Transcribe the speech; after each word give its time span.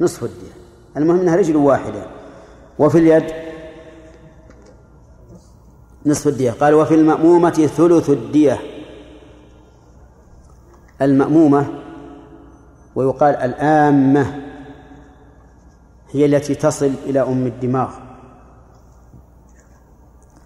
نصف 0.00 0.24
الدية. 0.24 0.52
المهم 0.96 1.20
أنها 1.20 1.36
رجل 1.36 1.56
واحدة. 1.56 2.06
وفي 2.78 2.98
اليد 2.98 3.24
نصف 6.06 6.28
الدية. 6.28 6.50
قال 6.50 6.74
وفي 6.74 6.94
المأمومة 6.94 7.50
ثلث 7.50 8.10
الدية. 8.10 8.58
المأمومة 11.02 11.66
ويقال 12.94 13.34
الآمة 13.36 14.42
هي 16.10 16.26
التي 16.26 16.54
تصل 16.54 16.92
إلى 17.06 17.20
أم 17.20 17.46
الدماغ. 17.46 17.90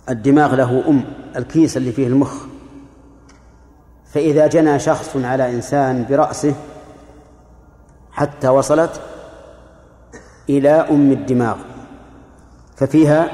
الدماغ 0.08 0.54
له 0.54 0.88
أم 0.88 1.04
الكيس 1.36 1.76
اللي 1.76 1.92
فيه 1.92 2.06
المخ. 2.06 2.34
فإذا 4.04 4.46
جنى 4.46 4.78
شخص 4.78 5.16
على 5.16 5.54
إنسان 5.54 6.06
برأسه 6.10 6.54
حتى 8.12 8.48
وصلت 8.48 9.00
إلى 10.48 10.70
أم 10.70 11.12
الدماغ 11.12 11.56
ففيها 12.76 13.30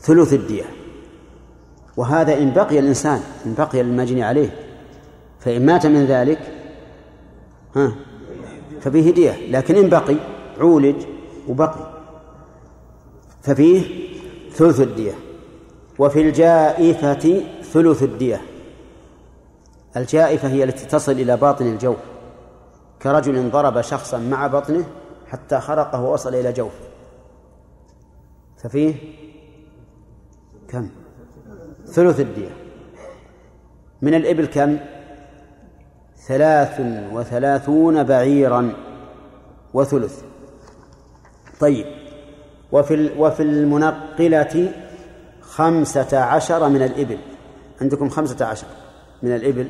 ثلث 0.00 0.32
الدية. 0.32 0.64
وهذا 1.96 2.38
إن 2.38 2.52
بقي 2.52 2.78
الإنسان 2.78 3.20
إن 3.46 3.54
بقي 3.58 3.80
المجني 3.80 4.24
عليه 4.24 4.50
فإن 5.40 5.66
مات 5.66 5.86
من 5.86 6.04
ذلك 6.04 6.38
ها 7.76 7.92
ففيه 8.80 9.10
دية. 9.10 9.50
لكن 9.50 9.76
إن 9.76 9.88
بقي 9.88 10.16
عولج 10.60 10.96
وبقي 11.48 11.92
ففيه 13.42 14.08
ثلث 14.52 14.80
الدية. 14.80 15.12
وفي 15.98 16.20
الجائفة 16.20 17.42
ثلث 17.72 18.02
الدية. 18.02 18.40
الجائفة 19.96 20.48
هي 20.48 20.64
التي 20.64 20.86
تصل 20.86 21.12
إلى 21.12 21.36
باطن 21.36 21.66
الجوف 21.66 21.96
كرجل 23.02 23.50
ضرب 23.50 23.80
شخصا 23.80 24.18
مع 24.18 24.46
بطنه 24.46 24.84
حتى 25.28 25.60
خرقه 25.60 26.02
ووصل 26.02 26.34
إلى 26.34 26.52
جوفه 26.52 26.84
ففيه 28.58 28.94
كم؟ 30.68 30.88
ثلث 31.86 32.20
الدية. 32.20 32.50
من 34.02 34.14
الإبل 34.14 34.46
كم؟ 34.46 34.78
ثلاث 36.16 36.80
وثلاثون 37.12 38.02
بعيرا 38.02 38.72
وثلث. 39.74 40.22
طيب. 41.60 41.86
وفي 42.72 43.10
وفي 43.18 43.42
المنقلة 43.42 44.72
خمسة 45.40 46.18
عشر 46.18 46.68
من 46.68 46.82
الإبل. 46.82 47.18
عندكم 47.80 48.08
خمسة 48.08 48.46
عشر 48.46 48.66
من 49.22 49.34
الإبل. 49.36 49.68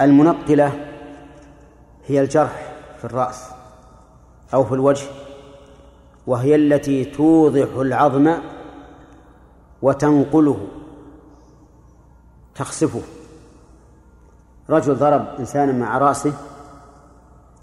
المنقلة 0.00 0.72
هي 2.06 2.20
الجرح. 2.20 2.73
في 3.04 3.10
الرأس 3.10 3.50
أو 4.54 4.64
في 4.64 4.74
الوجه 4.74 5.06
وهي 6.26 6.54
التي 6.54 7.04
توضح 7.04 7.68
العظم 7.76 8.34
وتنقله 9.82 10.66
تخسفه 12.54 13.00
رجل 14.70 14.94
ضرب 14.94 15.26
إنسانا 15.38 15.72
مع 15.72 15.98
رأسه 15.98 16.32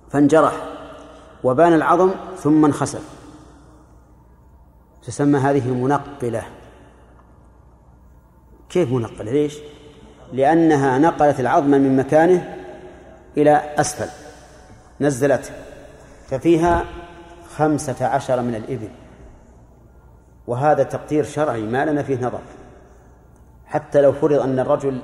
فانجرح 0.10 0.54
وبان 1.44 1.74
العظم 1.74 2.12
ثم 2.38 2.66
انخسف. 2.66 3.04
تسمى 5.04 5.40
هذه 5.40 5.74
منقلة. 5.74 6.44
كيف 8.70 8.92
منقلة؟ 8.92 9.32
ليش؟ 9.32 9.58
لأنها 10.34 10.98
نقلت 10.98 11.40
العظم 11.40 11.70
من 11.70 11.98
مكانه 11.98 12.58
إلى 13.38 13.52
أسفل. 13.56 14.21
نزلته 15.02 15.54
ففيها 16.28 16.86
خمسة 17.56 18.06
عشر 18.06 18.42
من 18.42 18.56
الإبل. 18.56 18.90
وهذا 20.48 20.84
تقدير 20.84 21.24
شرعي 21.24 21.62
ما 21.62 21.86
لنا 21.86 22.04
فيه 22.04 22.18
نظر. 22.18 22.42
حتى 23.66 24.02
لو 24.02 24.12
فرض 24.12 24.40
أن 24.40 24.60
الرجل 24.60 25.02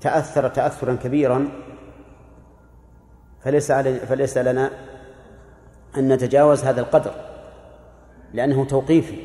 تأثر 0.00 0.48
تأثرا 0.48 0.94
كبيرا 0.94 1.48
فليس 3.44 3.72
فليس 3.72 4.38
لنا 4.38 4.70
أن 5.96 6.12
نتجاوز 6.12 6.64
هذا 6.64 6.80
القدر 6.80 7.14
لأنه 8.32 8.64
توقيفي. 8.64 9.16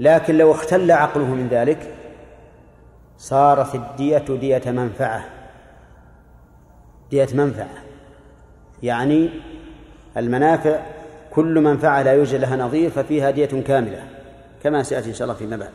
لكن 0.00 0.38
لو 0.38 0.52
اختل 0.52 0.90
عقله 0.90 1.24
من 1.24 1.48
ذلك 1.48 1.94
صارت 3.18 3.74
الدية 3.74 4.18
دية 4.18 4.70
منفعة. 4.70 5.24
دية 7.10 7.28
منفعة. 7.34 7.89
يعني 8.82 9.30
المنافع 10.16 10.80
كل 11.30 11.60
منفعة 11.60 12.02
لا 12.02 12.12
يوجد 12.12 12.40
لها 12.40 12.56
نظير 12.56 12.90
ففيها 12.90 13.30
دية 13.30 13.62
كاملة 13.62 14.08
كما 14.62 14.82
سيأتي 14.82 15.08
إن 15.08 15.14
شاء 15.14 15.28
الله 15.28 15.38
فيما 15.38 15.56
بعد. 15.56 15.70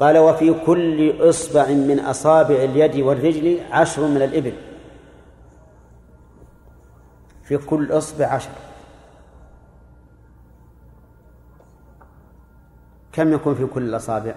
قال 0.00 0.18
وفي 0.18 0.54
كل 0.66 1.28
إصبع 1.28 1.68
من 1.68 2.00
أصابع 2.00 2.54
اليد 2.54 2.96
والرجل 2.96 3.60
عشر 3.70 4.06
من 4.06 4.22
الإبل. 4.22 4.52
في 7.44 7.56
كل 7.56 7.92
إصبع 7.92 8.26
عشر. 8.26 8.50
كم 13.12 13.32
يكون 13.32 13.54
في 13.54 13.66
كل 13.66 13.82
الأصابع؟ 13.82 14.34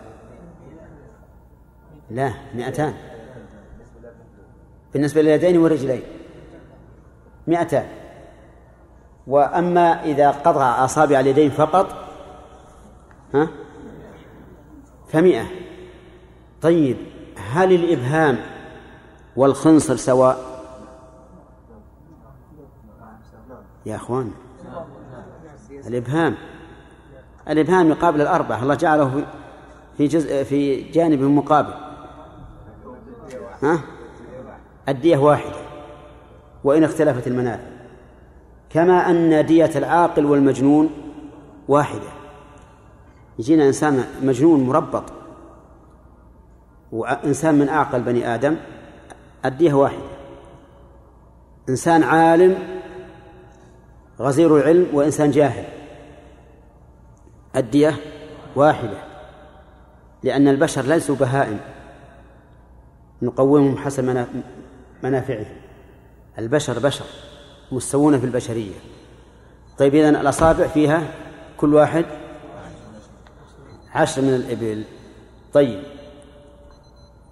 لا 2.11 2.33
مئتان. 2.55 2.93
بالنسبة 4.93 5.21
لليدين 5.21 5.57
والرجلين. 5.57 6.01
مئتان 7.47 7.87
وأما 9.27 10.03
إذا 10.03 10.31
قطع 10.31 10.85
أصابع 10.85 11.19
اليدين 11.19 11.51
فقط 11.51 11.87
ها 13.33 13.47
فمئة. 15.07 15.45
طيب 16.61 16.97
هل 17.37 17.73
الإبهام 17.73 18.37
والخنصر 19.35 19.95
سواء؟ 19.95 20.37
يا 23.85 23.95
أخوان 23.95 24.31
الإبهام. 25.87 26.35
الإبهام 27.49 27.89
يقابل 27.89 28.21
الأربعة. 28.21 28.63
الله 28.63 28.75
جعله 28.75 29.25
في 29.97 30.07
جزء 30.07 30.43
في 30.43 30.81
جانب 30.81 31.21
مقابل. 31.21 31.73
ها؟ 33.63 33.79
الدية 34.89 35.17
واحدة. 35.17 35.62
وإن 36.63 36.83
اختلفت 36.83 37.27
المنافع. 37.27 37.63
كما 38.69 39.09
أن 39.09 39.45
دية 39.45 39.71
العاقل 39.75 40.25
والمجنون 40.25 40.89
واحدة. 41.67 42.09
يجينا 43.39 43.67
إنسان 43.67 44.03
مجنون 44.21 44.63
مربط. 44.63 45.03
وإنسان 46.91 47.55
من 47.55 47.69
أعقل 47.69 48.01
بني 48.01 48.35
آدم 48.35 48.55
الدية 49.45 49.73
واحدة. 49.73 50.13
إنسان 51.69 52.03
عالم 52.03 52.57
غزير 54.19 54.57
العلم 54.57 54.87
وإنسان 54.93 55.31
جاهل. 55.31 55.65
الدية 57.55 57.95
واحدة. 58.55 58.97
لأن 60.23 60.47
البشر 60.47 60.81
ليسوا 60.81 61.15
بهائم. 61.15 61.59
نقومهم 63.21 63.77
حسب 63.77 64.25
منافعهم. 65.03 65.62
البشر 66.39 66.79
بشر 66.79 67.05
مستوون 67.71 68.19
في 68.19 68.25
البشرية. 68.25 68.75
طيب 69.77 69.95
إذن 69.95 70.15
الأصابع 70.15 70.67
فيها 70.67 71.13
كل 71.57 71.73
واحد 71.73 72.05
عشر 73.95 74.21
من 74.21 74.35
الإبل. 74.35 74.83
طيب 75.53 75.83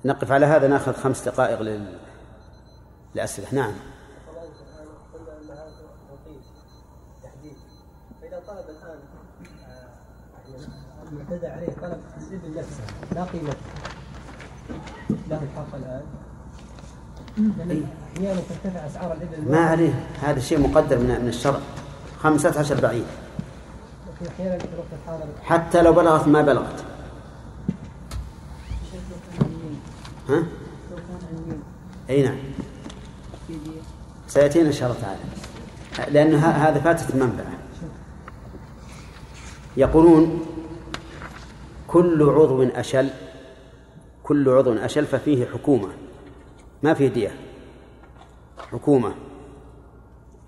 نقف 0.05 0.31
على 0.31 0.45
هذا 0.45 0.67
نأخذ 0.67 0.93
خمس 0.93 1.27
دقائق 1.27 1.61
لل... 1.61 1.97
للأسئلة. 3.15 3.47
نعم. 3.51 3.73
المعتدى 11.11 11.47
عليه 11.47 11.67
طلب 11.67 12.01
الإبل 12.17 12.59
نفسه 12.59 12.83
لا 13.15 13.23
قيمة 13.23 13.55
له 15.29 15.43
الحق 15.43 15.75
الآن. 15.75 16.20
ما 19.47 19.59
عليه. 19.59 19.93
هذا 20.21 20.39
شيء 20.39 20.59
مقدر 20.59 20.97
من 20.97 21.21
من 21.21 21.27
الشرع. 21.27 21.59
خمسة 22.19 22.59
عشر 22.59 22.81
بعيد. 22.81 23.05
حتى 25.43 25.81
لو 25.81 25.93
بلغت 25.93 26.27
ما 26.27 26.41
بلغت. 26.41 26.83
ها؟ 30.29 30.43
أي 32.09 32.23
نعم. 32.23 32.37
سيأتينا 34.27 34.67
إن 34.67 34.73
شاء 34.73 34.89
الله 34.89 35.01
تعالى. 35.01 35.19
لأن 36.13 36.35
هذا 36.35 36.79
فاتت 36.79 37.15
المنفعه 37.15 37.53
يقولون 39.77 40.45
كل 41.87 42.23
عضو 42.23 42.63
أشل 42.63 43.09
كل 44.23 44.49
عضو 44.49 44.73
أشل 44.73 45.05
ففيه 45.05 45.45
حكومة. 45.45 46.00
ما 46.83 46.93
فيه 46.93 47.07
دية. 47.07 47.35
حكومة. 48.71 49.15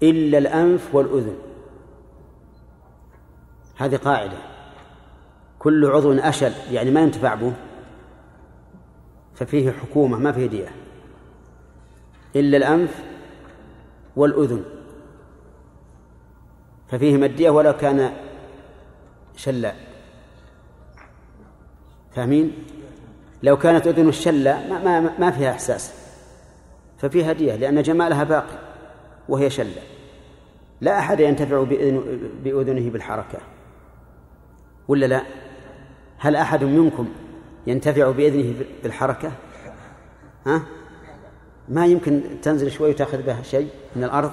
إلا 0.04 0.38
الأنف 0.38 0.96
والأذن. 0.96 1.36
هذه 3.78 3.96
قاعدة. 3.96 4.38
كل 5.60 5.86
عضو 5.86 6.14
أشل 6.14 6.54
يعني 6.72 6.92
ما 6.92 7.02
ينتفع 7.02 7.36
به. 7.36 7.54
ففيه 9.36 9.72
حكومة 9.72 10.18
ما 10.18 10.32
فيه 10.32 10.48
دية. 10.48 10.70
إلا 12.36 12.58
الأنف 12.58 13.04
والأذن. 14.16 14.64
ففيهما 16.88 17.26
الدية 17.26 17.50
ولو 17.50 17.74
كان 17.74 18.14
شلا. 19.36 19.74
فاهمين؟ 22.16 22.54
لو 23.44 23.58
كانت 23.58 23.88
أذن 23.88 24.10
الشلة 24.10 24.68
ما, 24.70 25.00
ما, 25.00 25.20
ما 25.20 25.32
فيها 25.32 25.52
إحساس. 25.52 26.03
ففيها 27.04 27.34
دية 27.34 27.56
لأن 27.56 27.82
جمالها 27.82 28.24
باقي 28.24 28.60
وهي 29.30 29.50
شلة. 29.50 29.82
لا 30.82 31.00
أحد 31.00 31.20
ينتفع 31.20 31.64
بأذنه 32.44 32.90
بالحركة. 32.90 33.40
ولا 34.88 35.06
لا؟ 35.06 35.22
هل 36.18 36.36
أحد 36.36 36.64
منكم 36.64 37.08
ينتفع 37.68 38.12
بإذنه 38.12 38.54
بالحركة؟ 38.84 39.32
ها؟ 40.46 40.64
ما 41.70 41.86
يمكن 41.86 42.22
تنزل 42.42 42.72
شوي 42.72 42.90
وتأخذ 42.90 43.22
بها 43.22 43.42
شيء 43.42 43.70
من 43.96 44.04
الأرض؟ 44.04 44.32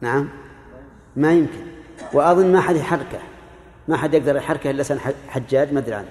نعم. 0.00 0.28
ما 1.16 1.32
يمكن. 1.32 1.66
وأظن 2.12 2.52
ما 2.52 2.60
حد 2.60 2.76
يحركه. 2.76 3.18
ما 3.88 3.96
حد 3.96 4.14
يقدر 4.14 4.36
يحركه 4.36 4.70
إلا 4.70 4.82
سن 4.82 4.98
حجاج 5.28 5.72
ما 5.72 5.78
أدري 5.78 5.94
عنه. 5.94 6.10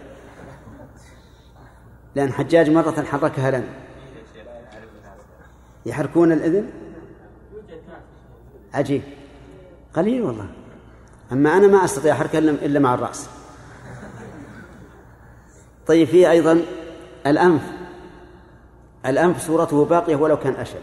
لأن 2.16 2.34
حجاج 2.34 2.70
مرة 2.70 3.04
حركها 3.04 3.52
لنا. 3.52 3.85
يحركون 5.86 6.32
الإذن؟ 6.32 6.70
عجيب. 8.74 9.02
قليل 9.94 10.22
والله. 10.22 10.48
أما 11.32 11.58
أنا 11.58 11.68
ما 11.68 11.86
أستطيع 11.86 12.14
أحركها 12.14 12.40
إلا 12.40 12.80
مع 12.80 12.94
الرأس. 12.94 13.30
طيب 15.88 16.08
فيه 16.08 16.32
أيضا 16.32 16.62
الأنف. 17.28 17.62
الأنف 19.06 19.48
صورته 19.48 19.86
باقية 19.86 20.16
ولو 20.16 20.38
كان 20.38 20.54
أشل 20.54 20.80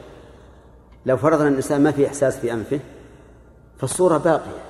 لو 1.06 1.16
فرضنا 1.16 1.48
الإنسان 1.48 1.82
ما 1.82 1.90
في 1.90 2.06
إحساس 2.06 2.36
في 2.36 2.52
أنفه 2.52 2.80
فالصورة 3.78 4.18
باقية. 4.18 4.62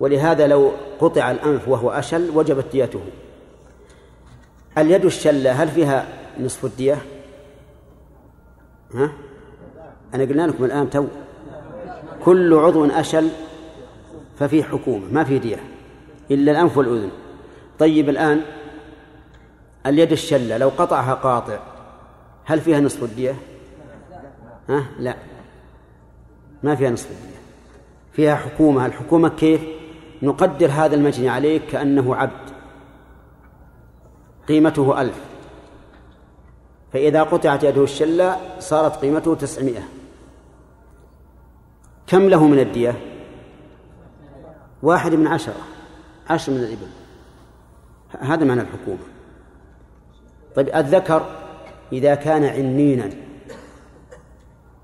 ولهذا 0.00 0.46
لو 0.46 0.72
قطع 1.00 1.30
الأنف 1.30 1.68
وهو 1.68 1.90
أشل 1.90 2.30
وجبت 2.30 2.72
ديته. 2.72 3.00
اليد 4.78 5.04
الشلة 5.04 5.52
هل 5.52 5.68
فيها 5.68 6.06
نصف 6.40 6.64
الدية؟ 6.64 6.98
ها؟ 8.94 9.12
أنا 10.14 10.24
قلنا 10.24 10.46
لكم 10.46 10.64
الآن 10.64 10.90
تو 10.90 11.06
كل 12.24 12.54
عضو 12.54 12.84
أشل 12.84 13.28
ففي 14.38 14.62
حكومة 14.62 15.04
ما 15.12 15.24
في 15.24 15.38
دية 15.38 15.60
إلا 16.30 16.52
الأنف 16.52 16.76
والأذن 16.76 17.10
طيب 17.78 18.08
الآن 18.08 18.40
اليد 19.86 20.12
الشلة 20.12 20.56
لو 20.58 20.68
قطعها 20.68 21.14
قاطع 21.14 21.58
هل 22.44 22.60
فيها 22.60 22.80
نصف 22.80 23.02
الدية؟ 23.02 23.34
ها؟ 24.68 24.84
لا 24.98 25.16
ما 26.62 26.74
فيها 26.74 26.90
نصف 26.90 27.10
الدية 27.10 27.36
فيها 28.12 28.34
حكومة 28.34 28.86
الحكومة 28.86 29.28
كيف؟ 29.28 29.60
نقدر 30.22 30.70
هذا 30.70 30.94
المجني 30.94 31.28
عليك 31.28 31.62
كأنه 31.66 32.16
عبد 32.16 32.50
قيمته 34.48 35.00
ألف 35.00 35.20
فإذا 36.96 37.22
قطعت 37.22 37.64
يده 37.64 37.84
الشلة 37.84 38.58
صارت 38.58 38.96
قيمته 38.96 39.34
تسعمائة. 39.34 39.82
كم 42.06 42.28
له 42.28 42.46
من 42.46 42.58
الدية؟ 42.58 43.00
واحد 44.82 45.14
من 45.14 45.26
عشرة. 45.26 45.54
عشر 46.30 46.52
من 46.52 46.58
الإبل. 46.58 46.86
هذا 48.20 48.44
معنى 48.44 48.60
الحكومة. 48.60 48.98
طيب 50.54 50.68
الذكر 50.68 51.26
إذا 51.92 52.14
كان 52.14 52.44
عنينا 52.44 53.10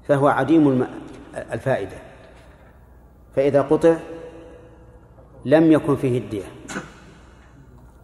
فهو 0.08 0.29
عديم 0.29 0.87
الفائدة. 1.35 1.97
فإذا 3.37 3.62
قطع 3.62 3.97
لم 5.44 5.73
يكن 5.73 5.97
فيه 5.97 6.19
الدية. 6.19 6.47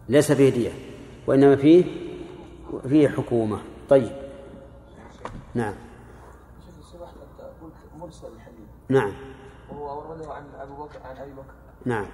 ليس 0.09 0.31
فيه 0.31 0.49
دية 0.49 0.71
وإنما 1.27 1.55
فيه 1.55 1.83
فيه 2.89 3.07
حكومة. 3.07 3.59
طيب. 3.89 4.11
نعم. 5.55 5.73
مرسل 7.99 8.27
الحديث 8.27 8.67
نعم. 8.89 9.13
وهو 9.69 9.89
أورده 9.89 10.33
عن 10.33 10.43
أبو 10.59 10.83
بكر 10.83 10.99
عن 11.05 11.17
أبي 11.17 11.31
بكر. 11.31 11.53
نعم. 11.85 12.05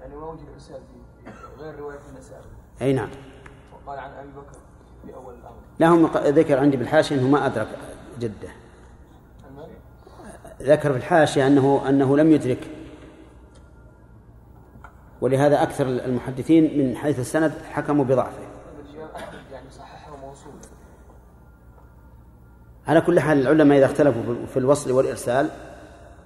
يعني 0.00 0.16
ما 0.16 0.26
وجد 0.26 0.48
إرسال 0.54 0.80
في 1.24 1.62
غير 1.62 1.78
رواية 1.78 1.98
النسائي. 2.12 2.42
أي 2.82 2.92
نعم. 2.92 3.08
وقال 3.72 3.98
عن 3.98 4.10
أبي 4.10 4.28
بكر 4.28 4.58
في 5.06 5.14
أول 5.14 5.34
الأمر. 5.34 5.56
لهم 5.80 6.06
ذكر 6.16 6.58
عندي 6.58 6.76
بالحاشية 6.76 7.16
أنه 7.16 7.28
ما 7.28 7.46
أدرك 7.46 7.68
جدة. 8.18 8.48
ذكر 10.62 10.92
في 10.92 10.98
الحاشية 10.98 11.46
أنه 11.46 11.88
أنه 11.88 12.16
لم 12.16 12.32
يدرك. 12.32 12.70
ولهذا 15.20 15.62
أكثر 15.62 15.86
المحدثين 15.86 16.78
من 16.78 16.96
حيث 16.96 17.18
السند 17.18 17.52
حكموا 17.72 18.04
بضعفه. 18.04 18.47
على 22.88 23.00
كل 23.00 23.20
حال 23.20 23.40
العلماء 23.40 23.78
إذا 23.78 23.86
اختلفوا 23.86 24.22
في 24.52 24.56
الوصل 24.56 24.90
والإرسال 24.92 25.48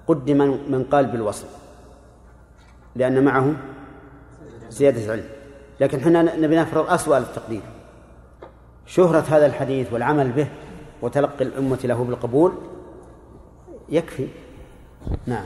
قدم 0.07 0.37
من 0.67 0.83
قال 0.91 1.05
بالوصل 1.05 1.47
لأن 2.95 3.23
معه 3.23 3.53
زيادة 4.69 5.11
علم. 5.11 5.25
لكن 5.79 5.99
إحنا 5.99 6.37
نبي 6.37 6.55
نفرض 6.55 6.89
أسوأ 6.89 7.17
التقدير. 7.17 7.61
شهرة 8.85 9.25
هذا 9.29 9.45
الحديث 9.45 9.93
والعمل 9.93 10.31
به 10.31 10.47
وتلقي 11.01 11.45
الأمة 11.45 11.79
له 11.83 12.03
بالقبول 12.03 12.53
يكفي. 13.89 14.27
نعم. 15.27 15.45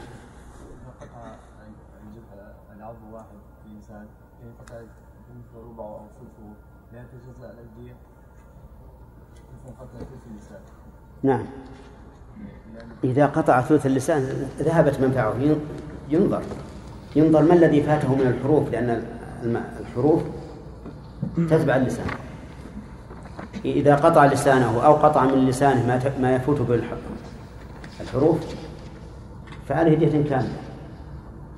نعم. 11.24 11.44
إذا 13.04 13.26
قطع 13.26 13.62
ثلث 13.62 13.86
اللسان 13.86 14.48
ذهبت 14.60 15.00
منفعه. 15.00 15.34
ينظر. 16.10 16.42
ينظر 17.16 17.42
ما 17.42 17.54
الذي 17.54 17.82
فاته 17.82 18.16
من 18.16 18.28
الحروف 18.28 18.72
لأن 18.72 19.04
الحروف 19.80 20.22
تتبع 21.50 21.76
اللسان. 21.76 22.08
إذا 23.66 23.96
قطع 23.96 24.26
لسانه 24.26 24.86
أو 24.86 24.94
قطع 24.94 25.24
من 25.24 25.46
لسانه 25.46 25.88
ما 25.88 26.12
ما 26.22 26.36
يفوت 26.36 26.62
بالحروف 26.62 28.38
فعليه 29.70 29.98
دية 29.98 30.24
كاملة. 30.30 30.58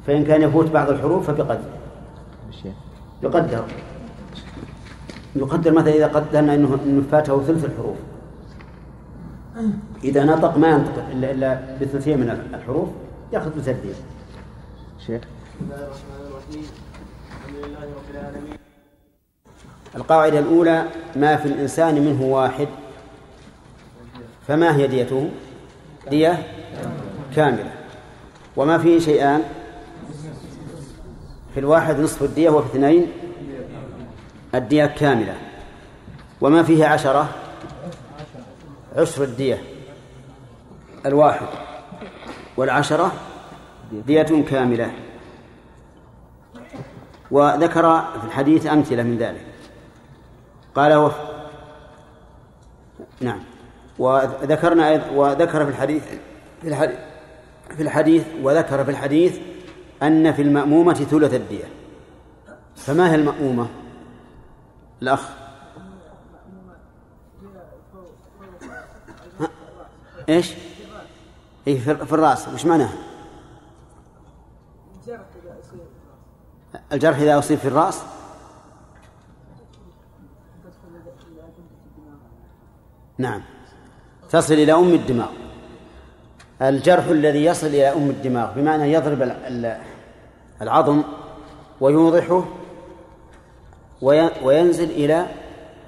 فإن 0.08 0.24
كان 0.24 0.42
يفوت 0.42 0.70
بعض 0.72 0.90
الحروف 0.90 1.32
فبقدر. 1.32 1.60
يقدر. 3.24 3.64
يقدر 5.36 5.72
مثلا 5.72 5.94
إذا 5.94 6.08
قدرنا 6.08 6.56
أنه 6.56 7.04
فاته 7.12 7.44
ثلث 7.44 7.66
الحروف. 7.66 7.98
إذا 10.04 10.24
نطق 10.24 10.58
ما 10.58 10.68
ينطق 10.68 11.04
إلا 11.12 11.32
إلا 11.32 11.78
بثلثين 11.82 12.20
من 12.20 12.30
الحروف 12.54 12.90
يأخذ 13.34 13.50
بثلثين 13.50 13.96
شيخ. 15.08 15.22
بسم 15.22 15.66
الله 15.66 15.76
الرحمن 15.76 16.22
الرحيم 16.28 16.66
الحمد 17.32 17.56
لله 17.66 17.80
رب 17.80 18.10
العالمين 18.12 18.58
القاعدة 19.96 20.40
الأولى 20.40 20.86
ما 21.16 21.36
في 21.36 21.46
الإنسان 21.46 21.96
منه 21.96 22.24
واحد. 22.24 22.68
فما 24.48 24.76
هي 24.76 24.88
ديته؟ 24.88 25.30
دية 26.10 26.44
كاملة. 27.36 27.72
وما 28.56 28.78
فيه 28.78 29.00
شيئان؟ 29.00 29.42
في 31.54 31.60
الواحد 31.60 32.00
نصف 32.00 32.24
الدية 32.24 32.50
وفي 32.50 32.68
اثنين 32.68 33.08
الدية 34.56 34.86
كاملة. 34.86 35.36
وما 36.42 36.64
فيه 36.64 36.86
عشرة؟ 36.86 37.30
عشر 38.96 39.24
الدية 39.24 39.64
الواحد 41.06 41.48
والعشرة 42.58 43.12
دية 43.92 44.44
كاملة. 44.50 44.92
وذكر 47.32 48.02
في 48.02 48.26
الحديث 48.26 48.68
أمثلة 48.68 49.04
من 49.04 49.18
ذلك. 49.18 49.46
قال 50.76 50.94
وف... 50.94 51.16
نعم. 53.22 53.40
وذكرنا 54.00 55.12
وذكر 55.14 55.66
في 55.66 55.72
الحديث 55.72 56.04
في 56.62 56.68
الحديث 56.68 56.98
في 57.78 57.84
الحديث 57.84 58.28
وذكر 58.44 58.84
في 58.86 58.92
الحديث 58.92 59.40
أن 60.04 60.34
في 60.34 60.42
المأمومة 60.42 60.94
ثلث 60.94 61.34
الدية. 61.34 61.66
فما 62.76 63.12
هي 63.12 63.16
المأمومة؟ 63.16 63.68
الأخ. 65.02 65.39
ها؟ 70.30 70.34
إيش؟ 70.34 70.54
اي 71.68 71.80
في 71.80 72.14
الرأس 72.14 72.48
وش 72.48 72.66
معناه؟ 72.66 72.90
الجرح 76.92 77.18
إذا 77.18 77.40
أصيب 77.40 77.58
في 77.58 77.68
الرأس 77.68 78.02
نعم 83.18 83.42
تصل 84.30 84.54
إلى 84.54 84.74
أم 84.74 84.94
الدماغ 84.94 85.30
الجرح 86.62 87.06
الذي 87.06 87.46
يصل 87.46 87.68
إلى 87.68 87.88
أم 87.88 88.10
الدماغ 88.10 88.54
بمعنى 88.56 88.94
يضرب 88.94 89.32
العظم 90.62 91.04
ويوضحه 91.82 92.44
وينزل 94.44 94.90
إلى 94.90 95.28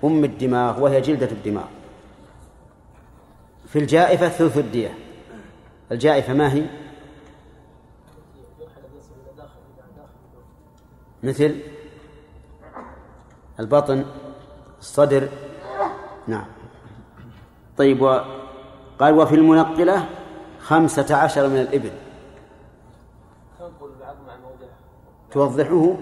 أم 0.04 0.24
الدماغ 0.24 0.84
وهي 0.84 1.02
جلدة 1.02 1.32
الدماغ 1.32 1.66
في 3.72 3.80
الجائفة 3.80 4.30
ثلث 4.30 4.58
الدية. 4.58 4.98
الجائفة 5.92 6.34
ما 6.34 6.54
هي؟ 6.54 6.66
مثل 11.24 11.56
البطن 13.60 14.06
الصدر. 14.80 15.30
نعم. 16.28 16.46
طيب 17.78 18.02
و 18.02 18.22
قال 19.00 19.14
وفي 19.14 19.36
المنقلة 19.36 20.10
خمسة 20.60 21.16
عشر 21.16 21.48
من 21.48 21.58
الإبل. 21.58 21.92
توضحه؟ 25.32 25.98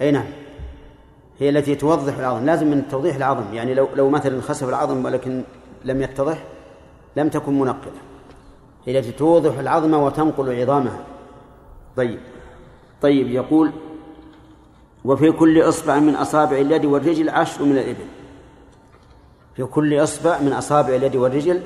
أي 0.00 0.10
نعم. 0.10 0.39
هي 1.40 1.48
التي 1.48 1.74
توضح 1.74 2.18
العظم 2.18 2.46
لازم 2.46 2.66
من 2.66 2.88
توضيح 2.88 3.16
العظم 3.16 3.54
يعني 3.54 3.74
لو 3.74 3.88
لو 3.94 4.10
مثلا 4.10 4.40
خسف 4.40 4.68
العظم 4.68 5.04
ولكن 5.04 5.42
لم 5.84 6.02
يتضح 6.02 6.44
لم 7.16 7.28
تكن 7.28 7.58
منقلة 7.58 8.00
هي 8.86 8.98
التي 8.98 9.12
توضح 9.12 9.58
العظم 9.58 9.94
وتنقل 9.94 10.60
عظامها. 10.60 11.04
طيب. 11.96 12.18
طيب 13.02 13.30
يقول 13.30 13.72
وفي 15.04 15.32
كل 15.32 15.62
إصبع 15.62 15.98
من 15.98 16.14
أصابع 16.14 16.56
اليد 16.56 16.84
والرجل 16.84 17.28
عشر 17.28 17.64
من 17.64 17.78
الإبل. 17.78 18.06
في 19.56 19.64
كل 19.64 20.02
إصبع 20.02 20.38
من 20.38 20.52
أصابع 20.52 20.94
اليد 20.94 21.16
والرجل 21.16 21.62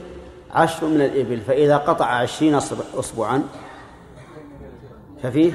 عشر 0.51 0.87
من 0.87 1.01
الإبل 1.01 1.41
فإذا 1.41 1.77
قطع 1.77 2.07
عشرين 2.07 2.55
أصبعا 2.99 3.43
ففيه 5.23 5.53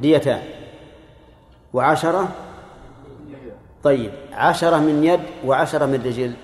ديتان. 0.00 0.42
وعشرة 1.72 2.28
طيب 3.84 4.12
عشرة 4.32 4.78
من 4.78 5.04
يد 5.04 5.20
وعشرة 5.44 5.86
من 5.86 5.94
رجل. 5.94 6.34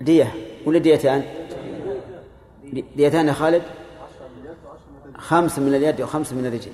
دية. 0.00 0.34
ولا 0.66 0.78
ديتان؟ 0.78 1.24
ديتان 2.96 3.28
يا 3.28 3.32
خالد؟ 3.32 3.62
خمس 5.16 5.58
من 5.58 5.74
اليد 5.74 6.00
وخمس 6.00 6.32
من 6.32 6.46
الرجل. 6.46 6.72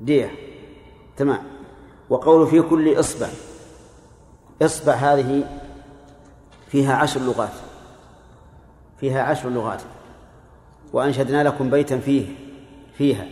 دية. 0.00 0.30
تمام. 1.16 1.42
وقول 2.10 2.46
في 2.46 2.62
كل 2.62 3.00
إصبع. 3.00 3.28
إصبع 4.62 4.92
هذه 4.92 5.60
فيها 6.68 6.94
عشر 6.94 7.20
لغات. 7.20 7.54
فيها 9.00 9.22
عشر 9.22 9.48
لغات. 9.48 9.82
وأنشدنا 10.92 11.44
لكم 11.44 11.70
بيتا 11.70 11.98
فيه 11.98 12.26
فيها 12.94 13.26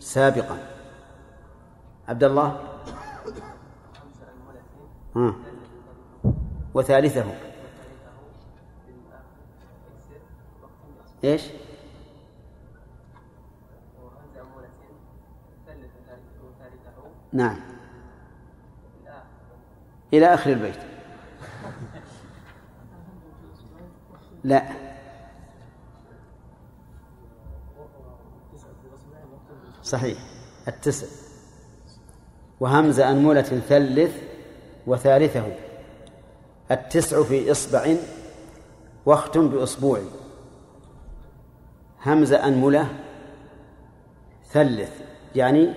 سابقا. 0.00 0.75
عبد 2.08 2.24
الله. 2.24 2.60
وثالثه. 6.74 7.24
إيش؟ 11.24 11.42
نعم. 17.32 17.60
إلى 20.12 20.34
آخر 20.34 20.52
البيت. 20.52 20.76
لا. 24.44 24.62
صحيح. 29.82 30.18
التسع. 30.68 31.25
وهمز 32.60 33.00
أنملة 33.00 33.42
ثلث 33.42 34.22
وثالثه. 34.86 35.46
التسع 36.70 37.22
في 37.22 37.50
إصبع 37.50 37.94
واختم 39.06 39.48
بأصبوع. 39.48 40.00
همز 42.06 42.32
أنملة 42.32 42.88
ثلث 44.50 45.00
يعني 45.34 45.74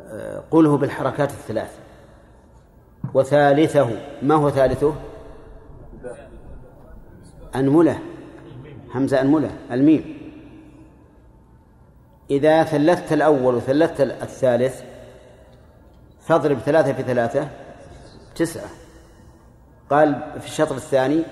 آه، 0.00 0.42
قله 0.50 0.76
بالحركات 0.76 1.30
الثلاث. 1.30 1.78
وثالثه 3.14 3.90
ما 4.22 4.34
هو 4.34 4.50
ثالثه؟ 4.50 4.94
أنملة 7.54 7.98
همزة 8.94 9.20
أنملة 9.20 9.50
الميم. 9.70 10.18
إذا 12.30 12.64
ثلثت 12.64 13.12
الأول 13.12 13.54
وثلثت 13.54 14.00
الثالث 14.00 14.82
فاضرب 16.26 16.58
ثلاثة 16.58 16.92
في 16.92 17.02
ثلاثة 17.02 17.48
تسعة. 18.34 18.68
قال 19.90 20.32
في 20.40 20.46
الشطر 20.46 20.74
الثاني 20.74 21.22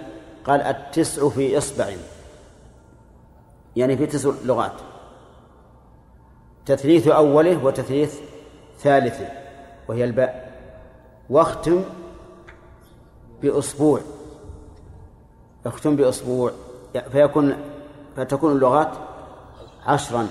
قال 0.44 0.60
التسع 0.60 1.28
في 1.28 1.58
إصبع. 1.58 1.92
يعني 3.76 3.96
في 3.96 4.06
تسع 4.06 4.30
لغات. 4.44 4.72
تثليث 6.66 7.08
أوله 7.08 7.64
وتثليث 7.64 8.20
ثالثه 8.78 9.28
وهي 9.88 10.04
الباء. 10.04 10.50
واختم 11.30 11.84
بأسبوع 13.42 14.00
اختم 15.66 15.96
بأسبوع 15.96 16.52
فيكون 17.12 17.56
فتكون 18.16 18.52
اللغات 18.52 18.90
عشرا. 19.86 20.26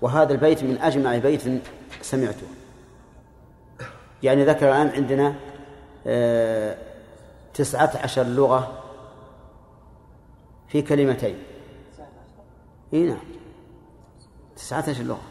وهذا 0.00 0.32
البيت 0.32 0.64
من 0.64 0.78
أجمع 0.78 1.18
بيت 1.18 1.42
سمعته. 2.02 2.46
يعني 4.22 4.44
ذكر 4.44 4.68
الآن 4.68 4.88
عندنا 4.88 5.34
آه، 6.06 6.76
تسعة 7.54 7.92
عشر 8.02 8.22
لغة 8.22 8.82
في 10.68 10.82
كلمتين. 10.82 11.38
إي 12.94 13.02
نعم. 13.02 13.20
تسعة 14.56 14.84
عشر 14.90 15.02
لغة. 15.02 15.22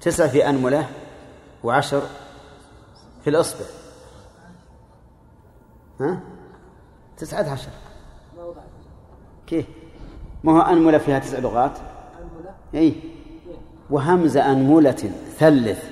تسعة 0.00 0.28
في 0.28 0.48
أنملة 0.48 0.86
وعشر 1.64 2.02
في 3.24 3.30
الأصبع. 3.30 3.64
ها؟ 6.00 6.20
تسعة 7.16 7.52
عشر. 7.52 7.70
كيف؟ 9.46 9.66
ما 10.44 10.52
هو 10.52 10.60
أنملة 10.60 10.98
فيها 10.98 11.18
تسع 11.18 11.38
لغات؟ 11.38 11.78
أي. 12.74 12.94
وهمز 13.90 14.36
أنملة 14.36 15.12
ثلث 15.38 15.84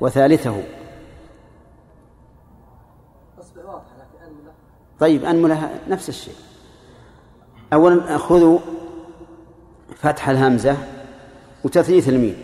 وثالثه. 0.00 0.62
طيب 5.04 5.24
أنملة 5.24 5.70
نفس 5.88 6.08
الشيء. 6.08 6.34
أولا 7.72 8.18
خذوا 8.18 8.58
فتح 9.96 10.28
الهمزة 10.28 10.76
وتثليث 11.64 12.08
الميم. 12.08 12.36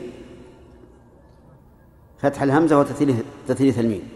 فتح 2.18 2.42
الهمزة 2.42 2.78
وتثليث 2.78 3.16
تثليث 3.48 3.78
الميم. 3.78 4.08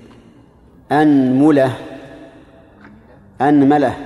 أنملة 0.93 1.73
أنملة 3.41 3.97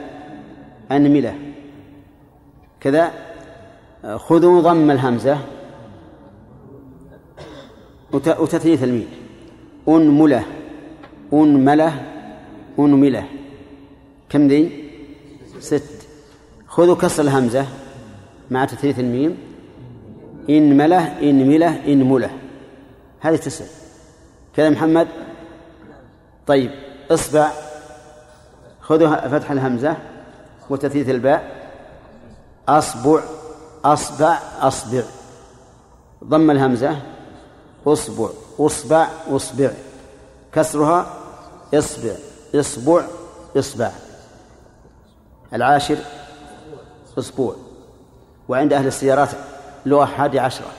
أنملة. 0.93 1.35
كذا 2.81 3.11
خذوا 4.17 4.61
ضم 4.61 4.91
الهمزة 4.91 5.39
وتثليث 8.13 8.83
الميم. 8.83 9.09
أنملة 9.89 10.45
أنملة 11.33 12.03
أنملة. 12.79 13.25
كم 14.29 14.49
ذي 14.49 14.91
ست. 15.61 15.83
خذوا 16.69 16.95
كسر 16.95 17.23
الهمزة 17.23 17.67
مع 18.51 18.65
تثليث 18.65 18.99
الميم. 18.99 19.39
إن 20.51 20.77
مله 20.77 21.21
إن 21.31 21.49
مله 21.49 21.93
إن 21.93 22.09
مله 22.09 22.31
هذه 23.21 23.37
تسع. 23.37 23.65
كذا 24.57 24.71
محمد؟ 24.71 25.09
طيب 26.47 26.71
اصبع. 27.11 27.51
خذوا 28.81 29.29
فتح 29.29 29.51
الهمزة 29.51 29.97
وتثليث 30.71 31.09
الباء. 31.09 31.71
أصبع 32.69 33.23
أصبع 33.85 34.39
أصبع. 34.61 35.03
ضم 36.25 36.51
الهمزة. 36.51 37.03
أصبع 37.87 38.29
أصبع 38.59 39.09
أصبع. 39.29 39.71
كسرها. 40.53 41.15
إصبع 41.75 42.15
إصبع 42.55 43.05
إصبع. 43.57 43.91
العاشر 45.55 45.97
أسبوع. 47.19 47.57
وعند 48.49 48.73
أهل 48.73 48.87
السيارات 48.87 49.29
لغة 49.87 50.05
حادي 50.05 50.39
عشرة. 50.39 50.71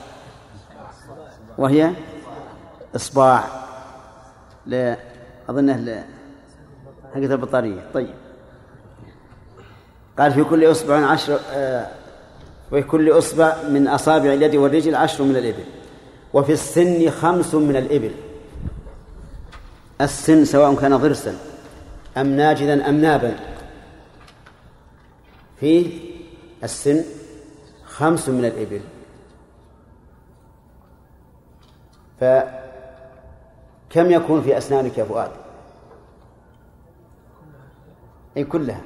وهي 1.58 1.92
إصباع 2.96 3.44
ل 4.66 4.94
أظنه 5.48 6.04
حقة 7.14 7.24
البطارية. 7.24 7.90
طيب. 7.94 8.14
قال 10.18 10.32
في 10.32 10.44
كل 10.44 10.70
إصبع 10.70 11.06
عشر 11.06 11.40
آه 11.52 11.86
وفي 12.72 12.82
كل 12.82 13.18
إصبع 13.18 13.56
من 13.68 13.88
أصابع 13.88 14.32
اليد 14.32 14.56
والرجل 14.56 14.94
عشر 14.94 15.24
من 15.24 15.36
الإبل. 15.36 15.64
وفي 16.32 16.52
السن 16.52 17.10
خمس 17.10 17.54
من 17.54 17.76
الإبل. 17.76 18.10
السن 20.00 20.44
سواء 20.44 20.74
كان 20.74 20.96
ضرسا 20.96 21.34
أم 22.16 22.26
ناجذا 22.26 22.88
أم 22.88 23.00
نابا. 23.00 23.34
في 25.60 26.00
السن 26.64 27.04
خمس 27.84 28.28
من 28.28 28.44
الإبل. 28.44 28.80
فكم 32.20 34.10
يكون 34.10 34.42
في 34.42 34.58
أسنانك 34.58 34.98
يا 34.98 35.04
فؤاد؟ 35.04 35.30
أي 38.36 38.44
كلها. 38.44 38.80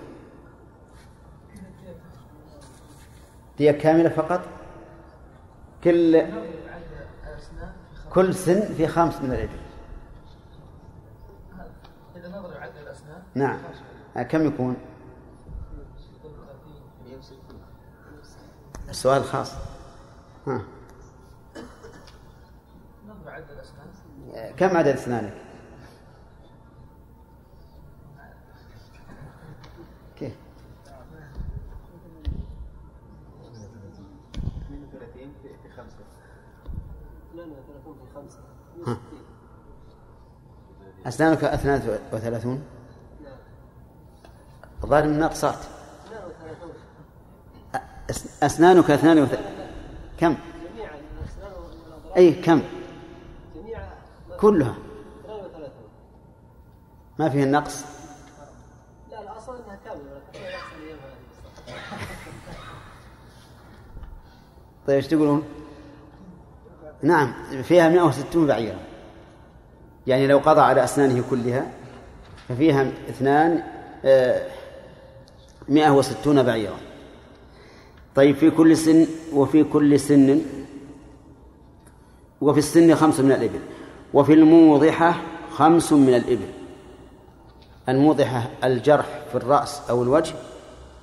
دية 3.58 3.70
كاملة 3.72 4.08
فقط؟ 4.08 4.40
كل 5.84 6.26
كل 8.10 8.34
سن 8.34 8.74
في 8.74 8.86
خمس 8.86 9.20
من 9.20 9.32
الإبل. 9.32 9.58
إذا 12.16 12.28
نظر 12.28 12.58
عدد 12.58 12.76
الأسنان. 12.76 13.22
نعم. 13.34 13.58
كم 14.22 14.46
يكون؟ 14.46 14.76
السؤال 18.94 19.22
الخاص 19.22 19.52
ها 20.46 20.62
كم 24.56 24.76
عدد 24.76 24.88
أسنانك؟ 24.88 25.32
كيف؟ 30.16 30.32
أسنانك 41.06 41.44
أثنان 41.44 41.98
وثلاثون 42.12 42.62
الظاهر 44.84 45.04
من 45.04 45.18
ناقصات 45.18 45.58
أسنانك 48.42 48.90
اثنان 48.90 49.18
وثلاثون 49.18 49.54
كم؟ 50.20 50.36
أي 52.16 52.32
كم؟ 52.32 52.62
كلها 54.40 54.74
ما 57.18 57.28
فيه 57.28 57.44
النقص 57.44 57.84
لا 59.10 59.22
الأصل 59.22 59.56
أنها 59.56 59.78
كاملة 59.84 60.20
طيب 64.86 64.96
إيش 64.96 65.06
تقولون؟ 65.06 65.42
نعم 67.02 67.32
فيها 67.62 67.88
160 67.88 68.46
بعيرا 68.46 68.78
يعني 70.06 70.26
لو 70.26 70.38
قضى 70.38 70.60
على 70.60 70.84
أسنانه 70.84 71.24
كلها 71.30 71.66
ففيها 72.48 72.82
اثنان 73.08 73.62
آه، 74.04 74.46
مئة 75.68 75.90
وستون 75.90 76.42
بعيرا 76.42 76.76
طيب 78.14 78.36
في 78.36 78.50
كل 78.50 78.76
سن 78.76 79.06
وفي 79.32 79.64
كل 79.64 80.00
سن 80.00 80.40
وفي 82.40 82.58
السن 82.58 82.94
خمس 82.94 83.20
من 83.20 83.32
الإبل 83.32 83.60
وفي 84.14 84.32
الموضحة 84.32 85.14
خمس 85.50 85.92
من 85.92 86.14
الإبل. 86.14 86.48
الموضحة 87.88 88.50
الجرح 88.64 89.22
في 89.30 89.34
الرأس 89.34 89.82
أو 89.90 90.02
الوجه 90.02 90.34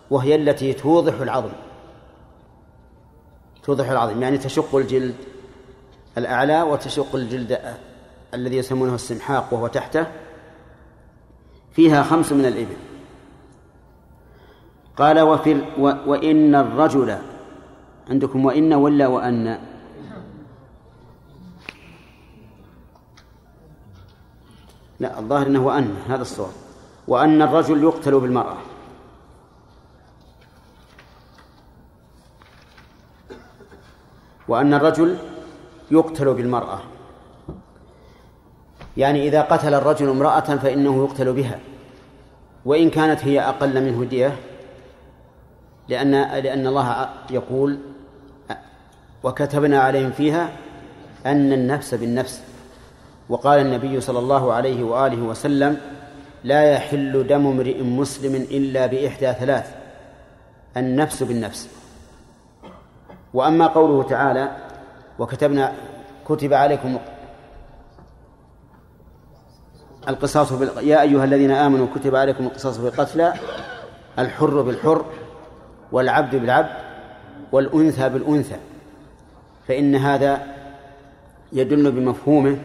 وهي 0.09 0.35
التي 0.35 0.73
توضح 0.73 1.21
العظم. 1.21 1.51
توضح 3.63 3.89
العظم 3.89 4.21
يعني 4.21 4.37
تشق 4.37 4.75
الجلد 4.75 5.15
الأعلى 6.17 6.61
وتشق 6.61 7.15
الجلد 7.15 7.75
الذي 8.33 8.57
يسمونه 8.57 8.95
السمحاق 8.95 9.53
وهو 9.53 9.67
تحته. 9.67 10.07
فيها 11.73 12.03
خمس 12.03 12.31
من 12.31 12.45
الإبل. 12.45 12.90
قال 14.97 15.19
وفي 15.19 15.61
و 15.77 15.93
وإن 16.05 16.55
الرجل 16.55 17.17
عندكم 18.09 18.45
وإن 18.45 18.73
ولا 18.73 19.07
وأن؟ 19.07 19.59
لا 24.99 25.19
الظاهر 25.19 25.47
إنه 25.47 25.65
وأن 25.65 25.95
هذا 26.09 26.21
الصواب. 26.21 26.51
وأن 27.07 27.41
الرجل 27.41 27.83
يقتل 27.83 28.19
بالمرأة. 28.19 28.57
وأن 34.47 34.73
الرجل 34.73 35.17
يقتل 35.91 36.33
بالمرأة. 36.33 36.79
يعني 38.97 39.27
إذا 39.27 39.41
قتل 39.41 39.73
الرجل 39.73 40.09
امرأة 40.09 40.39
فإنه 40.39 41.03
يقتل 41.03 41.33
بها. 41.33 41.59
وإن 42.65 42.89
كانت 42.89 43.25
هي 43.25 43.39
أقل 43.39 43.83
منه 43.85 44.03
دية 44.03 44.50
لأن 45.91 46.11
لأن 46.43 46.67
الله 46.67 47.09
يقول 47.29 47.79
وكتبنا 49.23 49.81
عليهم 49.81 50.11
فيها 50.11 50.49
أن 51.25 51.53
النفس 51.53 51.93
بالنفس. 51.93 52.41
وقال 53.29 53.59
النبي 53.59 54.01
صلى 54.01 54.19
الله 54.19 54.53
عليه 54.53 54.83
وآله 54.83 55.21
وسلم 55.21 55.77
لا 56.43 56.63
يحل 56.63 57.27
دم 57.27 57.47
امرئ 57.47 57.83
مسلم 57.83 58.35
إلا 58.35 58.85
بإحدى 58.85 59.33
ثلاث 59.33 59.75
النفس 60.77 61.23
بالنفس. 61.23 61.69
وأما 63.33 63.67
قوله 63.67 64.09
تعالى 64.09 64.51
وكتبنا 65.19 65.73
كتب 66.27 66.53
عليكم 66.53 66.97
القصاص 70.07 70.53
بال... 70.53 70.87
يا 70.87 71.01
أيها 71.01 71.23
الذين 71.23 71.51
آمنوا 71.51 71.87
كتب 71.95 72.15
عليكم 72.15 72.47
القصاص 72.47 72.77
بالقتلى 72.77 73.33
الحر 74.19 74.61
بالحر. 74.61 75.05
والعبد 75.91 76.35
بالعبد 76.35 76.69
والأنثى 77.51 78.09
بالأنثى 78.09 78.57
فإن 79.67 79.95
هذا 79.95 80.41
يدل 81.53 81.91
بمفهومه 81.91 82.57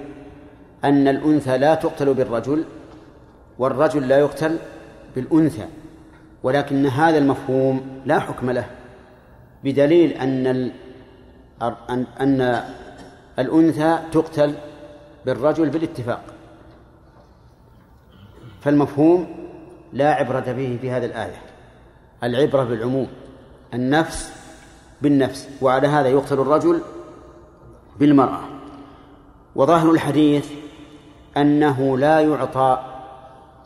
أن 0.84 1.08
الأنثى 1.08 1.58
لا 1.58 1.74
تقتل 1.74 2.14
بالرجل 2.14 2.64
والرجل 3.58 4.08
لا 4.08 4.18
يقتل 4.18 4.58
بالأنثى 5.16 5.66
ولكن 6.42 6.86
هذا 6.86 7.18
المفهوم 7.18 8.02
لا 8.06 8.18
حكم 8.18 8.50
له 8.50 8.64
بدليل 9.64 10.10
أن 10.12 10.70
أن 12.20 12.62
الأنثى 13.38 13.98
تقتل 14.12 14.54
بالرجل 15.26 15.68
بالاتفاق. 15.68 16.22
فالمفهوم 18.60 19.26
لا 19.92 20.14
عبرة 20.14 20.52
به 20.52 20.78
في 20.80 20.90
هذه 20.90 21.04
الآية. 21.04 21.45
العبرة 22.22 22.64
بالعموم 22.64 23.08
النفس 23.74 24.32
بالنفس 25.02 25.48
وعلى 25.62 25.88
هذا 25.88 26.08
يقتل 26.08 26.40
الرجل 26.40 26.80
بالمرأة. 27.98 28.40
وظاهر 29.54 29.90
الحديث 29.90 30.50
أنه 31.36 31.98
لا 31.98 32.20
يعطى 32.20 32.78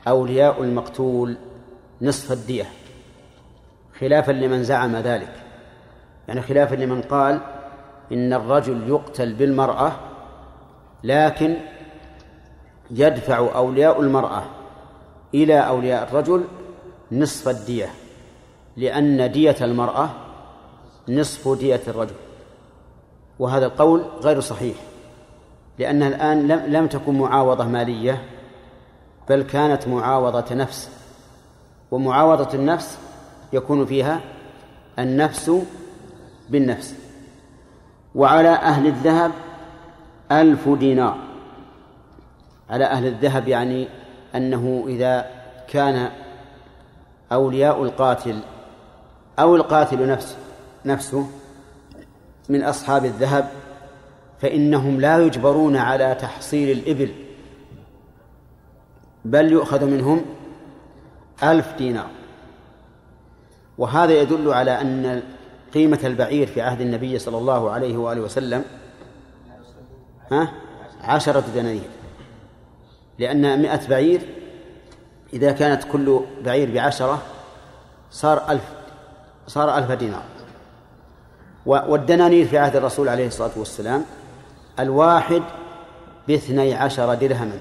أولياء 0.08 0.62
المقتول 0.62 1.36
نصف 2.02 2.32
الدية 2.32 2.66
خلافا 4.00 4.32
لمن 4.32 4.64
زعم 4.64 4.96
ذلك. 4.96 5.32
يعني 6.28 6.42
خلافا 6.42 6.74
لمن 6.74 7.02
قال 7.02 7.40
إن 8.12 8.32
الرجل 8.32 8.88
يقتل 8.88 9.32
بالمرأة 9.32 9.92
لكن 11.04 11.56
يدفع 12.90 13.38
أولياء 13.38 14.00
المرأة 14.00 14.42
إلى 15.34 15.58
أولياء 15.58 16.08
الرجل 16.08 16.44
نصف 17.12 17.48
الدية. 17.48 17.90
لأن 18.76 19.32
دية 19.32 19.56
المرأة 19.60 20.10
نصف 21.08 21.48
دية 21.48 21.80
الرجل. 21.88 22.14
وهذا 23.38 23.66
القول 23.66 24.04
غير 24.22 24.40
صحيح 24.40 24.76
لأنها 25.78 26.08
الآن 26.08 26.48
لم 26.48 26.76
لم 26.76 26.86
تكن 26.86 27.18
معاوضة 27.18 27.64
مالية 27.64 28.22
بل 29.28 29.42
كانت 29.42 29.88
معاوضة 29.88 30.54
نفس. 30.54 30.90
ومعاوضة 31.90 32.54
النفس 32.54 32.98
يكون 33.52 33.86
فيها 33.86 34.20
النفس 34.98 35.52
بالنفس. 36.50 36.94
وعلى 38.14 38.48
أهل 38.48 38.86
الذهب 38.86 39.32
ألف 40.32 40.68
دينار. 40.68 41.16
على 42.70 42.84
أهل 42.84 43.06
الذهب 43.06 43.48
يعني 43.48 43.88
أنه 44.34 44.84
إذا 44.88 45.30
كان 45.68 46.10
أولياء 47.32 47.82
القاتل 47.82 48.40
أو 49.40 49.56
القاتل 49.56 50.08
نفسه 50.08 50.36
نفسه 50.84 51.26
من 52.48 52.62
أصحاب 52.62 53.04
الذهب 53.04 53.50
فإنهم 54.40 55.00
لا 55.00 55.18
يجبرون 55.18 55.76
على 55.76 56.14
تحصيل 56.14 56.78
الإبل 56.78 57.12
بل 59.24 59.52
يؤخذ 59.52 59.84
منهم 59.84 60.24
ألف 61.42 61.74
دينار. 61.78 62.10
وهذا 63.78 64.12
يدل 64.12 64.52
على 64.52 64.80
أن 64.80 65.22
قيمة 65.74 66.00
البعير 66.04 66.46
في 66.46 66.60
عهد 66.60 66.80
النبي 66.80 67.18
صلى 67.18 67.38
الله 67.38 67.70
عليه 67.70 67.96
وآله 67.96 68.20
وسلم 68.20 68.64
ها؟ 70.32 70.52
عشرة 71.00 71.44
دنانير. 71.54 71.90
لأن 73.18 73.62
مئة 73.62 73.88
بعير 73.88 74.20
إذا 75.32 75.52
كانت 75.52 75.84
كل 75.92 76.20
بعير 76.44 76.74
بعشرة 76.74 77.22
صار 78.10 78.50
ألف 78.50 78.79
صار 79.46 79.78
ألف 79.78 79.92
دينار. 79.92 80.22
والدنانير 81.66 82.46
في 82.46 82.58
عهد 82.58 82.76
الرسول 82.76 83.08
عليه 83.08 83.26
الصلاة 83.26 83.50
والسلام 83.56 84.04
الواحد 84.78 85.42
باثني 86.28 86.74
عشر 86.74 87.14
درهما. 87.14 87.58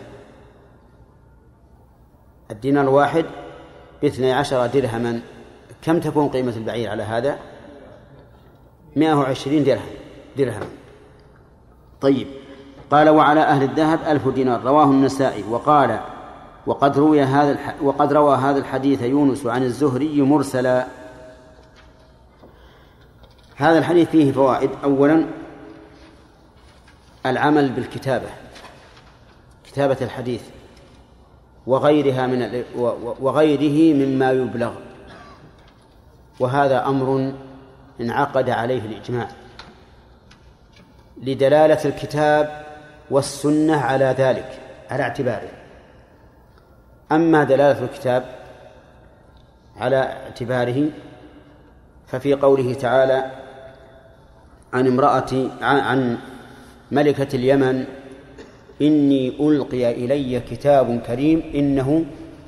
الدينار 2.51 2.83
الواحد 2.83 3.25
باثني 4.01 4.33
عشر 4.33 4.67
درهما. 4.67 5.21
كم 5.81 5.99
تكون 5.99 6.29
قيمة 6.29 6.53
البعير 6.57 6.89
على 6.89 7.03
هذا؟ 7.03 7.37
مائة 8.95 9.13
وعشرين 9.13 9.63
درهم 9.63 9.91
درهما 10.37 10.67
طيب. 12.01 12.27
قال 12.91 13.09
وعلى 13.09 13.39
أهل 13.39 13.63
الذهب 13.63 13.99
ألف 14.07 14.27
دينار. 14.27 14.63
رواه 14.63 14.83
النسائي. 14.83 15.43
وقال 15.49 15.99
وقد 16.67 16.97
روي 16.97 17.21
هذا 17.21 17.57
وقد 17.81 18.13
روى 18.13 18.35
هذا 18.35 18.57
الحديث 18.57 19.01
يونس 19.01 19.45
عن 19.45 19.63
الزهري 19.63 20.21
مرسلا 20.21 20.87
هذا 23.59 23.77
الحديث 23.77 24.09
فيه 24.09 24.31
فوائد. 24.31 24.69
أولا 24.83 25.25
العمل 27.25 27.69
بالكتابة 27.69 28.29
كتابة 29.65 29.97
الحديث 30.01 30.41
وغيرها 31.67 32.27
من 32.27 32.63
وغيره 33.19 33.95
مما 33.95 34.31
يبلغ. 34.31 34.73
وهذا 36.39 36.85
أمر 36.85 37.33
انعقد 38.01 38.49
عليه 38.49 38.81
الإجماع. 38.81 39.27
لدلالة 41.17 41.85
الكتاب 41.85 42.65
والسنة 43.11 43.77
على 43.81 44.05
ذلك 44.05 44.59
على 44.89 45.03
اعتباره. 45.03 45.49
أما 47.11 47.43
دلالة 47.43 47.83
الكتاب 47.83 48.25
على 49.77 49.95
اعتباره 49.97 50.89
ففي 52.07 52.33
قوله 52.33 52.73
تعالى 52.73 53.38
عن 54.73 54.87
امرأة 54.87 55.31
عن 55.61 56.17
ملكة 56.91 57.35
اليمن 57.35 57.85
إني 58.81 59.39
ألقي 59.39 59.91
إلي 59.91 60.39
كتاب 60.39 61.01
كريم 61.07 61.43
إنه 61.55 62.05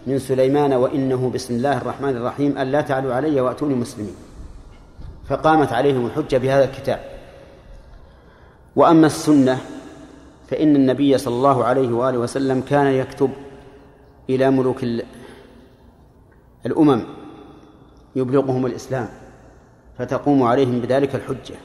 من 0.08 0.20
سليمان 0.20 0.74
وإنه 0.74 1.30
بسم 1.30 1.56
الله 1.56 1.78
الرحمن 1.78 2.10
الرحيم 2.18 2.58
ألا 2.58 2.82
تعلوا 2.82 3.14
علي 3.14 3.42
وأتوني 3.42 3.76
مسلمين. 3.76 4.16
فقامت 5.30 5.74
عليهم 5.74 6.06
الحجة 6.06 6.38
بهذا 6.38 6.64
الكتاب. 6.64 7.00
وأما 8.76 9.08
السنة 9.08 9.58
فإن 10.48 10.76
النبي 10.76 11.18
صلى 11.18 11.34
الله 11.34 11.64
عليه 11.64 11.92
وآله 11.94 12.18
وسلم 12.18 12.62
كان 12.62 12.88
يكتب 12.88 13.30
إلى 14.30 14.52
ملوك 14.52 14.86
الأمم 16.66 17.04
يبلغهم 18.16 18.66
الإسلام 18.66 19.10
فتقوم 19.98 20.44
عليهم 20.44 20.80
بذلك 20.80 21.16
الحجة. 21.16 21.56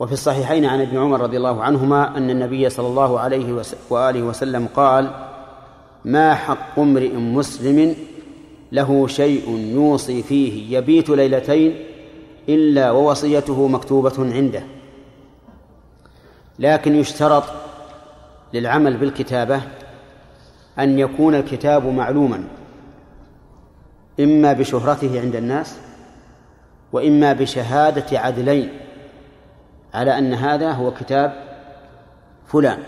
وفي 0.00 0.12
الصحيحين 0.12 0.64
عن 0.64 0.80
ابن 0.80 0.98
عمر 0.98 1.20
رضي 1.20 1.36
الله 1.36 1.62
عنهما 1.62 2.16
أن 2.16 2.30
النبي 2.30 2.70
صلى 2.70 2.86
الله 2.86 3.20
عليه 3.20 3.62
وآله 3.90 4.22
وسلم 4.22 4.68
قال 4.74 5.10
ما 6.04 6.34
حق 6.34 6.78
امرئ 6.78 7.14
مسلم 7.16 7.96
له 8.72 9.06
شيء 9.06 9.50
يوصي 9.74 10.22
فيه 10.22 10.78
يبيت 10.78 11.10
ليلتين 11.10 11.84
إلا 12.48 12.90
ووصيته 12.90 13.68
مكتوبة 13.68 14.12
عنده. 14.18 14.62
لكن 16.58 16.94
يشترط 16.94 17.44
للعمل 18.54 18.96
بالكتابة 18.96 19.60
أن 20.78 20.98
يكون 20.98 21.34
الكتاب 21.34 21.86
معلوما 21.86 22.44
إما 24.20 24.52
بشهرته 24.52 25.20
عند 25.20 25.36
الناس 25.36 25.76
وإما 26.92 27.32
بشهادة 27.32 28.18
عدلين. 28.18 28.68
على 29.98 30.18
أن 30.18 30.34
هذا 30.34 30.72
هو 30.72 30.90
كتاب 30.94 31.32
فلان. 32.46 32.78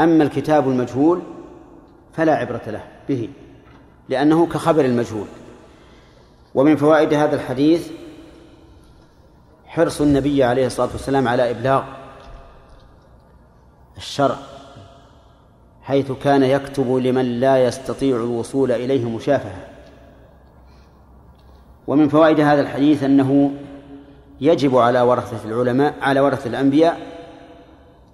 أما 0.00 0.24
الكتاب 0.24 0.68
المجهول 0.68 1.22
فلا 2.12 2.34
عبرة 2.34 2.62
له 2.66 2.82
به 3.08 3.28
لأنه 4.08 4.46
كخبر 4.46 4.84
المجهول. 4.84 5.26
ومن 6.54 6.76
فوائد 6.76 7.14
هذا 7.14 7.36
الحديث 7.36 7.90
حرص 9.66 10.00
النبي 10.00 10.44
عليه 10.44 10.66
الصلاة 10.66 10.88
والسلام 10.92 11.28
على 11.28 11.50
إبلاغ 11.50 11.82
الشرع 13.96 14.36
حيث 15.82 16.12
كان 16.12 16.42
يكتب 16.42 16.94
لمن 16.96 17.40
لا 17.40 17.64
يستطيع 17.64 18.16
الوصول 18.16 18.72
إليه 18.72 19.04
مشافهة. 19.08 19.68
ومن 21.86 22.08
فوائد 22.08 22.40
هذا 22.40 22.60
الحديث 22.60 23.02
أنه 23.02 23.54
يجب 24.40 24.76
على 24.76 25.00
ورثة 25.00 25.48
العلماء 25.48 25.94
على 26.00 26.20
ورثة 26.20 26.48
الأنبياء 26.48 27.18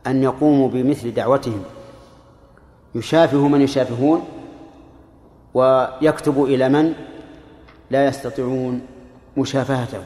أن 0.06 0.22
يقوموا 0.22 0.68
بمثل 0.68 1.14
دعوتهم. 1.14 1.62
يشافه 2.94 3.48
من 3.48 3.60
يشافهون 3.60 4.24
ويكتب 5.54 6.44
إلى 6.44 6.68
من 6.68 6.94
لا 7.90 8.06
يستطيعون 8.06 8.87
مشافهته. 9.37 10.02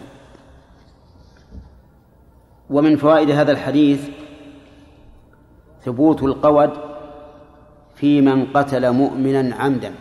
ومن 2.70 2.96
فوائد 2.96 3.30
هذا 3.30 3.52
الحديث 3.52 4.08
ثبوت 5.84 6.22
القود 6.22 6.70
في 7.94 8.20
من 8.20 8.46
قتل 8.46 8.90
مؤمنا 8.92 9.56
عمدا. 9.56 9.94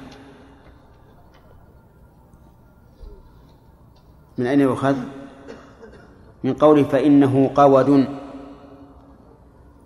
من 4.38 4.47
أين 4.47 4.60
يؤخذ؟ 4.60 4.95
من 6.43 6.54
قوله 6.54 6.84
فإنه 6.84 7.52
قود 7.56 8.08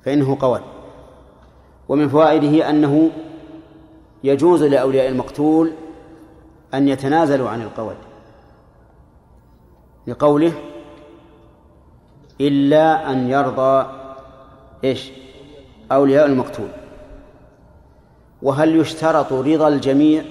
فإنه 0.06 0.38
قود 0.40 0.62
ومن 1.90 2.10
فوائده 2.10 2.70
أنه 2.70 3.10
يجوز 4.24 4.64
لأولياء 4.64 5.10
المقتول 5.10 5.72
أن 6.74 6.88
يتنازلوا 6.88 7.50
عن 7.50 7.62
القود 7.62 7.96
لقوله 10.08 10.54
إلا 12.42 13.12
أن 13.12 13.30
يرضى 13.30 14.02
إيش؟ 14.84 15.12
أولياء 15.92 16.26
المقتول. 16.26 16.68
وهل 18.42 18.76
يشترط 18.76 19.34
رضا 19.34 19.68
الجميع 19.68 20.24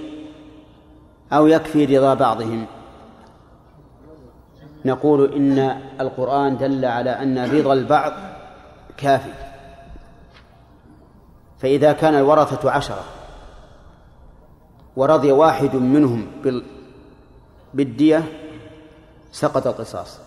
أو 1.32 1.46
يكفي 1.46 1.84
رضا 1.84 2.14
بعضهم؟ 2.14 2.66
نقول 4.84 5.34
إن 5.34 5.58
القرآن 6.00 6.56
دل 6.56 6.84
على 6.84 7.10
أن 7.10 7.38
رضا 7.38 7.72
البعض 7.72 8.12
كافي. 8.96 9.32
فإذا 11.58 11.92
كان 11.92 12.14
الورثة 12.14 12.70
عشرة 12.70 13.04
ورضي 14.96 15.32
واحد 15.32 15.76
منهم 15.76 16.26
بالدية 17.74 18.24
سقط 19.32 19.66
القصاص. 19.66 20.18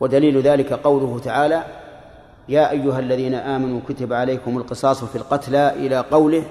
ودليل 0.00 0.40
ذلك 0.40 0.72
قوله 0.72 1.18
تعالى 1.18 1.64
يا 2.48 2.70
أيها 2.70 2.98
الذين 2.98 3.34
آمنوا 3.34 3.80
كتب 3.88 4.12
عليكم 4.12 4.58
القصاص 4.58 5.04
في 5.04 5.16
القتلى 5.16 5.70
إلى 5.70 6.00
قوله 6.00 6.44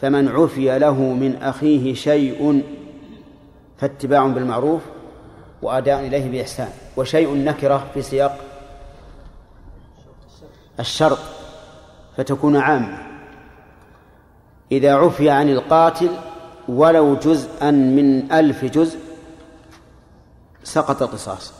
فمن 0.00 0.28
عفي 0.28 0.78
له 0.78 1.00
من 1.00 1.36
أخيه 1.42 1.94
شيء 1.94 2.62
فاتباع 3.80 4.26
بالمعروف 4.26 4.82
وأداء 5.62 6.06
إليه 6.06 6.30
بإحسان 6.30 6.68
وشيء 6.96 7.34
نكرة 7.34 7.86
في 7.94 8.02
سياق 8.02 8.38
الشرط 10.80 11.18
فتكون 12.16 12.56
عامة. 12.56 12.98
إذا 14.72 14.94
عفي 14.94 15.30
عن 15.30 15.48
القاتل 15.48 16.10
ولو 16.68 17.14
جزءا 17.14 17.70
من 17.70 18.32
ألف 18.32 18.64
جزء 18.64 18.98
سقط 20.64 21.02
القصاص. 21.02 21.52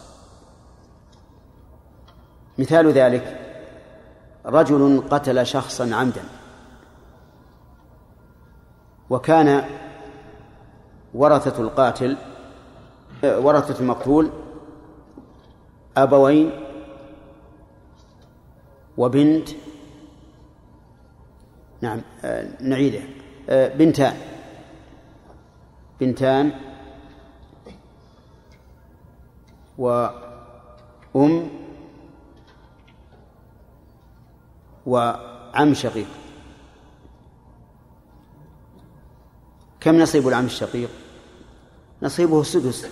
مثال 2.59 2.93
ذلك 2.93 3.41
رجل 4.47 5.03
قتل 5.11 5.47
شخصا 5.47 5.95
عمدا 5.95 6.23
وكان 9.11 9.65
ورثة 11.15 11.63
القاتل 11.63 12.17
ورثة 13.25 13.81
المقتول 13.81 14.31
أبوين 15.97 16.51
وبنت 18.97 19.49
نعم 21.81 22.01
نعيده. 22.61 23.01
بنتان. 23.49 24.17
بنتان 26.01 26.53
وأم 29.79 31.51
وعم 34.87 35.75
شقيق. 35.75 36.07
كم 39.81 39.99
نصيب 39.99 40.29
العم 40.29 40.45
الشقيق؟ 40.45 40.91
نصيبه 42.03 42.41
السدس 42.41 42.87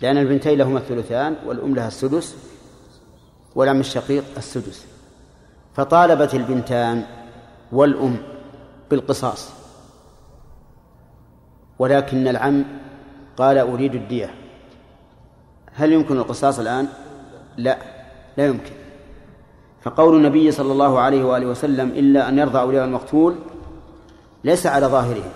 لأن 0.00 0.18
البنتين 0.18 0.58
لهما 0.58 0.78
الثلثان 0.78 1.36
والأم 1.46 1.74
لها 1.74 1.88
السدس 1.88 2.36
والعم 3.54 3.80
الشقيق 3.80 4.24
السدس. 4.36 4.86
فطالبت 5.74 6.34
البنتان 6.34 7.04
والأم 7.72 8.16
بالقصاص. 8.90 9.50
ولكن 11.78 12.28
العم 12.28 12.64
قال 13.36 13.58
أريد 13.58 13.94
الدية. 13.94 14.34
هل 15.72 15.92
يمكن 15.92 16.16
القصاص 16.16 16.58
الآن؟ 16.58 16.88
لا 17.56 17.78
لا 18.36 18.46
يمكن. 18.46 18.72
فقول 19.82 20.16
النبي 20.16 20.50
صلى 20.50 20.72
الله 20.72 20.98
عليه 20.98 21.24
وآله 21.24 21.46
وسلم 21.46 21.88
إلا 21.88 22.28
أن 22.28 22.38
يرضى 22.38 22.60
أولياء 22.60 22.84
المقتول 22.84 23.36
ليس 24.44 24.66
على 24.66 24.86
ظاهره 24.86 25.30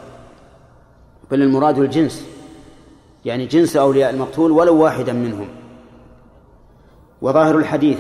بل 1.31 1.42
المراد 1.42 1.79
الجنس. 1.79 2.39
يعني 3.24 3.46
جنس 3.46 3.76
أولياء 3.76 4.11
المقتول 4.11 4.50
ولو 4.50 4.83
واحدا 4.83 5.12
منهم. 5.12 5.48
وظاهر 7.22 7.59
الحديث 7.59 7.98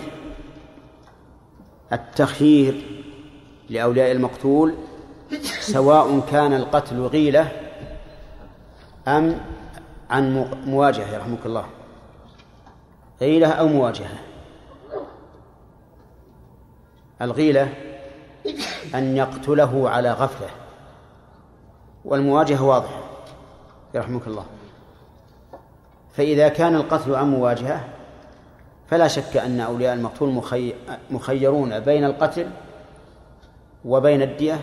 التخيير 1.92 3.02
لأولياء 3.68 4.12
المقتول 4.12 4.74
سواء 5.60 6.20
كان 6.30 6.52
القتل 6.52 7.00
غيلة 7.00 7.48
أم 9.08 9.40
عن 10.10 10.50
مواجهة 10.66 11.14
يرحمك 11.14 11.46
الله. 11.46 11.66
غيلة 13.20 13.48
أو 13.48 13.68
مواجهة. 13.68 14.18
الغيلة 17.22 17.74
أن 18.94 19.16
يقتله 19.16 19.90
على 19.90 20.12
غفلة 20.12 20.48
والمواجهة 22.04 22.64
واضحة 22.64 23.00
يرحمك 23.94 24.26
الله. 24.26 24.44
فإذا 26.20 26.48
كان 26.48 26.74
القتل 26.74 27.14
عن 27.14 27.30
مواجهة 27.30 27.84
فلا 28.90 29.08
شك 29.08 29.36
أن 29.36 29.60
أولياء 29.60 29.94
المقتول 29.94 30.42
مخيرون 31.10 31.80
بين 31.80 32.04
القتل 32.04 32.46
وبين 33.84 34.22
الدية 34.22 34.60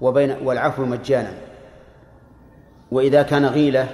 وبين 0.00 0.36
والعفو 0.42 0.84
مجانا. 0.84 1.32
وإذا 2.92 3.22
كان 3.22 3.46
غيلة 3.46 3.88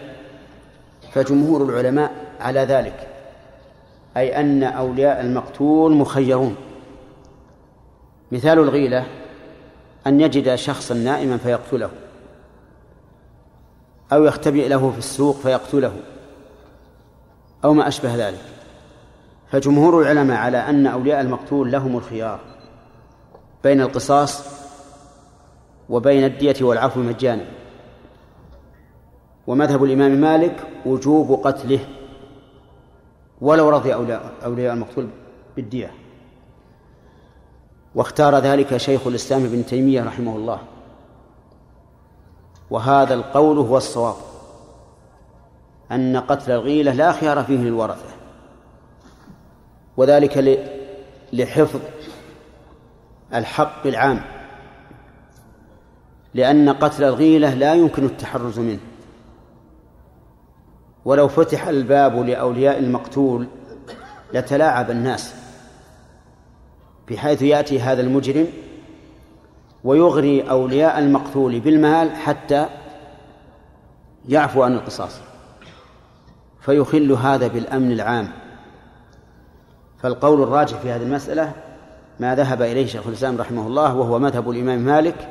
فجمهور 1.13 1.63
العلماء 1.63 2.13
على 2.41 2.61
ذلك 2.61 3.09
أي 4.17 4.41
أن 4.41 4.63
أولياء 4.63 5.21
المقتول 5.21 5.93
مخيرون. 5.93 6.57
مثال 8.33 8.59
الغيلة 8.59 9.07
أن 10.07 10.21
يجد 10.21 10.55
شخصا 10.55 10.95
نائما 10.95 11.37
فيقتله 11.37 11.91
أو 14.13 14.25
يختبئ 14.25 14.69
له 14.69 14.91
في 14.91 14.99
السوق 14.99 15.37
فيقتله. 15.37 15.93
أو 17.65 17.75
ما 17.75 17.89
أشبه 17.89 18.29
ذلك. 18.29 18.45
فجمهور 19.51 20.03
العلماء 20.03 20.37
على 20.37 20.59
أن 20.59 20.87
أولياء 20.87 21.21
المقتول 21.21 21.73
لهم 21.73 21.97
الخيار 21.97 22.41
بين 23.65 23.81
القصاص 23.81 24.45
وبين 25.89 26.25
الدية 26.25 26.57
والعفو 26.61 27.01
مجانا. 27.01 27.45
ومذهب 29.47 29.85
الإمام 29.85 30.13
مالك 30.13 30.67
وجوب 30.87 31.47
قتله 31.47 31.81
ولو 33.41 33.69
رضي 33.69 33.95
أولياء, 33.95 34.33
أولياء 34.45 34.75
المقتول 34.75 35.09
بالدية. 35.57 35.91
واختار 37.95 38.39
ذلك 38.39 38.77
شيخ 38.77 39.07
الإسلام 39.07 39.45
ابن 39.45 39.67
تيمية 39.67 40.05
رحمه 40.05 40.37
الله. 40.37 40.59
وهذا 42.71 43.15
القول 43.15 43.59
هو 43.59 43.77
الصواب. 43.77 44.15
أن 45.95 46.17
قتل 46.17 46.53
الغيلة 46.53 46.93
لا 46.93 47.13
خيار 47.13 47.45
فيه 47.45 47.57
للورثة. 47.57 48.15
وذلك 49.97 50.65
لحفظ 51.33 51.81
الحق 53.35 53.87
العام. 53.87 54.21
لأن 56.35 56.69
قتل 56.71 57.05
الغيلة 57.05 57.55
لا 57.55 57.75
يمكن 57.75 58.05
التحرز 58.05 58.59
منه. 58.59 58.81
ولو 61.05 61.29
فتح 61.29 61.69
الباب 61.69 62.17
لأولياء 62.17 62.79
المقتول 62.79 63.47
لتلاعب 64.33 64.91
الناس 64.91 65.35
بحيث 67.11 67.43
يأتي 67.43 67.81
هذا 67.81 68.01
المجرم 68.01 68.47
ويغري 69.85 70.51
أولياء 70.51 70.99
المقتول 70.99 71.61
بالمال 71.61 72.17
حتى 72.17 72.67
يعفو 74.29 74.63
عن 74.63 74.75
القصاص. 74.75 75.21
فيخل 76.65 77.13
هذا 77.13 77.47
بالأمن 77.47 77.93
العام. 77.93 78.29
فالقول 80.03 80.43
الراجح 80.43 80.79
في 80.79 80.91
هذه 80.91 81.03
المسألة 81.03 81.53
ما 82.21 82.35
ذهب 82.35 82.63
إليه 82.63 82.87
شيخ 82.87 83.07
الإسلام 83.07 83.37
رحمه 83.37 83.67
الله 83.67 83.95
وهو 83.95 84.19
مذهب 84.19 84.51
الإمام 84.51 84.79
مالك 84.79 85.29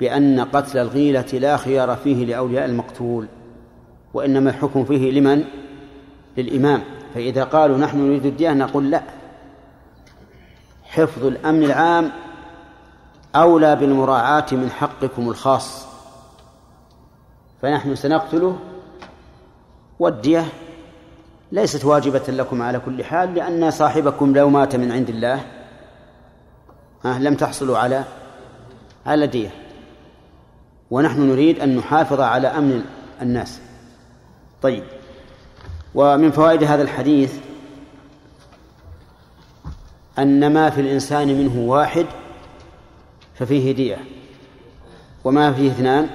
بأن 0.00 0.40
قتل 0.40 0.78
الغيلة 0.78 1.26
لا 1.32 1.56
خيار 1.56 1.96
فيه 1.96 2.24
لأولياء 2.24 2.64
المقتول 2.64 3.26
وإنما 4.14 4.50
الحكم 4.50 4.84
فيه 4.84 5.10
لمن؟ 5.10 5.44
للإمام. 6.36 6.82
فإذا 7.14 7.44
قالوا 7.44 7.78
نحن 7.78 7.98
نريد 7.98 8.26
الدية 8.26 8.52
نقول 8.52 8.90
لا. 8.90 9.02
حفظ 10.82 11.24
الأمن 11.24 11.64
العام 11.64 12.10
أولى 13.36 13.76
بالمراعاة 13.76 14.46
من 14.52 14.70
حقكم 14.70 15.28
الخاص. 15.28 15.86
فنحن 17.62 17.94
سنقتله 17.94 18.58
والدية 20.00 20.48
ليست 21.52 21.84
واجبة 21.84 22.22
لكم 22.28 22.62
على 22.62 22.78
كل 22.78 23.04
حال 23.04 23.34
لأن 23.34 23.70
صاحبكم 23.70 24.36
لو 24.36 24.50
مات 24.50 24.76
من 24.76 24.92
عند 24.92 25.08
الله 25.08 25.44
لم 27.04 27.34
تحصلوا 27.34 27.78
على 27.78 28.04
على 29.06 29.26
دية. 29.26 29.50
ونحن 30.90 31.20
نريد 31.20 31.60
أن 31.60 31.76
نحافظ 31.76 32.20
على 32.20 32.48
أمن 32.48 32.84
الناس. 33.22 33.60
طيب. 34.62 34.84
ومن 35.94 36.30
فوائد 36.30 36.64
هذا 36.64 36.82
الحديث 36.82 37.34
أن 40.18 40.52
ما 40.52 40.70
في 40.70 40.80
الإنسان 40.80 41.28
منه 41.28 41.58
واحد 41.70 42.06
ففيه 43.34 43.72
دية 43.72 43.98
وما 45.24 45.52
فيه 45.52 45.70
اثنان 45.70 46.08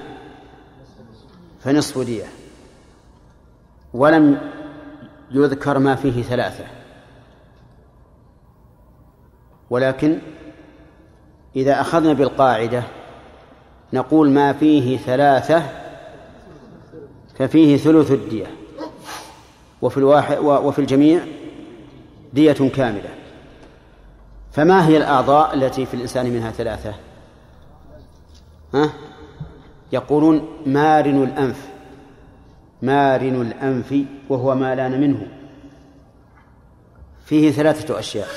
فنصف 1.63 1.97
دية. 1.97 2.25
ولم 3.95 4.37
يذكر 5.31 5.79
ما 5.79 5.95
فيه 5.95 6.23
ثلاثة. 6.23 6.63
ولكن 9.69 10.19
إذا 11.55 11.81
أخذنا 11.81 12.13
بالقاعدة 12.13 12.83
نقول 13.93 14.29
ما 14.29 14.53
فيه 14.53 14.97
ثلاثة 14.97 15.63
ففيه 17.35 17.77
ثلث 17.77 18.11
الدية. 18.11 18.45
وفي 19.81 19.97
الواحد 19.97 20.37
وفي 20.37 20.79
الجميع 20.79 21.19
دية 22.33 22.69
كاملة. 22.75 23.09
فما 24.51 24.87
هي 24.87 24.97
الأعضاء 24.97 25.53
التي 25.53 25.85
في 25.85 25.93
الإنسان 25.93 26.25
منها 26.25 26.51
ثلاثة؟ 26.51 26.93
ها؟ 28.73 28.89
يقولون 29.91 30.47
مارن 30.65 31.23
الأنف. 31.23 31.74
مارن 32.85 33.41
الأنف 33.41 33.95
وهو 34.29 34.55
ما 34.55 34.75
لأن 34.75 35.01
منه. 35.01 35.27
فيه 37.25 37.51
ثلاثة 37.51 37.99
أشياء. 37.99 38.27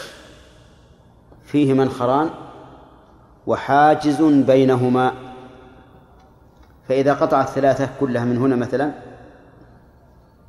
فيه 1.45 1.73
منخران 1.73 2.31
وحاجز 3.47 4.23
بينهما. 4.23 5.13
فإذا 6.89 7.15
قطع 7.15 7.41
الثلاثة 7.41 7.89
كلها 8.01 8.25
من 8.25 8.39
هنا 8.39 8.57
مثلا 8.57 8.93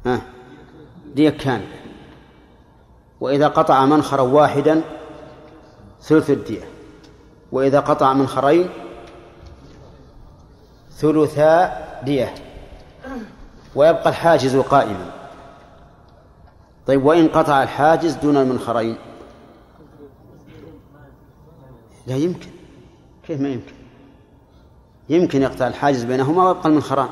ها 0.06 0.22
كاملة 1.16 1.80
وإذا 3.22 3.48
قطع 3.48 3.86
منخرا 3.86 4.22
واحدا 4.22 4.82
ثلث 6.02 6.30
الدية. 6.30 6.64
وإذا 7.52 7.80
قطع 7.80 8.14
منخرين 8.14 8.70
ثلثا 10.92 11.72
دية. 12.04 12.34
ويبقى 13.80 14.10
الحاجز 14.10 14.58
قائما 14.58 15.12
طيب 16.88 17.06
وإن 17.06 17.28
قطع 17.28 17.64
الحاجز 17.64 18.14
دون 18.14 18.38
المنخرين. 18.38 18.98
لا 22.08 22.16
يمكن. 22.16 22.50
كيف 23.28 23.42
ما 23.42 23.50
يمكن؟ 23.50 23.74
يمكن 25.10 25.42
يقطع 25.42 25.68
الحاجز 25.68 26.04
بينهما 26.04 26.48
ويبقى 26.48 26.70
المنخران. 26.70 27.10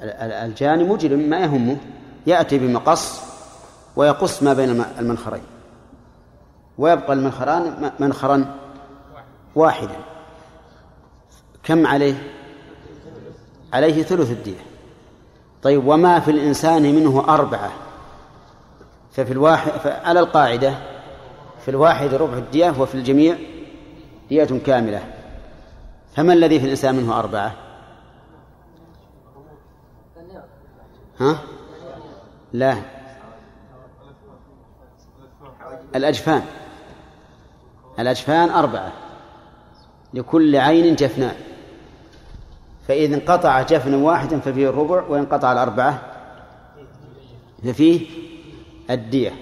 الجاني 0.00 0.84
مجرم 0.84 1.18
ما 1.18 1.38
يهمه. 1.38 1.76
يأتي 2.26 2.58
بمقص 2.58 3.20
ويقص 3.96 4.42
ما 4.42 4.52
بين 4.52 4.84
المنخرين. 4.98 5.44
ويبقى 6.78 7.12
المنخران 7.12 7.92
منخرا 8.00 8.56
واحدا. 9.54 9.96
كم 11.62 11.86
عليه؟ 11.86 12.33
عليه 13.74 14.02
ثلث 14.02 14.30
الدية 14.30 14.60
طيب 15.62 15.86
وما 15.86 16.20
في 16.20 16.30
الإنسان 16.30 16.82
منه 16.82 17.24
أربعة؟ 17.28 17.72
ففي 19.12 19.32
الواحد 19.32 19.70
على 19.86 20.20
القاعدة 20.20 20.74
في 21.64 21.70
الواحد 21.70 22.14
ربع 22.14 22.38
الدية 22.38 22.80
وفي 22.80 22.94
الجميع 22.94 23.36
دية 24.28 24.44
كاملة. 24.44 25.02
فما 26.16 26.32
الذي 26.32 26.58
في 26.58 26.64
الإنسان 26.64 26.94
منه 26.94 27.18
أربعة؟ 27.18 27.54
ها؟ 31.20 31.38
لا. 32.52 32.76
الأجفان. 35.96 36.42
الأجفان 37.98 38.50
أربعة 38.50 38.92
لكل 40.14 40.56
عين 40.56 40.94
جفنان. 40.94 41.36
فإذا 42.88 43.14
انقطع 43.14 43.62
جفن 43.62 43.94
واحد 43.94 44.34
ففيه 44.34 44.68
الربع 44.68 45.02
وإن 45.02 45.20
انقطع 45.20 45.52
الأربعة 45.52 46.02
ففيه 47.64 48.06
الدية. 48.90 49.32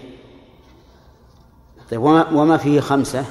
طيب 1.90 2.02
وما, 2.02 2.28
وما 2.28 2.56
فيه 2.56 2.80
خمسة؟ 2.80 3.24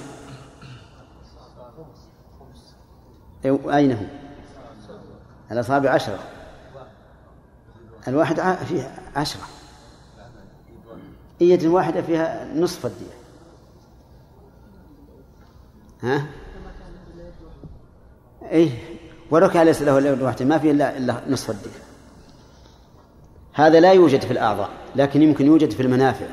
أين 3.45 3.91
هم؟ 3.91 4.07
الأصابع 5.51 5.89
عشرة. 5.89 6.19
الواحد 8.07 8.41
فيه 8.65 8.91
عشرة. 9.15 9.41
يد 11.41 11.63
الواحدة 11.63 12.01
فيها 12.01 12.53
نصف 12.55 12.85
الدية. 12.85 13.21
ها؟ 16.03 16.25
إيه. 18.43 18.90
كان 19.39 19.65
ليس 19.65 19.81
له 19.81 19.97
إلا 19.97 20.23
واحدة 20.23 20.45
ما 20.45 20.57
فيه 20.57 20.71
إلا 20.71 20.97
إلا 20.97 21.21
نصف 21.29 21.49
الدية 21.49 21.91
هذا 23.53 23.79
لا 23.79 23.91
يوجد 23.91 24.21
في 24.21 24.31
الأعضاء 24.31 24.69
لكن 24.95 25.21
يمكن 25.21 25.45
يوجد 25.45 25.71
في 25.71 25.81
المنافع. 25.81 26.25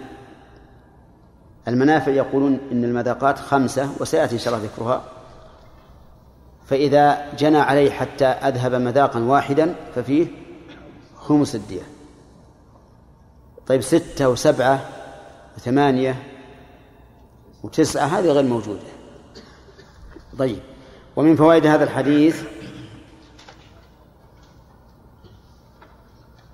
المنافع 1.68 2.12
يقولون 2.12 2.58
إن 2.72 2.84
المذاقات 2.84 3.38
خمسة 3.38 3.90
وسيأتي 4.00 4.34
إن 4.34 4.38
شاء 4.38 4.54
الله 4.54 4.66
ذكرها. 4.66 5.04
فإذا 6.66 7.34
جنى 7.38 7.58
عليه 7.58 7.90
حتى 7.90 8.24
أذهب 8.26 8.74
مذاقا 8.74 9.20
واحدا 9.20 9.74
ففيه 9.94 10.26
خمس 11.16 11.54
الدية 11.54 11.82
طيب 13.66 13.80
ستة 13.80 14.28
وسبعة 14.28 14.80
وثمانية 15.56 16.22
وتسعة 17.62 18.06
هذه 18.06 18.26
غير 18.26 18.44
موجودة. 18.44 18.80
طيب 20.38 20.58
ومن 21.16 21.36
فوائد 21.36 21.66
هذا 21.66 21.84
الحديث 21.84 22.42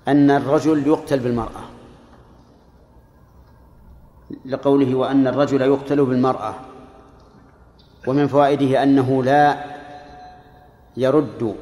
أن 0.07 0.31
الرجل 0.31 0.87
يقتل 0.87 1.19
بالمرأة. 1.19 1.61
لقوله 4.45 4.95
وأن 4.95 5.27
الرجل 5.27 5.61
يقتل 5.61 6.05
بالمرأة. 6.05 6.55
ومن 8.07 8.27
فوائده 8.27 8.83
أنه 8.83 9.23
لا 9.23 9.63
يرد 10.97 11.55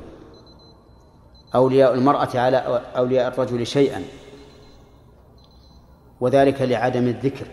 أولياء 1.56 1.93
المرأة 1.93 2.29
على 2.36 2.82
أولياء 2.97 3.27
الرجل 3.27 3.67
شيئا. 3.67 4.03
وذلك 6.21 6.62
لعدم 6.62 7.08
الذكر. 7.08 7.47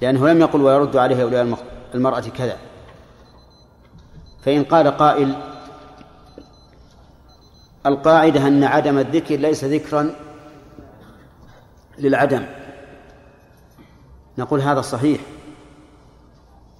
لأنه 0.00 0.28
لم 0.28 0.40
يقل 0.40 0.62
ويرد 0.62 0.96
عليه 0.96 1.22
أولياء 1.22 1.58
المرأة 1.94 2.20
كذا. 2.20 2.56
فإن 4.42 4.64
قال 4.64 4.88
قائل 4.88 5.53
القاعدة 7.86 8.46
أن 8.46 8.64
عدم 8.64 8.98
الذكر 8.98 9.36
ليس 9.36 9.64
ذكرا 9.64 10.14
للعدم. 11.98 12.44
نقول 14.38 14.60
هذا 14.60 14.80
صحيح. 14.80 15.20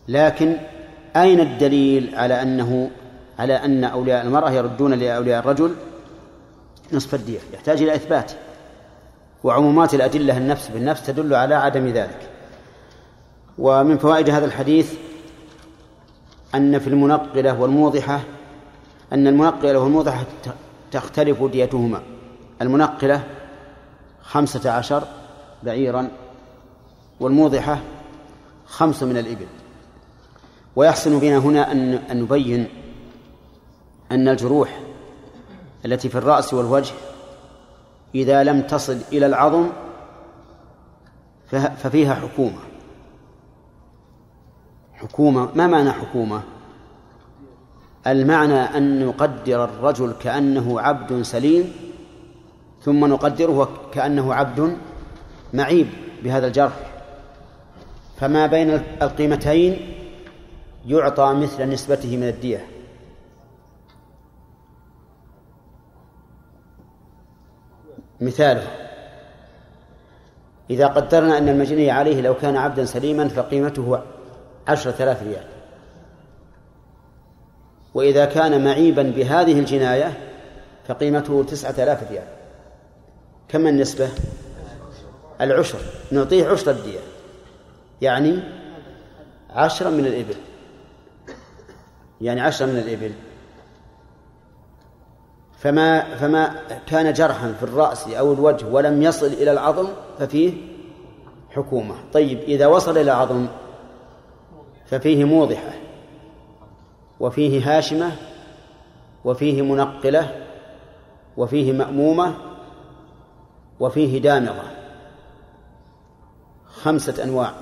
لكن 0.09 0.57
أين 1.17 1.41
الدليل 1.41 2.15
على 2.15 2.43
أنه 2.43 2.91
على 3.39 3.55
أن 3.55 3.85
أولياء 3.85 4.27
المرأة 4.27 4.51
يردون 4.51 4.95
لأولياء 4.95 5.41
الرجل 5.41 5.75
نصف 6.93 7.15
الدية؟ 7.15 7.39
يحتاج 7.55 7.83
إلى 7.83 7.95
إثبات. 7.95 8.33
وعمومات 9.45 9.95
الأدلة 9.95 10.37
النفس 10.37 10.69
بالنفس 10.69 11.07
تدل 11.07 11.35
على 11.35 11.55
عدم 11.55 11.87
ذلك. 11.87 12.31
ومن 13.59 13.99
فوائد 13.99 14.31
هذا 14.31 14.47
الحديث 14.47 14.95
أن 16.55 16.79
في 16.79 16.87
المنقلة 16.87 17.61
والموضحة 17.61 18.21
أن 19.13 19.27
المنقلة 19.27 19.79
والموضحة 19.79 20.25
تختلف 20.95 21.43
ديتهما 21.43 22.03
المنقلة 22.63 23.25
خمسة 24.23 24.71
عشر 24.71 25.05
بعيرا 25.63 26.09
والموضحة 27.21 27.81
خمس 28.67 29.03
من 29.03 29.17
الإبل. 29.17 29.47
ويحسن 30.77 31.19
بنا 31.19 31.39
هنا 31.39 31.73
أن 31.73 32.21
نبين 32.23 32.69
أن 34.13 34.29
الجروح 34.29 34.81
التي 35.85 36.09
في 36.09 36.19
الرأس 36.19 36.55
والوجه 36.55 36.95
إذا 38.15 38.45
لم 38.45 38.63
تصل 38.63 38.99
إلى 39.13 39.27
العظم 39.27 39.69
ففيها 41.77 42.15
حكومة. 42.15 42.59
حكومة 44.95 45.49
ما 45.55 45.67
معنى 45.67 45.93
حكومة؟ 45.93 46.43
المعنى 48.07 48.61
أن 48.61 49.07
نقدر 49.07 49.65
الرجل 49.65 50.13
كأنه 50.13 50.81
عبد 50.81 51.23
سليم 51.23 51.73
ثم 52.83 53.05
نقدره 53.05 53.69
كأنه 53.93 54.35
عبد 54.35 54.77
معيب 55.53 55.87
بهذا 56.23 56.47
الجرح. 56.47 56.73
فما 58.21 58.47
بين 58.47 58.71
القيمتين 59.03 59.95
يعطى 60.87 61.35
مثل 61.35 61.69
نسبته 61.69 62.17
من 62.17 62.29
الدية. 62.29 62.67
مثاله 68.21 68.67
إذا 70.71 70.87
قدرنا 70.87 71.39
أن 71.39 71.49
المجني 71.49 71.91
عليه 71.91 72.21
لو 72.21 72.35
كان 72.35 72.57
عبدا 72.57 72.85
سليما 72.85 73.29
فقيمته 73.29 73.99
عشرة 74.69 75.03
آلاف 75.03 75.23
ريال. 75.23 75.54
وإذا 77.95 78.25
كان 78.25 78.65
معيبا 78.65 79.03
بهذه 79.03 79.59
الجناية 79.59 80.13
فقيمته 80.89 81.45
تسعة 81.45 81.71
آلاف 81.71 82.11
ريال. 82.11 82.27
كم 83.49 83.67
النسبة؟ 83.67 84.09
العشر. 85.41 85.79
نعطيه 86.13 86.47
عشر 86.47 86.71
الدية. 86.71 87.01
يعني 88.01 88.39
عشرة 89.51 89.91
من 89.91 90.07
الإبل. 90.07 90.35
يعني 92.21 92.41
عشرة 92.41 92.67
من 92.67 92.77
الإبل. 92.77 93.13
فما 95.59 96.17
فما 96.17 96.55
كان 96.87 97.13
جرحا 97.13 97.53
في 97.53 97.63
الرأس 97.63 98.09
أو 98.09 98.33
الوجه 98.33 98.67
ولم 98.67 99.03
يصل 99.03 99.27
إلى 99.27 99.53
العظم 99.53 99.89
ففيه 100.19 100.53
حكومة. 101.51 101.95
طيب 102.13 102.39
إذا 102.39 102.67
وصل 102.67 102.91
إلى 102.91 103.01
العظم 103.01 103.47
ففيه 104.87 105.25
موضحة. 105.25 105.84
وفيه 107.25 107.79
هاشمة 107.79 108.13
وفيه 109.25 109.63
منقلة 109.63 110.47
وفيه 111.37 111.73
مأمومة 111.73 112.35
وفيه 113.81 114.23
دامغة. 114.23 114.71
خمسة 116.67 117.25
أنواع 117.25 117.53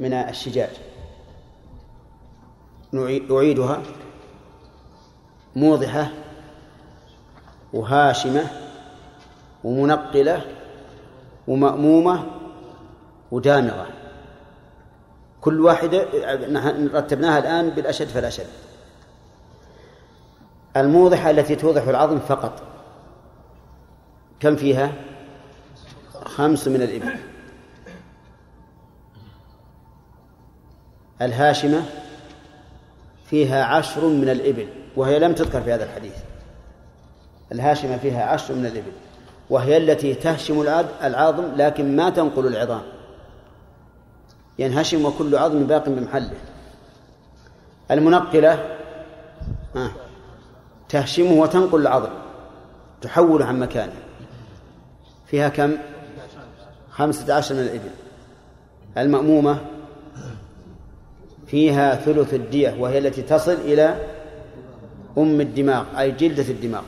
من 0.00 0.12
الشجاج. 0.12 0.70
أعيدها 3.30 3.82
موضحة 5.56 6.08
وهاشمة 7.72 8.44
ومنقلة 9.64 10.44
ومأمومة 11.48 12.26
ودامغة. 13.30 13.86
كل 15.46 15.60
واحدة 15.60 16.06
نحن 16.48 16.88
رتبناها 16.94 17.38
الآن 17.38 17.70
بالأشد 17.70 18.06
فالأشد. 18.06 18.46
الموضحة 20.76 21.30
التي 21.30 21.56
توضح 21.56 21.82
العظم 21.88 22.18
فقط. 22.18 22.62
كم 24.40 24.56
فيها؟ 24.56 24.92
خمس 26.24 26.68
من 26.68 26.82
الإبل. 26.82 27.16
الهاشمة 31.22 31.82
فيها 33.30 33.64
عشر 33.64 34.06
من 34.06 34.28
الإبل 34.28 34.68
وهي 34.96 35.18
لم 35.18 35.32
تذكر 35.32 35.62
في 35.62 35.72
هذا 35.72 35.84
الحديث. 35.84 36.16
الهاشمة 37.52 37.96
فيها 37.96 38.24
عشر 38.24 38.54
من 38.54 38.66
الإبل 38.66 38.92
وهي 39.50 39.76
التي 39.76 40.14
تهشم 40.14 40.60
العظم 41.02 41.44
لكن 41.56 41.96
ما 41.96 42.10
تنقل 42.10 42.46
العظام. 42.46 42.95
ينهشم 44.58 45.04
وكل 45.04 45.36
عظم 45.36 45.64
باق 45.64 45.88
بمحله 45.88 46.36
المنقلة 47.90 48.76
تهشمه 50.88 51.32
وتنقل 51.32 51.80
العظم 51.80 52.10
تحوله 53.00 53.44
عن 53.44 53.60
مكانه. 53.60 53.92
فيها 55.26 55.48
كم؟ 55.48 55.76
خمسة 56.90 57.34
عشر 57.34 57.54
من 57.54 57.60
الإبل. 57.60 57.90
المأمومة 58.98 59.58
فيها 61.46 61.94
ثلث 61.94 62.34
الدية 62.34 62.76
وهي 62.80 62.98
التي 62.98 63.22
تصل 63.22 63.52
إلى 63.52 64.06
أم 65.18 65.40
الدماغ 65.40 65.84
أي 65.98 66.10
جلدة 66.10 66.42
الدماغ. 66.42 66.82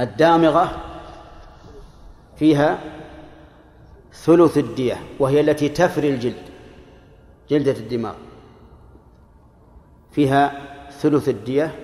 الدامغة 0.00 0.76
فيها 2.36 2.78
ثلث 4.24 4.58
الدية 4.58 4.98
وهي 5.18 5.40
التي 5.40 5.68
تفري 5.68 6.10
الجلد 6.10 6.42
جلدة 7.50 7.72
الدماغ. 7.72 8.14
فيها 10.12 10.66
ثلث 10.90 11.28
الدية 11.28 11.74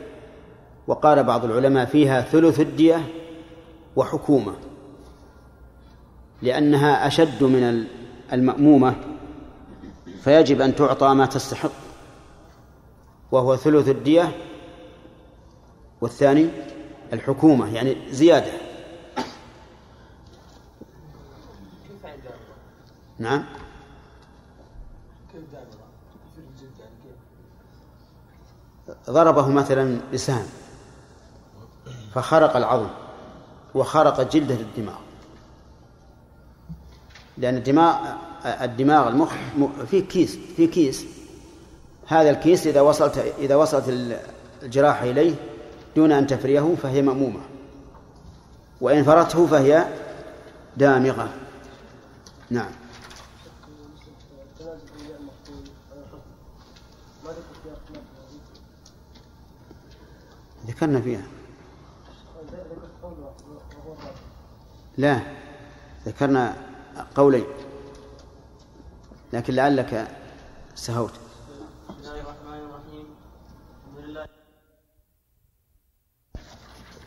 وقال 0.87 1.25
بعض 1.25 1.45
العلماء 1.45 1.85
فيها 1.85 2.21
ثلث 2.21 2.61
الدية 2.61 3.05
وحكومة 3.97 4.55
لأنها 6.43 7.07
أشد 7.07 7.45
من 7.45 7.87
المأمومة 8.33 8.95
فيجب 10.23 10.61
أن 10.61 10.75
تعطى 10.75 11.15
ما 11.15 11.27
تستحق 11.27 11.71
وهو 13.33 13.57
ثلث 13.57 13.89
الدية 13.89 14.33
والثاني 16.01 16.49
الحكومة 17.13 17.75
يعني 17.75 17.97
زيادة. 18.11 18.53
نعم. 23.23 23.45
ضربه 29.11 29.49
مثلا 29.49 29.99
لسان 30.13 30.47
فخرق 32.15 32.57
العظم 32.57 32.89
وخرق 33.75 34.21
جلدة 34.21 34.55
الدماغ. 34.55 34.99
لأن 37.39 37.57
الدماغ 37.57 37.97
الدماغ 38.45 39.09
المخ 39.09 39.35
في 39.91 40.01
كيس 40.01 40.39
في 40.57 40.67
كيس. 40.67 41.07
هذا 42.07 42.31
الكيس 42.31 42.67
إذا 42.67 42.81
وصلت 42.81 43.19
إذا 43.39 43.57
وصلت 43.57 43.85
الجراحة 44.63 45.05
إليه 45.05 45.35
دون 45.97 46.13
أن 46.13 46.27
تفريه 46.27 46.75
فهي 46.83 47.03
مأمومة. 47.03 47.41
وإن 48.81 49.05
فرته 49.05 49.47
فهي 49.47 49.87
دامغة. 50.77 51.29
نعم. 52.51 52.82
ذكرنا 60.67 61.01
فيها. 61.01 61.23
لا 64.97 65.21
ذكرنا 66.07 66.57
قولين. 67.15 67.45
لكن 69.33 69.55
لعلك 69.55 70.09
سهوت. 70.75 71.13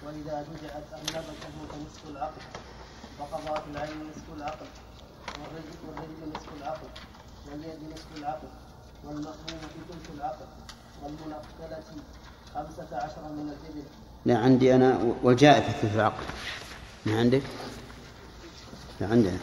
وإذا 0.05 0.45
جدعت 0.51 0.83
أرنبته 0.93 1.55
فنصف 1.71 2.09
العقل 2.09 2.41
وقضاء 3.19 3.65
العين 3.71 4.09
نصف 4.09 4.33
العقل 4.37 4.65
والرجل 5.39 5.77
والرجل 5.87 6.29
نصف 6.35 6.49
العقل 6.61 6.89
واليد 7.47 7.79
نصف 7.93 8.17
العقل 8.17 8.47
والمأمومة 9.03 9.73
ثلث 9.89 10.09
العقل 10.15 10.45
والمنقلة 11.03 11.83
لا 14.25 14.37
عندي 14.37 14.75
أنا 14.75 14.99
والجائفة 15.23 15.71
ثلث 15.71 15.95
العقل 15.95 16.23
ما 17.05 17.19
عندك؟ 17.19 17.41
لا 19.01 19.07
عندنا. 19.07 19.37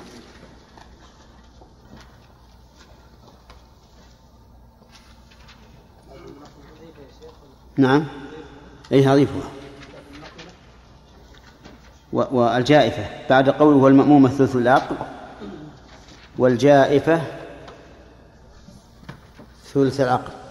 نعم. 7.76 8.06
أي 8.92 9.06
هضيفها 9.06 9.42
والجائفة. 12.12 13.06
بعد 13.30 13.50
قوله 13.50 13.76
والمأمومة 13.76 14.28
ثلث 14.28 14.56
العقل 14.56 14.96
والجائفة 16.38 17.22
ثلث 19.64 20.00
العقل 20.00 20.41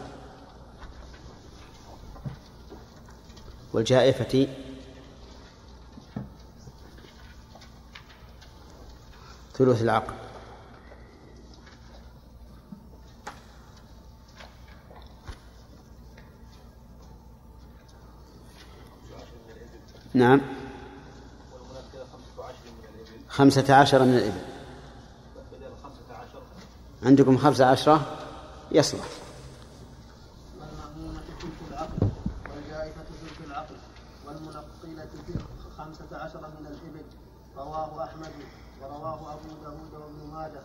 والجائفة 3.73 4.47
ثلث 9.53 9.81
العقل 9.81 10.13
نعم. 20.13 20.41
خمسة 23.29 23.75
عشر 23.75 24.03
من 24.03 24.17
الإبل. 24.17 24.41
عندكم 27.03 27.37
خمسة 27.37 27.65
عشرة 27.65 28.17
يصلح 28.71 29.05
والمأمومة 30.59 31.21
ثلث 31.41 31.71
العقل 31.71 32.07
والجائفة 32.49 33.03
ثلث 33.03 33.47
العقل 33.47 33.75
والمنقلة 34.27 35.09
خمسة 35.77 36.17
عشر 36.17 36.39
من 36.39 36.67
الإبل 36.67 37.05
رواه 37.71 38.03
أحمد 38.03 38.31
ورواه 38.81 39.13
أبو 39.13 39.49
داود 39.63 39.93
وابن 39.93 40.33
ماجه 40.33 40.61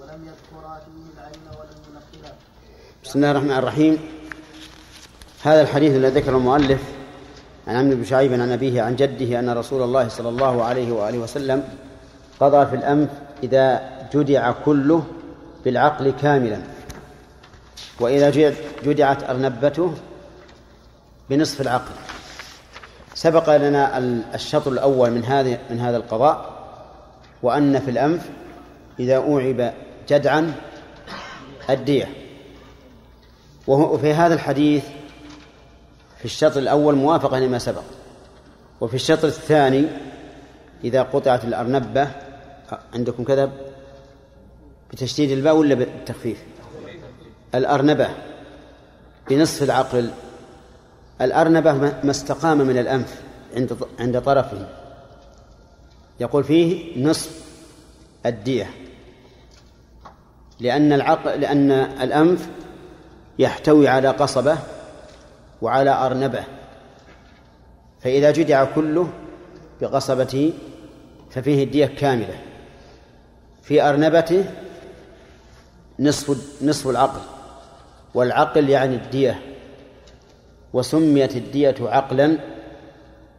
ولم 0.00 0.24
يذكرا 0.24 0.80
فيه 0.84 1.20
العين 1.20 1.42
ولا 1.58 1.70
المنقلة 1.70 2.34
بسم 3.04 3.18
الله 3.18 3.30
الرحمن 3.30 3.50
الرحيم. 3.50 3.98
هذا 5.42 5.62
الحديث 5.62 5.96
الذي 5.96 6.20
ذكر 6.20 6.36
المؤلف 6.36 6.82
عن 7.66 7.76
عمرو 7.76 7.96
بن 7.96 8.04
شعيب 8.04 8.32
عن 8.32 8.52
أبيه 8.52 8.82
عن 8.82 8.96
جده 8.96 9.38
أن 9.38 9.50
رسول 9.50 9.82
الله 9.82 10.08
صلى 10.08 10.28
الله 10.28 10.64
عليه 10.64 10.92
وآله 10.92 11.18
وسلم 11.18 11.68
قضى 12.40 12.66
في 12.66 12.76
الأنف 12.76 13.10
إذا 13.42 13.90
جدع 14.14 14.52
كله 14.64 15.04
بالعقل 15.64 16.10
كاملا. 16.10 16.60
وإذا 18.00 18.54
جدعت 18.84 19.30
أرنبته 19.30 19.94
بنصف 21.30 21.60
العقل. 21.60 21.94
سبق 23.22 23.56
لنا 23.56 23.98
الشطر 24.34 24.72
الأول 24.72 25.10
من 25.10 25.24
هذه 25.24 25.58
من 25.70 25.80
هذا 25.80 25.96
القضاء 25.96 26.52
وأن 27.42 27.80
في 27.80 27.90
الأنف 27.90 28.30
إذا 29.00 29.16
أوعب 29.16 29.72
جدعا 30.08 30.54
الدية 31.70 32.08
وفي 33.66 34.12
هذا 34.12 34.34
الحديث 34.34 34.84
في 36.18 36.24
الشطر 36.24 36.60
الأول 36.60 36.94
موافقة 36.94 37.38
لما 37.38 37.58
سبق. 37.58 37.82
وفي 38.80 38.94
الشطر 38.94 39.28
الثاني 39.28 39.86
إذا 40.84 41.02
قطعت 41.02 41.44
الأرنبة 41.44 42.08
عندكم 42.94 43.24
كذا؟ 43.24 43.50
بتشديد 44.92 45.30
الباء 45.30 45.56
ولا 45.56 45.74
بالتخفيف؟ 45.74 46.42
الأرنبة 47.54 48.08
بنصف 49.30 49.62
العقل 49.62 50.10
الأرنبة 51.22 51.72
ما 51.72 52.10
استقام 52.10 52.58
من 52.58 52.78
الأنف 52.78 53.22
عند 53.56 53.76
عند 54.00 54.20
طرفه. 54.20 54.68
يقول 56.20 56.44
فيه 56.44 57.02
نصف 57.06 57.42
الدية. 58.26 58.70
لأن 60.60 60.92
العقل 60.92 61.40
لأن 61.40 61.70
الأنف 61.72 62.48
يحتوي 63.38 63.88
على 63.88 64.08
قصبة 64.08 64.58
وعلى 65.62 65.90
أرنبة. 65.90 66.44
فإذا 68.00 68.30
جدع 68.30 68.64
كله 68.64 69.10
بقصبته 69.80 70.52
ففيه 71.30 71.64
الدية 71.64 71.86
كاملة. 71.86 72.38
في 73.62 73.82
أرنبته 73.82 74.44
نصف 75.98 76.38
نصف 76.62 76.88
العقل. 76.88 77.20
والعقل 78.14 78.70
يعني 78.70 78.96
الدية. 78.96 79.51
وسميت 80.72 81.36
الدية 81.36 81.74
عقلا 81.80 82.38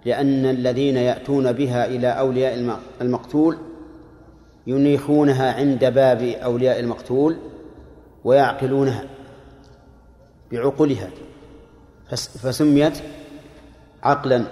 لأن 0.05 0.45
الذين 0.45 0.97
يأتون 0.97 1.51
بها 1.51 1.85
إلى 1.85 2.07
أولياء 2.07 2.77
المقتول 3.01 3.57
ينيخونها 4.67 5.53
عند 5.53 5.85
باب 5.85 6.21
أولياء 6.21 6.79
المقتول 6.79 7.37
ويعقلونها 8.23 9.03
بعقولها 10.51 11.09
فسميت 12.15 12.97
عقلا. 14.03 14.45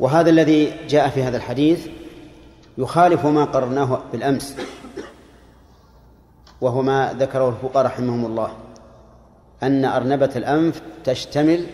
وهذا 0.00 0.30
الذي 0.30 0.72
جاء 0.88 1.08
في 1.08 1.22
هذا 1.22 1.36
الحديث 1.36 1.86
يخالف 2.78 3.26
ما 3.26 3.44
قررناه 3.44 4.02
بالأمس 4.12 4.56
وهو 6.60 6.82
ما 6.82 7.16
ذكره 7.18 7.48
الفقهاء 7.48 7.86
رحمهم 7.86 8.26
الله. 8.26 8.52
أن 9.62 9.84
أرنبة 9.84 10.30
الأنف 10.36 10.82
تشتمل 11.04 11.66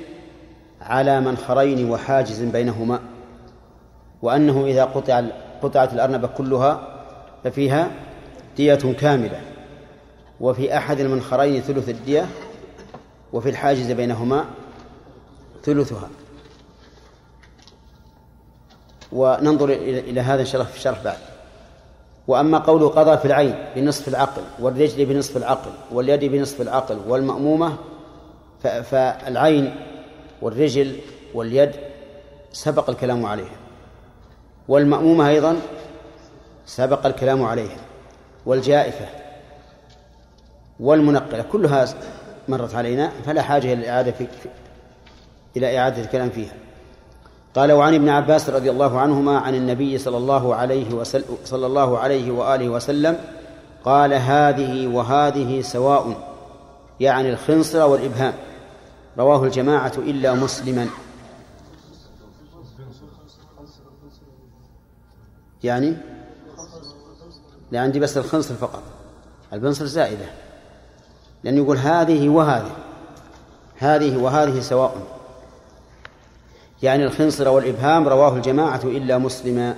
على 0.80 1.20
منخرين 1.20 1.90
وحاجز 1.90 2.42
بينهما 2.42 3.00
وأنه 4.22 4.66
إذا 4.66 4.84
قطع 4.84 5.24
قطعت 5.62 5.92
الأرنبة 5.92 6.28
كلها 6.28 6.98
ففيها 7.44 7.90
دية 8.56 8.74
كاملة 8.74 9.40
وفي 10.40 10.76
أحد 10.76 11.00
المنخرين 11.00 11.62
ثلث 11.62 11.88
الدية 11.88 12.26
وفي 13.32 13.48
الحاجز 13.48 13.90
بينهما 13.90 14.44
ثلثها. 15.64 16.08
وننظر 19.12 19.68
إلى 19.70 20.20
هذا 20.20 20.42
الله 20.42 20.64
في 20.64 20.76
الشرح 20.76 21.02
بعد. 21.04 21.18
وأما 22.28 22.58
قوله 22.58 22.88
قضى 22.88 23.18
في 23.18 23.24
العين 23.24 23.54
بنصف 23.76 24.08
العقل 24.08 24.42
والرجل 24.60 25.04
بنصف 25.06 25.36
العقل 25.36 25.70
واليد 25.92 26.24
بنصف 26.24 26.60
العقل 26.60 26.98
والمأمومة 27.08 27.76
فالعين 28.60 29.76
والرجل 30.42 30.96
واليد 31.34 31.70
سبق 32.52 32.90
الكلام 32.90 33.26
عليها 33.26 33.56
والمأمومة 34.68 35.28
أيضا 35.28 35.56
سبق 36.66 37.06
الكلام 37.06 37.44
عليها 37.44 37.76
والجائفة 38.46 39.06
والمنقلة 40.80 41.42
كلها 41.42 41.88
مرت 42.48 42.74
علينا 42.74 43.12
فلا 43.26 43.42
حاجة 43.42 43.72
إلى 43.72 43.72
الإعادة 43.72 44.12
في 44.12 44.26
إلى 45.56 45.78
إعادة 45.78 46.02
الكلام 46.02 46.30
فيها. 46.30 46.52
قال 47.58 47.72
وعن 47.72 47.94
ابن 47.94 48.08
عباس 48.08 48.50
رضي 48.50 48.70
الله 48.70 49.00
عنهما 49.00 49.38
عن 49.38 49.54
النبي 49.54 49.98
صلى 49.98 50.16
الله 50.16 50.54
عليه 50.54 50.94
وسلم 50.94 51.24
صلى 51.44 51.66
الله 51.66 51.98
عليه 51.98 52.30
وآله 52.30 52.68
وسلم 52.68 53.18
قال 53.84 54.14
هذه 54.14 54.86
وهذه 54.86 55.60
سواء 55.60 56.28
يعني 57.00 57.30
الخنصر 57.30 57.86
والإبهام. 57.86 58.34
رواه 59.18 59.44
الجماعة 59.44 59.92
إلا 59.98 60.34
مسلما. 60.34 60.86
يعني؟ 65.62 65.96
لا 67.70 67.80
عندي 67.80 68.00
بس 68.00 68.16
الخنصر 68.18 68.54
فقط. 68.54 68.82
البنصر 69.52 69.86
زائدة. 69.86 70.26
لأن 71.44 71.56
يقول 71.56 71.76
هذه 71.76 72.28
وهذه. 72.28 72.72
هذه 73.78 74.16
وهذه 74.16 74.60
سواء. 74.60 75.17
يعني 76.82 77.04
الخنصر 77.04 77.48
والإبهام 77.48 78.08
رواه 78.08 78.36
الجماعة 78.36 78.80
إلا 78.84 79.18
مسلما. 79.18 79.74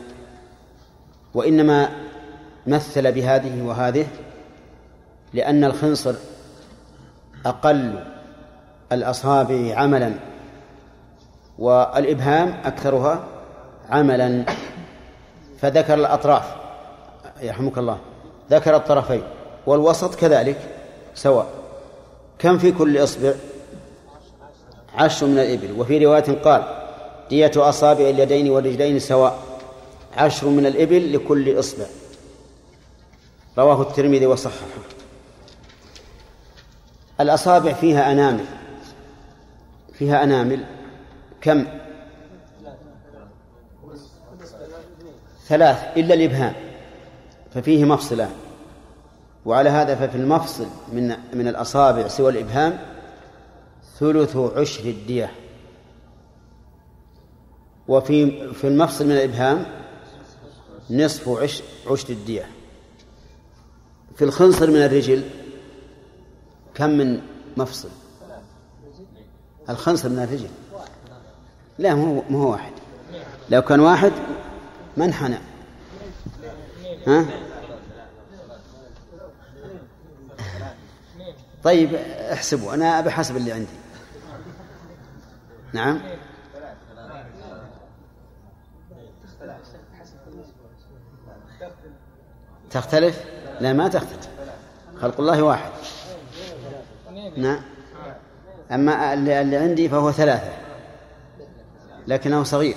وإنما 1.35 1.89
مثل 2.67 3.13
بهذه 3.13 3.63
وهذه 3.63 4.07
لأن 5.35 5.65
الخنصر 5.65 6.15
أقل 7.47 8.05
الأصابع 8.93 9.75
عملا 9.75 10.13
والإبهام 11.59 12.61
أكثرها 12.65 13.25
عملا. 13.91 14.45
فذكر 15.61 15.95
الأطراف 15.95 16.55
يرحمك 17.43 17.79
الله 17.79 17.99
ذكر 18.51 18.77
الطرفين 18.77 19.23
والوسط 19.67 20.15
كذلك 20.15 20.59
سواء 21.15 21.47
كم 22.39 22.59
في 22.59 22.73
كل 22.73 23.03
إصبع؟ 23.03 23.33
عشر 24.95 25.27
من 25.27 25.39
الإبل. 25.39 25.81
وفي 25.81 26.07
رواية 26.07 26.43
قال 26.45 26.80
دية 27.31 27.53
أصابع 27.57 28.11
اليدين 28.11 28.51
والرجلين 28.51 28.99
سواء 28.99 29.39
عشر 30.17 30.49
من 30.49 30.67
الإبل 30.67 31.13
لكل 31.13 31.59
إصبع. 31.59 31.87
رواه 33.59 33.83
الترمذي 33.83 34.27
وصححه. 34.27 34.67
الأصابع 37.21 37.73
فيها 37.73 38.13
أنامل. 38.13 38.45
فيها 39.93 40.25
أنامل. 40.25 40.65
كم؟ 41.41 41.67
ثلاث 45.49 45.79
إلا 45.97 46.15
الإبهام. 46.15 46.55
ففيه 47.55 47.85
مفصلان. 47.85 48.31
وعلى 49.45 49.71
هذا 49.71 49.95
ففي 49.95 50.17
المفصل 50.17 50.67
من 50.93 51.17
من 51.33 51.49
الأصابع 51.49 52.09
سوى 52.09 52.33
الإبهام 52.33 52.79
ثلث 53.99 54.37
عشر 54.37 54.85
الدية. 54.85 55.31
وفي 57.91 58.49
في 58.55 58.67
المفصل 58.67 59.05
من 59.05 59.13
الإبهام 59.13 59.67
نصف 60.91 61.29
عشر, 61.29 61.65
عشر 61.91 62.09
الدية. 62.11 62.47
في 64.17 64.25
الخنصر 64.25 64.71
من 64.71 64.77
الرجل 64.77 65.23
كم 66.75 66.91
من 66.91 67.21
مفصل؟ 67.57 67.89
الخنصر 69.71 70.09
من 70.09 70.19
الرجل. 70.19 70.49
لا 71.79 71.95
مو 71.95 72.23
هو 72.31 72.51
واحد. 72.51 72.73
لو 73.51 73.63
كان 73.63 73.81
واحد 73.81 74.13
ما 74.97 75.05
انحنى 75.05 75.39
ها؟ 77.07 77.27
طيب 81.65 81.95
احسبوا. 82.33 82.75
أنا 82.75 83.01
بحسب 83.01 83.37
اللي 83.37 83.53
عندي. 83.53 83.67
نعم؟ 85.73 86.01
تختلف؟ 92.71 93.25
لا 93.61 93.73
ما 93.73 93.89
تختلف. 93.89 94.29
خلق 95.01 95.21
الله 95.21 95.43
واحد. 95.43 95.71
نعم. 97.37 97.61
أما 98.73 99.15
اللي 99.15 99.57
عندي 99.57 99.89
فهو 99.89 100.13
ثلاثة 100.13 100.53
لكنه 102.09 102.43
صغير. 102.43 102.77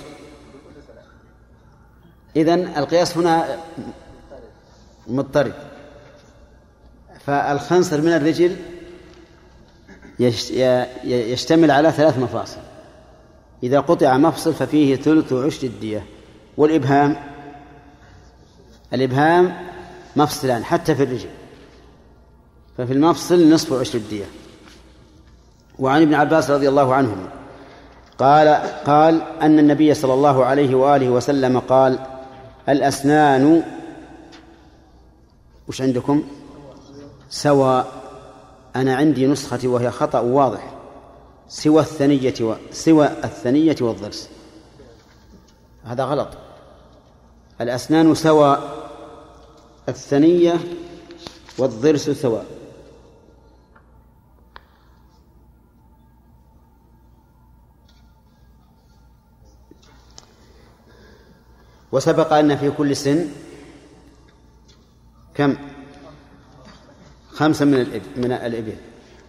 إذن 2.36 2.72
القياس 2.76 3.16
هنا 3.16 3.58
مضطرد. 5.06 5.54
فالخنصر 7.26 8.00
من 8.00 8.12
الرجل 8.12 8.56
يشتمل 11.04 11.70
على 11.70 11.92
ثلاث 11.92 12.18
مفاصل. 12.18 12.60
إذا 13.62 13.80
قطع 13.80 14.16
مفصل 14.16 14.54
ففيه 14.54 14.96
ثلث 14.96 15.32
عشر 15.32 15.66
الدية. 15.66 16.06
والإبهام؟ 16.56 17.16
الإبهام 18.92 19.73
مفصلان 20.16 20.64
حتى 20.64 20.94
في 20.94 21.02
الرجل. 21.02 21.30
ففي 22.78 22.92
المفصل 22.92 23.50
نصف 23.50 23.72
عشر 23.72 23.98
الدية. 23.98 24.24
وعن 25.78 26.02
ابن 26.02 26.14
عباس 26.14 26.50
رضي 26.50 26.68
الله 26.68 26.94
عنهما 26.94 27.28
قال 28.18 28.48
قال 28.86 29.22
أن 29.42 29.58
النبي 29.58 29.94
صلى 29.94 30.14
الله 30.14 30.44
عليه 30.44 30.74
وآله 30.74 31.10
وسلم 31.10 31.58
قال 31.58 31.98
الأسنان 32.68 33.62
وش 35.68 35.82
عندكم؟ 35.82 36.22
سواء 37.30 37.86
أنا 38.76 38.96
عندي 38.96 39.26
نسختي 39.26 39.66
وهي 39.66 39.90
خطأ 39.90 40.20
واضح 40.20 40.74
سوى 41.48 41.80
الثنية 41.80 42.34
و... 42.40 42.54
سوى 42.72 43.06
الثنية 43.06 43.76
والضرس. 43.80 44.28
هذا 45.84 46.04
غلط. 46.04 46.28
الأسنان 47.60 48.14
سواء 48.14 48.83
الثنية 49.88 50.54
والضرس 51.58 52.10
سواء. 52.10 52.46
وسبق 61.92 62.32
أن 62.32 62.56
في 62.56 62.70
كل 62.70 62.96
سن 62.96 63.28
كم؟ 65.34 65.56
خمسة 67.28 67.64
من 67.64 67.74
الإبل 67.74 68.02
من 68.16 68.32
الإبل. 68.32 68.76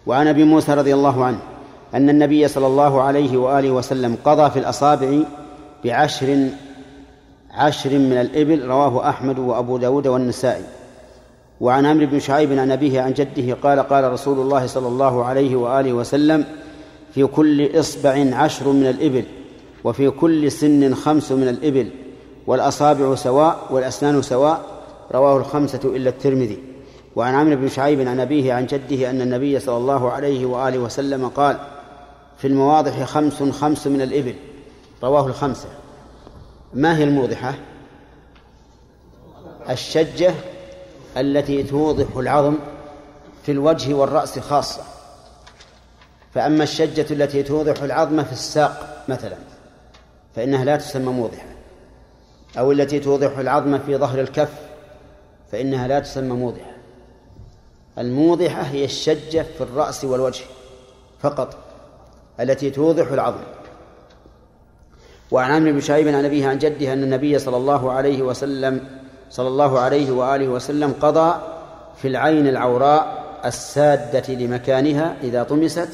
وعن 0.06 0.26
أبي 0.26 0.44
موسى 0.44 0.74
رضي 0.74 0.94
الله 0.94 1.24
عنه 1.24 1.38
أن 1.94 2.10
النبي 2.10 2.48
صلى 2.48 2.66
الله 2.66 3.02
عليه 3.02 3.36
وآله 3.36 3.70
وسلم 3.70 4.18
قضى 4.24 4.50
في 4.50 4.58
الأصابع 4.58 5.22
بعشر 5.84 6.48
عشر 7.56 7.90
من 7.90 8.12
الإبل 8.12 8.66
رواه 8.66 9.08
أحمد 9.08 9.38
وأبو 9.38 9.76
داود 9.76 10.06
والنسائي. 10.06 10.64
وعن 11.60 11.86
عمرو 11.86 12.06
بن 12.06 12.18
شعيب 12.18 12.52
عن 12.52 12.70
أبيه 12.70 13.00
عن 13.00 13.12
جده 13.12 13.54
قال 13.62 13.80
قال 13.80 14.12
رسول 14.12 14.38
الله 14.38 14.66
صلى 14.66 14.88
الله 14.88 15.24
عليه 15.24 15.56
وآله 15.56 15.92
وسلم 15.92 16.44
في 17.14 17.26
كل 17.26 17.80
إصبع 17.80 18.26
عشر 18.32 18.68
من 18.68 18.86
الإبل 18.86 19.24
وفي 19.84 20.10
كل 20.10 20.52
سن 20.52 20.94
خمس 20.94 21.32
من 21.32 21.48
الإبل 21.48 21.90
والأصابع 22.46 23.14
سواء 23.14 23.58
والأسنان 23.70 24.22
سواء. 24.22 24.60
رواه 25.14 25.36
الخمسة 25.36 25.80
إلا 25.84 26.10
الترمذي. 26.10 26.58
وعن 27.16 27.34
عمرو 27.34 27.56
بن 27.56 27.68
شعيب 27.68 28.08
عن 28.08 28.20
أبيه 28.20 28.52
عن 28.52 28.66
جده 28.66 29.10
أن 29.10 29.20
النبي 29.20 29.58
صلى 29.60 29.76
الله 29.76 30.10
عليه 30.10 30.46
وآله 30.46 30.78
وسلم 30.78 31.28
قال 31.28 31.56
في 32.38 32.46
المواضح 32.46 33.04
خمس 33.04 33.42
خمس 33.42 33.86
من 33.86 34.02
الإبل. 34.02 34.34
رواه 35.02 35.26
الخمسة. 35.26 35.68
ما 36.74 36.96
هي 36.96 37.04
الموضحة؟ 37.04 37.54
الشجة 39.70 40.34
التي 41.16 41.62
توضح 41.62 42.16
العظم 42.16 42.54
في 43.42 43.52
الوجه 43.52 43.94
والرأس 43.94 44.38
خاصة. 44.38 44.82
فأما 46.34 46.64
الشجة 46.64 47.06
التي 47.12 47.42
توضح 47.42 47.82
العظم 47.82 48.24
في 48.24 48.32
الساق 48.32 49.04
مثلا 49.08 49.36
فإنها 50.36 50.64
لا 50.64 50.76
تسمى 50.76 51.12
موضحة. 51.12 51.46
أو 52.58 52.72
التي 52.72 53.00
توضح 53.00 53.38
العظم 53.38 53.78
في 53.78 53.96
ظهر 53.96 54.20
الكف 54.20 54.52
فإنها 55.52 55.88
لا 55.88 56.00
تسمى 56.00 56.36
موضحة. 56.36 56.76
الموضحة 57.98 58.62
هي 58.62 58.84
الشجة 58.84 59.46
في 59.58 59.60
الرأس 59.60 60.04
والوجه 60.04 60.44
فقط 61.20 61.56
التي 62.40 62.70
توضح 62.70 63.12
العظم. 63.12 63.42
وعن 65.30 65.50
عمرو 65.50 65.72
بن 65.72 65.80
شعيب 65.80 66.08
عن 66.08 66.24
أبيه 66.24 66.46
عن 66.46 66.58
جده 66.58 66.92
أن 66.92 67.02
النبي 67.02 67.38
صلى 67.38 67.56
الله 67.56 67.92
عليه 67.92 68.22
وسلم 68.22 68.80
صلى 69.30 69.48
الله 69.48 69.78
عليه 69.78 70.10
وآله 70.10 70.48
وسلم 70.48 70.92
قضى 71.00 71.40
في 71.96 72.08
العين 72.08 72.48
العوراء 72.48 73.26
السادة 73.44 74.34
لمكانها 74.34 75.16
إذا 75.22 75.42
طمست 75.42 75.88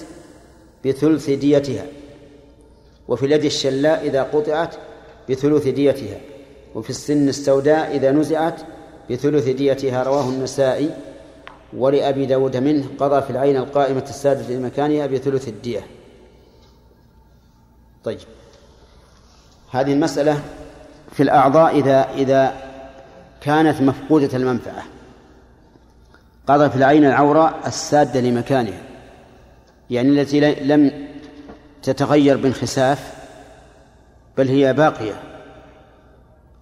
بثلث 0.84 1.30
ديتها 1.30 1.84
وفي 3.08 3.26
اليد 3.26 3.44
الشلاء 3.44 4.06
إذا 4.06 4.22
قطعت 4.22 4.74
بثلث 5.30 5.68
ديتها 5.68 6.20
وفي 6.74 6.90
السن 6.90 7.28
السوداء 7.28 7.96
إذا 7.96 8.10
نزعت 8.10 8.60
بثلث 9.10 9.48
ديتها 9.48 10.02
رواه 10.02 10.28
النسائي. 10.28 10.90
ولأبي 11.76 12.26
داود 12.26 12.56
منه 12.56 12.86
قضى 12.98 13.22
في 13.22 13.30
العين 13.30 13.56
القائمة 13.56 14.04
السادة 14.08 14.54
لمكانها 14.54 15.06
بثلث 15.06 15.48
الدية. 15.48 15.86
طيب. 18.04 18.18
هذه 19.72 19.92
المسألة 19.92 20.42
في 21.12 21.22
الأعضاء 21.22 21.78
إذا 21.78 22.10
إذا 22.14 22.54
كانت 23.40 23.80
مفقودة 23.80 24.36
المنفعة. 24.36 24.82
قضى 26.46 26.70
في 26.70 26.76
العين 26.76 27.04
العورة 27.04 27.60
السادة 27.66 28.20
لمكانها 28.20 28.82
يعني 29.90 30.08
التي 30.08 30.40
لم 30.40 31.08
تتغير 31.82 32.36
بانخساف 32.36 33.14
بل 34.38 34.48
هي 34.48 34.72
باقية. 34.72 35.22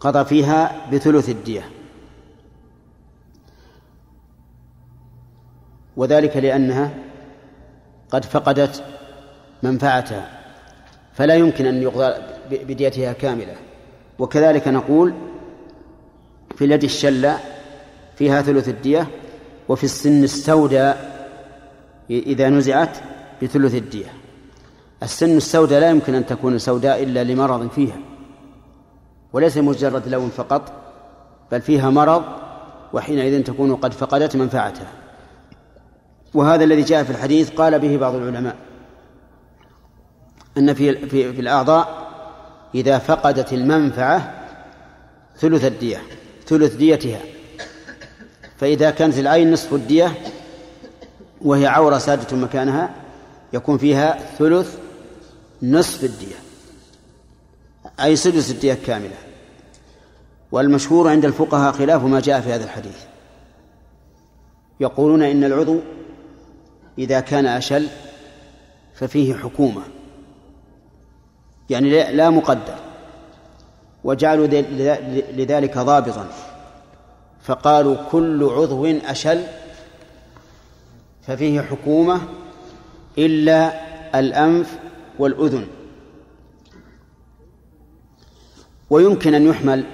قضى 0.01 0.25
فيها 0.25 0.87
بثلث 0.93 1.29
الدية. 1.29 1.71
وذلك 5.97 6.37
لأنها 6.37 6.91
قد 8.11 8.25
فقدت 8.25 8.85
منفعتها. 9.63 10.29
فلا 11.15 11.35
يمكن 11.35 11.67
أن 11.67 11.83
يقضى 11.83 12.40
بديتها 12.51 13.13
كاملة. 13.13 13.55
وكذلك 14.19 14.69
نقول 14.69 15.15
في 16.57 16.65
اليد 16.65 16.85
الشلة 16.85 17.39
فيها 18.17 18.43
ثلث 18.43 18.69
الدية 18.69 19.07
وفي 19.69 19.85
السن 19.85 20.25
السوداء 20.25 21.11
إذا 22.11 22.49
نزعت 22.49 22.99
بثلث 23.43 23.75
الدية. 23.75 24.13
السن 25.03 25.37
السوداء 25.37 25.81
لا 25.81 25.91
يمكن 25.91 26.15
أن 26.15 26.27
تكون 26.27 26.59
سوداء 26.59 27.03
إلا 27.03 27.25
لمرض 27.25 27.71
فيها. 27.71 27.97
وليس 29.33 29.57
مجرد 29.57 30.09
لون 30.09 30.29
فقط 30.29 30.73
بل 31.53 31.61
فيها 31.61 31.91
مرض 31.91 32.25
وحينئذ 32.93 33.43
تكون 33.43 33.77
قد 33.77 33.93
فقدت 33.93 34.37
منفعتها. 34.37 34.93
وهذا 36.35 36.65
الذي 36.65 36.83
جاء 36.83 37.05
في 37.05 37.11
الحديث 37.11 37.51
قال 37.51 37.79
به 37.79 37.97
بعض 37.97 38.15
العلماء 38.15 38.57
أن 40.59 40.75
في 40.75 40.97
في, 41.09 41.33
في 41.33 41.41
الأعضاء 41.41 42.10
إذا 42.75 42.99
فقدت 42.99 43.53
المنفعة 43.53 44.35
ثلث 45.37 45.65
الدية 45.65 46.03
ثلث 46.47 46.75
ديتها. 46.75 47.21
فإذا 48.59 48.91
كانت 48.91 49.19
العين 49.19 49.53
نصف 49.53 49.75
الدية 49.75 50.13
وهي 51.41 51.67
عورة 51.67 51.99
سادة 51.99 52.37
مكانها 52.37 52.95
يكون 53.53 53.79
فيها 53.79 54.19
ثلث 54.39 54.79
نصف 55.63 56.05
الدية 56.05 56.37
أي 58.01 58.17
سدس 58.17 58.51
الدية 58.51 58.79
كاملة 58.87 59.17
والمشهور 60.53 61.09
عند 61.09 61.25
الفقهاء 61.25 61.73
خلاف 61.73 62.05
ما 62.05 62.21
جاء 62.21 62.41
في 62.41 62.53
هذا 62.53 62.65
الحديث. 62.65 62.97
يقولون 64.81 65.23
إن 65.23 65.45
العضو 65.45 65.81
إذا 66.99 67.21
كان 67.21 67.47
أشل 67.47 67.89
ففيه 68.95 69.35
حكومة. 69.35 69.83
يعني 71.71 72.13
لا 72.13 72.31
مقدر. 72.31 72.75
وجعلوا 74.05 74.47
لذلك 75.33 75.79
ضابطا. 75.79 76.27
فقالوا 77.43 77.97
كل 78.13 78.45
عضو 78.45 78.87
أشل 78.87 79.43
ففيه 81.27 81.61
حكومة 81.61 82.21
إلا 83.19 83.81
الأنف 84.21 84.79
والأذن. 85.19 85.67
ويمكن 88.91 89.35
أن 89.35 89.47
يحمل 89.47 89.85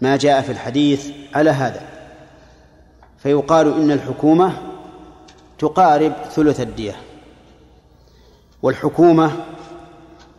ما 0.00 0.16
جاء 0.16 0.42
في 0.42 0.52
الحديث 0.52 1.10
على 1.34 1.50
هذا. 1.50 1.80
فيقال 3.18 3.74
إن 3.74 3.90
الحكومة 3.90 4.52
تقارب 5.58 6.12
ثلث 6.30 6.60
الدية. 6.60 6.96
والحكومة 8.62 9.32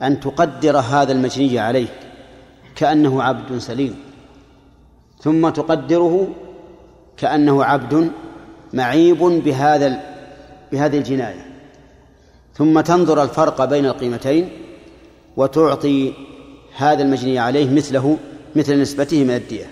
أن 0.01 0.19
تقدر 0.19 0.77
هذا 0.77 1.11
المجني 1.11 1.59
عليه 1.59 1.87
كأنه 2.75 3.23
عبد 3.23 3.57
سليم 3.57 3.95
ثم 5.19 5.49
تقدره 5.49 6.27
كأنه 7.17 7.63
عبد 7.63 8.11
معيب 8.73 9.17
بهذا 9.17 10.01
بهذه 10.71 10.97
الجناية. 10.97 11.45
ثم 12.53 12.81
تنظر 12.81 13.23
الفرق 13.23 13.65
بين 13.65 13.85
القيمتين 13.85 14.49
وتعطي 15.37 16.13
هذا 16.77 17.03
المجني 17.03 17.39
عليه 17.39 17.69
مثله 17.69 18.17
مثل 18.55 18.81
نسبته 18.81 19.23
من 19.23 19.35
الدية. 19.35 19.65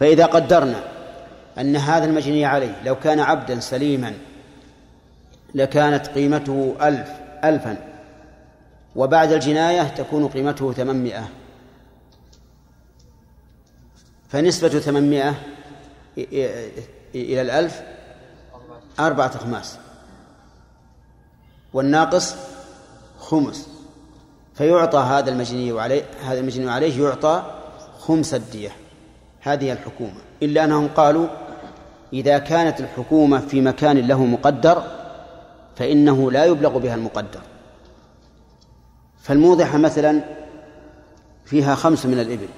فإذا 0.00 0.26
قدرنا 0.26 0.84
أن 1.58 1.76
هذا 1.76 2.04
المجني 2.04 2.44
عليه 2.44 2.76
لو 2.84 2.94
كان 2.94 3.20
عبدا 3.20 3.60
سليما 3.60 4.12
لكانت 5.54 6.06
قيمته 6.06 6.74
ألف 6.82 7.08
ألفا. 7.44 7.89
وبعد 8.96 9.32
الجناية 9.32 9.82
تكون 9.82 10.28
قيمته 10.28 10.72
ثمانمائة. 10.72 11.28
فنسبة 14.28 14.68
ثمانمائة 14.68 15.34
إلى 17.14 17.42
الألف 17.42 17.82
أربعة 19.00 19.26
أخماس 19.34 19.78
والناقص 21.72 22.34
خمس. 23.18 23.68
فيعطى 24.54 24.98
هذا 24.98 25.30
المجني 25.30 25.80
عليه 25.80 26.02
هذا 26.24 26.40
المجني 26.40 26.70
عليه 26.70 27.04
يعطى 27.04 27.42
خمس 27.98 28.34
الدية. 28.34 28.70
هذه 29.40 29.72
الحكومة. 29.72 30.20
إلا 30.42 30.64
أنهم 30.64 30.88
قالوا 30.88 31.28
إذا 32.12 32.38
كانت 32.38 32.80
الحكومة 32.80 33.38
في 33.38 33.60
مكان 33.60 33.98
له 33.98 34.24
مقدر 34.24 34.82
فإنه 35.76 36.30
لا 36.30 36.44
يبلغ 36.44 36.78
بها 36.78 36.94
المقدر. 36.94 37.40
فالموضحة 39.22 39.78
مثلا 39.78 40.20
فيها 41.44 41.74
خمس 41.74 42.06
من 42.06 42.20
الإبل. 42.20 42.48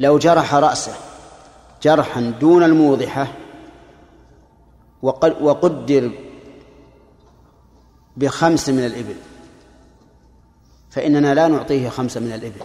لو 0.00 0.18
جرح 0.18 0.54
رأسه 0.54 0.92
جرحا 1.82 2.20
دون 2.40 2.62
الموضحة 2.62 3.26
وقدر 5.02 6.10
بخمس 8.16 8.68
من 8.68 8.86
الإبل 8.86 9.14
فإننا 10.90 11.34
لا 11.34 11.48
نعطيه 11.48 11.88
خمسة 11.88 12.20
من 12.20 12.32
الإبل. 12.32 12.60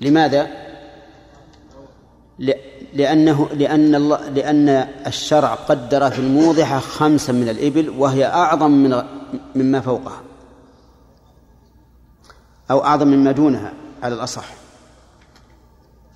لماذا؟ 0.00 0.50
لأنه 2.94 3.48
لأن 3.52 3.94
الله 3.94 4.28
لأن 4.28 4.68
الشرع 5.06 5.54
قدر 5.54 6.10
في 6.10 6.18
الموضحة 6.18 6.78
خمسا 6.78 7.32
من 7.32 7.48
الإبل 7.48 7.90
وهي 7.90 8.26
أعظم 8.26 8.70
من 8.70 9.02
مما 9.54 9.80
فوقها. 9.80 10.20
أو 12.70 12.84
أعظم 12.84 13.08
مما 13.08 13.32
دونها 13.32 13.72
على 14.02 14.14
الأصح. 14.14 14.44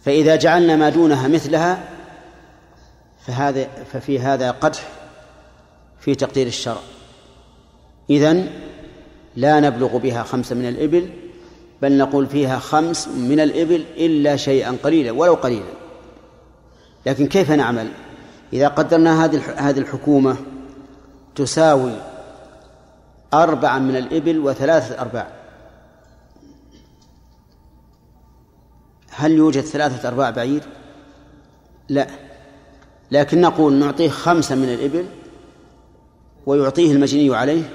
فإذا 0.05 0.37
جعلنا 0.37 0.77
ما 0.77 0.89
دونها 0.89 1.29
مثلها 1.29 1.85
فهذا 3.27 3.69
ففي 3.93 4.19
هذا 4.19 4.51
قدح 4.51 4.89
في 6.01 6.15
تقدير 6.15 6.47
الشرع. 6.47 6.81
إذن 8.11 8.51
لا 9.37 9.61
نبلغ 9.61 9.97
بها 9.97 10.23
خمسة 10.23 10.55
من 10.55 10.69
الإبل 10.69 11.11
بل 11.83 11.99
نقول 11.99 12.27
فيها 12.27 12.59
خمس 12.59 13.09
من 13.09 13.41
الإبل 13.41 13.85
إلا 13.97 14.37
شيئا 14.37 14.77
قليلا 14.83 15.11
ولو 15.13 15.35
قليلا. 15.35 15.73
لكن 17.07 17.27
كيف 17.27 17.51
نعمل؟ 17.51 17.89
إذا 18.53 18.69
قدرنا 18.69 19.25
هذه 19.25 19.41
هذه 19.57 19.79
الحكومة 19.79 20.37
تساوي 21.35 21.93
أربعا 23.35 23.79
من 23.79 23.97
الإبل 23.97 24.39
وثلاثة 24.39 25.01
أرباع. 25.01 25.38
هل 29.19 29.33
يوجد 29.33 29.61
ثلاثة 29.61 30.09
أرباع 30.09 30.31
بعير؟ 30.31 30.63
لا. 31.89 32.07
لكن 33.11 33.41
نقول 33.41 33.73
نعطيه 33.73 34.09
خمسة 34.09 34.55
من 34.55 34.69
الإبل 34.69 35.07
ويعطيه 36.47 36.93
المجني 36.93 37.37
عليه 37.37 37.71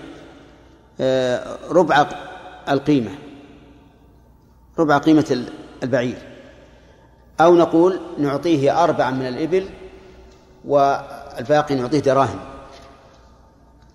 آه، 1.01 1.57
ربع 1.69 2.05
القيمة 2.69 3.11
ربع 4.79 4.97
قيمة 4.97 5.45
البعير. 5.83 6.17
أو 7.41 7.55
نقول 7.55 7.99
نعطيه 8.19 8.83
أربعا 8.83 9.11
من 9.11 9.27
الإبل 9.27 9.65
والباقي 10.65 11.75
نعطيه 11.75 11.99
دراهم. 11.99 12.39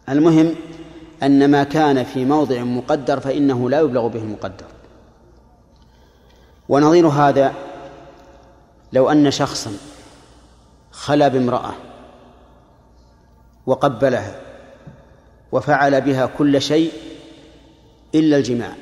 المهم 0.09 0.55
أن 1.23 1.51
ما 1.51 1.65
كان 1.65 2.05
في 2.05 2.25
موضع 2.25 2.63
مقدر 2.63 3.21
فإنه 3.21 3.71
لا 3.71 3.81
يبلغ 3.81 4.07
به 4.07 4.21
المقدر. 4.21 4.78
ونظير 6.69 7.07
هذا 7.07 7.55
لو 8.93 9.11
أن 9.11 9.31
شخصا 9.31 9.73
خلا 10.91 11.29
بامرأة 11.29 11.75
وقبلها 13.67 14.41
وفعل 15.53 16.01
بها 16.01 16.27
كل 16.27 16.63
شيء 16.63 16.93
إلا 18.15 18.37
الجماع 18.37 18.73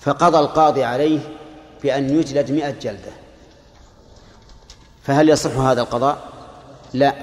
فقضى 0.00 0.38
القاضي 0.38 0.84
عليه 0.84 1.20
بأن 1.82 2.10
يجلد 2.10 2.50
مئة 2.50 2.70
جلدة 2.70 3.12
فهل 5.02 5.28
يصح 5.28 5.56
هذا 5.56 5.80
القضاء؟ 5.80 6.28
لا 6.94 7.14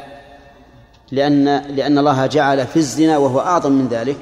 لأن 1.12 1.46
لأن 1.76 1.98
الله 1.98 2.26
جعل 2.26 2.68
في 2.68 2.78
الزنا 2.78 3.18
وهو 3.18 3.40
أعظم 3.40 3.72
من 3.72 3.88
ذلك 3.88 4.18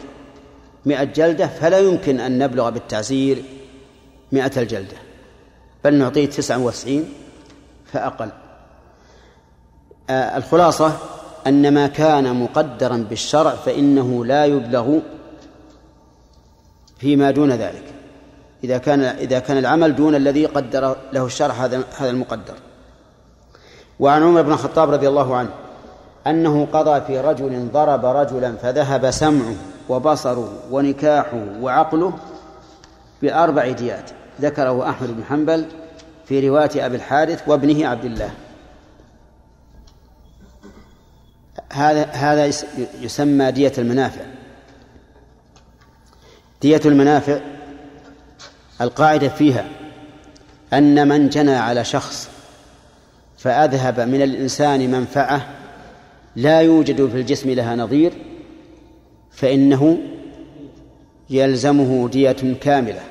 مئة 0.85 1.03
جلدة 1.03 1.47
فلا 1.47 1.79
يمكن 1.79 2.19
أن 2.19 2.39
نبلغ 2.39 2.69
بالتعزير 2.69 3.43
مئة 4.31 4.61
الجلدة 4.61 4.97
بل 5.83 5.93
نعطيه 5.93 6.25
تسعة 6.25 6.57
وتسعين 6.57 7.13
فأقل. 7.85 8.29
آه 10.09 10.37
الخلاصة 10.37 10.97
أن 11.47 11.73
ما 11.73 11.87
كان 11.87 12.35
مقدرا 12.35 12.97
بالشرع 13.09 13.51
فإنه 13.51 14.25
لا 14.25 14.45
يبلغ 14.45 14.99
فيما 16.97 17.31
دون 17.31 17.51
ذلك. 17.51 17.83
إذا 18.63 18.77
كان 18.77 19.01
إذا 19.01 19.39
كان 19.39 19.57
العمل 19.57 19.95
دون 19.95 20.15
الذي 20.15 20.45
قدر 20.45 20.95
له 21.13 21.25
الشرع 21.25 21.53
هذا 21.53 21.83
هذا 21.97 22.09
المقدر. 22.09 22.55
وعن 23.99 24.23
عمر 24.23 24.41
بن 24.41 24.51
الخطاب 24.51 24.89
رضي 24.89 25.07
الله 25.07 25.35
عنه 25.35 25.49
أنه 26.27 26.67
قضى 26.73 27.01
في 27.01 27.19
رجل 27.19 27.69
ضرب 27.73 28.05
رجلا 28.05 28.55
فذهب 28.55 29.11
سمعه 29.11 29.55
وبصره 29.89 30.53
ونكاحه 30.71 31.43
وعقله 31.61 32.13
بأربع 33.21 33.71
ديات. 33.71 34.11
ذكره 34.41 34.89
أحمد 34.89 35.17
بن 35.17 35.23
حنبل 35.23 35.65
في 36.25 36.49
رواية 36.49 36.85
أبي 36.85 36.95
الحارث 36.95 37.47
وابنه 37.47 37.87
عبد 37.87 38.05
الله. 38.05 38.31
هذا 41.73 42.03
هذا 42.03 42.51
يسمى 43.01 43.51
دية 43.51 43.73
المنافع. 43.77 44.21
دية 46.61 46.81
المنافع 46.85 47.39
القاعدة 48.81 49.29
فيها 49.29 49.65
أن 50.73 51.07
من 51.07 51.29
جنى 51.29 51.55
على 51.55 51.85
شخص 51.85 52.29
فأذهب 53.37 53.99
من 53.99 54.21
الإنسان 54.21 54.91
منفعة 54.91 55.47
لا 56.35 56.61
يوجد 56.61 57.09
في 57.09 57.17
الجسم 57.17 57.49
لها 57.49 57.75
نظير 57.75 58.13
فإنه 59.31 59.97
يلزمه 61.29 62.09
دية 62.09 62.55
كاملة. 62.61 63.03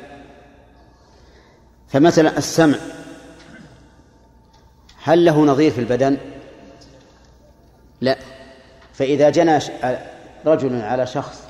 فمثلا 1.88 2.38
السمع 2.38 2.78
هل 5.02 5.24
له 5.24 5.44
نظير 5.44 5.70
في 5.70 5.80
البدن؟ 5.80 6.16
لا. 8.00 8.18
فإذا 8.92 9.30
جنى 9.30 9.58
رجل 10.46 10.80
على 10.80 11.06
شخص 11.06 11.42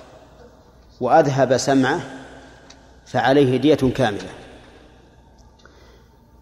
وأذهب 1.01 1.57
سمعه 1.57 2.01
فعليه 3.07 3.57
دية 3.57 3.93
كاملة. 3.95 4.29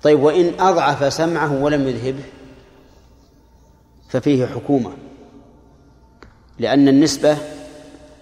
طيب 0.03 0.23
وإن 0.23 0.61
أضعف 0.61 1.13
سمعه 1.13 1.63
ولم 1.63 1.89
يذهبه 1.89 2.25
ففيه 4.09 4.47
حكومة 4.47 4.93
لأن 6.59 6.89
النسبة 6.89 7.37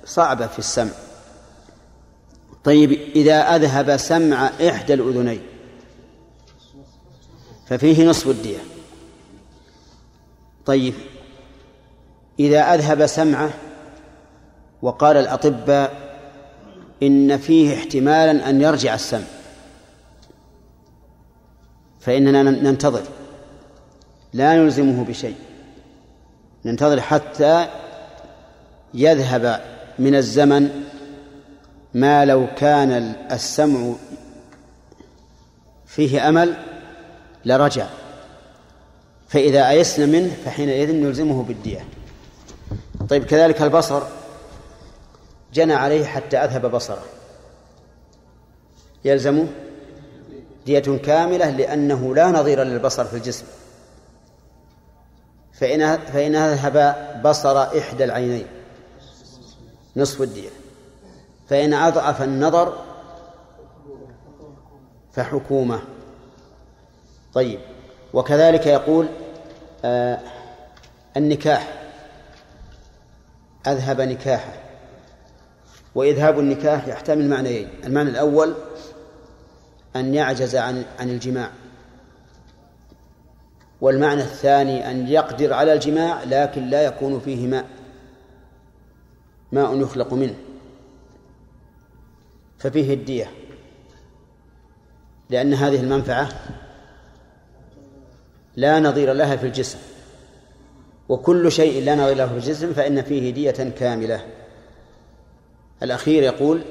صعبة 0.05 0.47
في 0.47 0.59
السمع. 0.59 0.93
طيب 2.65 2.93
إذا 2.93 3.57
أذهب 3.57 3.97
سمع 3.97 4.47
إحدى 4.47 4.95
الأذنين 4.95 5.43
ففيه 7.67 8.09
نصف 8.09 8.29
الدية. 8.29 8.59
طيب 10.67 10.95
إذا 12.41 12.61
أذهب 12.61 13.07
سمعه 13.07 13.51
وقال 14.83 15.17
الأطباء 15.17 16.17
إن 17.03 17.39
فيه 17.39 17.75
احتمالا 17.75 18.51
أن 18.51 18.61
يرجع 18.61 18.95
السمع 18.95 19.27
فإننا 22.01 22.43
ننتظر. 22.43 23.03
لا 24.33 24.57
نلزمه 24.57 25.05
بشيء. 25.05 25.37
ننتظر 26.65 27.01
حتى 27.01 27.69
يذهب 28.95 29.61
من 29.99 30.15
الزمن 30.15 30.85
ما 31.95 32.25
لو 32.25 32.47
كان 32.57 32.93
السمع 33.33 33.93
فيه 35.87 36.29
أمل 36.29 36.57
لرجع. 37.45 37.87
فإذا 39.29 39.69
أيسنا 39.69 40.07
منه 40.07 40.37
فحينئذ 40.45 40.93
نلزمه 40.93 41.43
بالدية. 41.43 41.85
طيب 43.09 43.25
كذلك 43.25 43.63
البصر. 43.63 44.03
جنى 45.55 45.75
عليه 45.75 46.05
حتى 46.05 46.37
أذهب 46.37 46.71
بصره. 46.71 47.03
يلزمه 49.05 49.47
دية 50.67 50.99
كاملة 51.05 51.51
لأنه 51.51 52.15
لا 52.15 52.31
نظير 52.31 52.63
للبصر 52.63 53.05
في 53.05 53.17
الجسم. 53.17 53.45
فإن 55.53 55.99
فإن 55.99 56.35
أذهب 56.35 56.97
بصر 57.25 57.79
إحدى 57.79 58.05
العينين 58.05 58.47
نصف 59.97 60.23
الدية. 60.23 60.62
فإن 61.53 61.75
أضعف 61.75 62.23
النظر 62.23 62.79
فحكومة. 65.13 65.83
طيب 67.35 67.61
وكذلك 68.15 68.67
يقول 68.67 69.07
آه 69.85 70.19
النكاح. 71.17 71.83
أذهب 73.67 74.01
نكاحه. 74.01 74.53
وإذهاب 75.95 76.39
النكاح 76.39 76.89
يحتمل 76.89 77.29
معنيين 77.29 77.69
المعنى 77.85 78.11
الأول 78.11 78.55
أن 79.97 80.15
يعجز 80.15 80.57
عن 80.57 80.85
عن 81.01 81.11
الجماع. 81.11 81.51
والمعنى 83.81 84.23
الثاني 84.23 84.91
أن 84.91 85.09
يقدر 85.09 85.53
على 85.53 85.73
الجماع 85.73 86.25
لكن 86.25 86.67
لا 86.67 86.85
يكون 86.85 87.21
فيه 87.21 87.47
ماء. 87.47 87.67
ماء 89.53 89.81
يخلق 89.81 90.13
منه. 90.13 90.35
ففيه 92.63 92.95
الدية. 92.95 93.31
لأن 95.31 95.55
هذه 95.55 95.81
المنفعة 95.81 96.29
لا 98.57 98.81
نظير 98.81 99.13
لها 99.13 99.37
في 99.37 99.47
الجسم. 99.47 99.79
وكل 101.09 101.53
شيء 101.53 101.85
لا 101.85 101.95
نظير 101.95 102.17
له 102.17 102.27
في 102.27 102.35
الجسم 102.35 102.73
فإن 102.73 103.03
فيه 103.03 103.31
دية 103.31 103.71
كاملة. 103.71 104.27
الأخير 105.83 106.23
يقول 106.23 106.63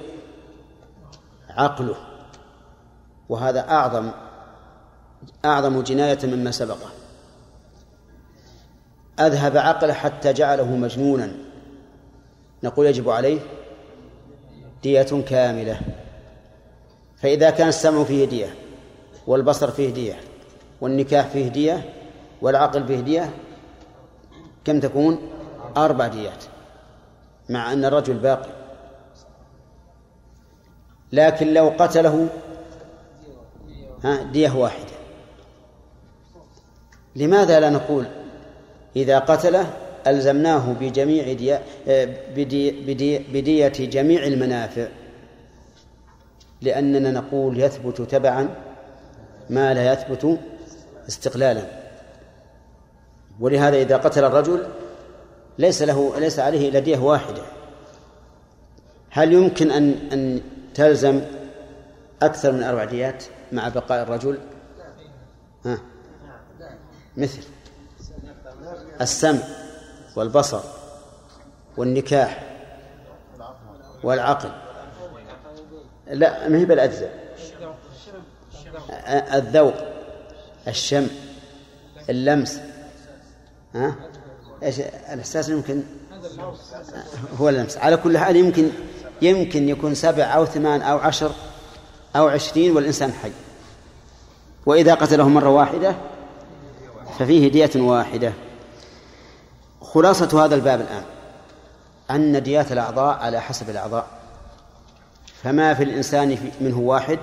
عقله. 1.50 1.96
وهذا 3.30 3.70
أعظم 3.70 4.12
أعظم 5.46 5.82
جناية 5.82 6.20
مما 6.24 6.52
سبقه. 6.52 6.90
أذهب 9.20 9.58
عقله 9.58 9.94
حتى 9.94 10.34
جعله 10.34 10.76
مجنونا. 10.76 11.32
نقول 12.64 12.86
يجب 12.86 13.10
عليه 13.10 13.40
دية 14.84 15.24
كاملة. 15.30 15.82
فإذا 17.18 17.50
كان 17.50 17.68
السمع 17.68 18.04
فيه 18.04 18.26
دية 18.26 18.56
والبصر 19.28 19.72
فيه 19.72 19.94
دية 19.94 20.20
والنكاح 20.82 21.28
فيه 21.28 21.48
دية 21.48 21.94
والعقل 22.42 22.88
فيه 22.88 23.00
دية 23.00 23.30
كم 24.66 24.80
تكون؟ 24.80 25.30
أربع 25.78 26.08
ديات 26.08 26.44
مع 27.50 27.74
أن 27.74 27.86
الرجل 27.86 28.14
باقي. 28.14 28.50
لكن 31.12 31.54
لو 31.54 31.74
قتله 31.80 32.28
ها 34.04 34.24
دية 34.24 34.56
واحدة. 34.56 34.92
لماذا 37.16 37.60
لا 37.60 37.70
نقول 37.70 38.06
إذا 38.96 39.20
قتله 39.20 39.74
ألزمناه 40.08 40.74
بجميع 40.74 41.34
دي 41.34 41.58
بدي 42.36 42.72
بدي 42.72 43.20
بدية 43.20 43.68
جميع 43.68 44.24
المنافع. 44.24 44.88
لأننا 46.62 47.12
نقول 47.12 47.60
يثبت 47.60 48.02
تبعا 48.02 48.50
ما 49.50 49.74
لا 49.74 49.94
يثبت 49.94 50.40
استقلالا. 51.08 51.64
ولهذا 53.40 53.78
إذا 53.78 53.98
قتل 53.98 54.24
الرجل 54.24 54.68
ليس 55.58 55.82
له 55.82 56.20
ليس 56.20 56.40
عليه 56.40 56.70
إلا 56.70 56.80
دية 56.80 56.98
واحدة. 56.98 57.44
هل 59.10 59.34
يمكن 59.34 59.72
أن 59.72 59.96
أن 60.14 60.42
تلزم 60.74 61.22
أكثر 62.22 62.52
من 62.52 62.64
أربع 62.64 62.84
ديات 62.84 63.24
مع 63.52 63.68
بقاء 63.68 64.04
الرجل؟ 64.04 64.38
ها؟ 65.66 65.78
مثل. 67.18 67.42
السمع. 69.02 69.40
والبصر 70.16 70.60
والنكاح 71.78 72.44
والعقل. 74.04 74.52
لا 76.08 76.50
ما 76.50 76.58
هي 76.58 76.66
بالأجزاء 76.66 77.36
الذوق 79.34 79.74
الشم 80.68 81.08
اللمس. 82.10 82.60
ها؟ 83.76 83.96
إيش 84.64 84.80
الإحساس 84.80 85.50
يمكن؟ 85.50 85.84
هو 87.40 87.50
اللمس. 87.50 87.78
على 87.78 87.98
كل 87.98 88.18
حال 88.18 88.36
يمكن 88.36 88.70
يمكن 89.22 89.70
يكون 89.70 89.96
سبع 89.96 90.24
أو 90.24 90.46
ثمان 90.46 90.82
أو 90.82 90.98
عشر 90.98 91.32
أو 92.16 92.28
عشرين 92.28 92.76
والإنسان 92.76 93.14
حي. 93.14 93.32
وإذا 94.66 94.94
قتله 94.94 95.30
مرة 95.30 95.50
واحدة 95.50 95.96
ففيه 97.20 97.52
دية 97.52 97.82
واحدة. 97.82 98.34
خلاصة 99.82 100.46
هذا 100.46 100.56
الباب 100.56 100.82
الآن. 100.82 101.04
أن 102.12 102.44
ديات 102.44 102.72
الأعضاء 102.72 103.18
على 103.18 103.42
حسب 103.42 103.70
الأعضاء. 103.70 104.08
فما 105.44 105.74
في 105.74 105.84
الإنسان 105.84 106.52
منه 106.62 106.80
واحد 106.80 107.20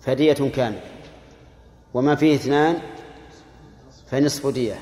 فدية 0.00 0.32
كاملة. 0.32 0.80
وما 1.94 2.14
فيه 2.14 2.34
اثنان 2.34 2.78
فنصف 4.10 4.46
دية. 4.46 4.78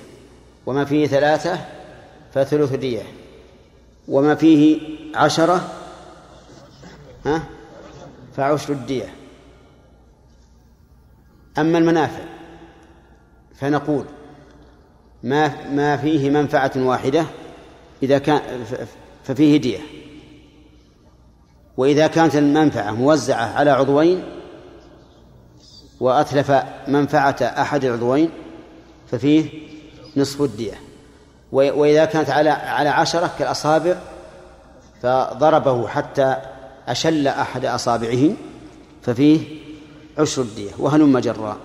وما 0.66 0.84
فيه 0.84 1.06
ثلاثة 1.06 1.58
فثلث 2.34 2.72
دية. 2.72 3.02
وما 4.08 4.34
فيه 4.34 4.80
عشرة 5.14 5.68
ها 7.26 7.42
فعشر 8.36 8.72
الدية 8.72 9.14
أما 11.58 11.78
المنافع 11.78 12.24
فنقول 13.54 14.04
ما 15.22 15.70
ما 15.70 15.96
فيه 15.96 16.30
منفعة 16.30 16.72
واحدة 16.76 17.26
إذا 18.02 18.18
كان 18.18 18.40
ففيه 19.24 19.56
دية. 19.56 19.80
وإذا 21.76 22.06
كانت 22.06 22.36
المنفعة 22.36 22.90
موزعة 22.90 23.44
على 23.58 23.70
عضوين 23.70 24.22
وأتلف 26.00 26.52
منفعة 26.88 27.36
أحد 27.40 27.84
العضوين 27.84 28.30
ففيه 29.10 29.50
نصف 30.16 30.42
الدية. 30.42 30.80
وإذا 31.52 32.04
كانت 32.04 32.30
على 32.30 32.50
على 32.50 32.88
عشرة 32.88 33.30
كالأصابع 33.38 33.96
فضربه 35.02 35.88
حتى 35.88 36.36
أشل 36.88 37.28
أحد 37.28 37.64
أصابعه 37.64 38.30
ففيه 39.02 39.40
عشر 40.18 40.42
الدية. 40.42 40.70
وهلم 40.78 41.18
جرا 41.18 41.56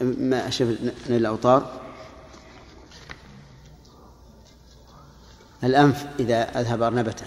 ما 0.00 0.50
نيل 0.60 0.92
الأوطار 1.08 1.80
الأنف 5.64 6.06
إذا 6.20 6.60
أذهب 6.60 6.82
أرنبته. 6.82 7.26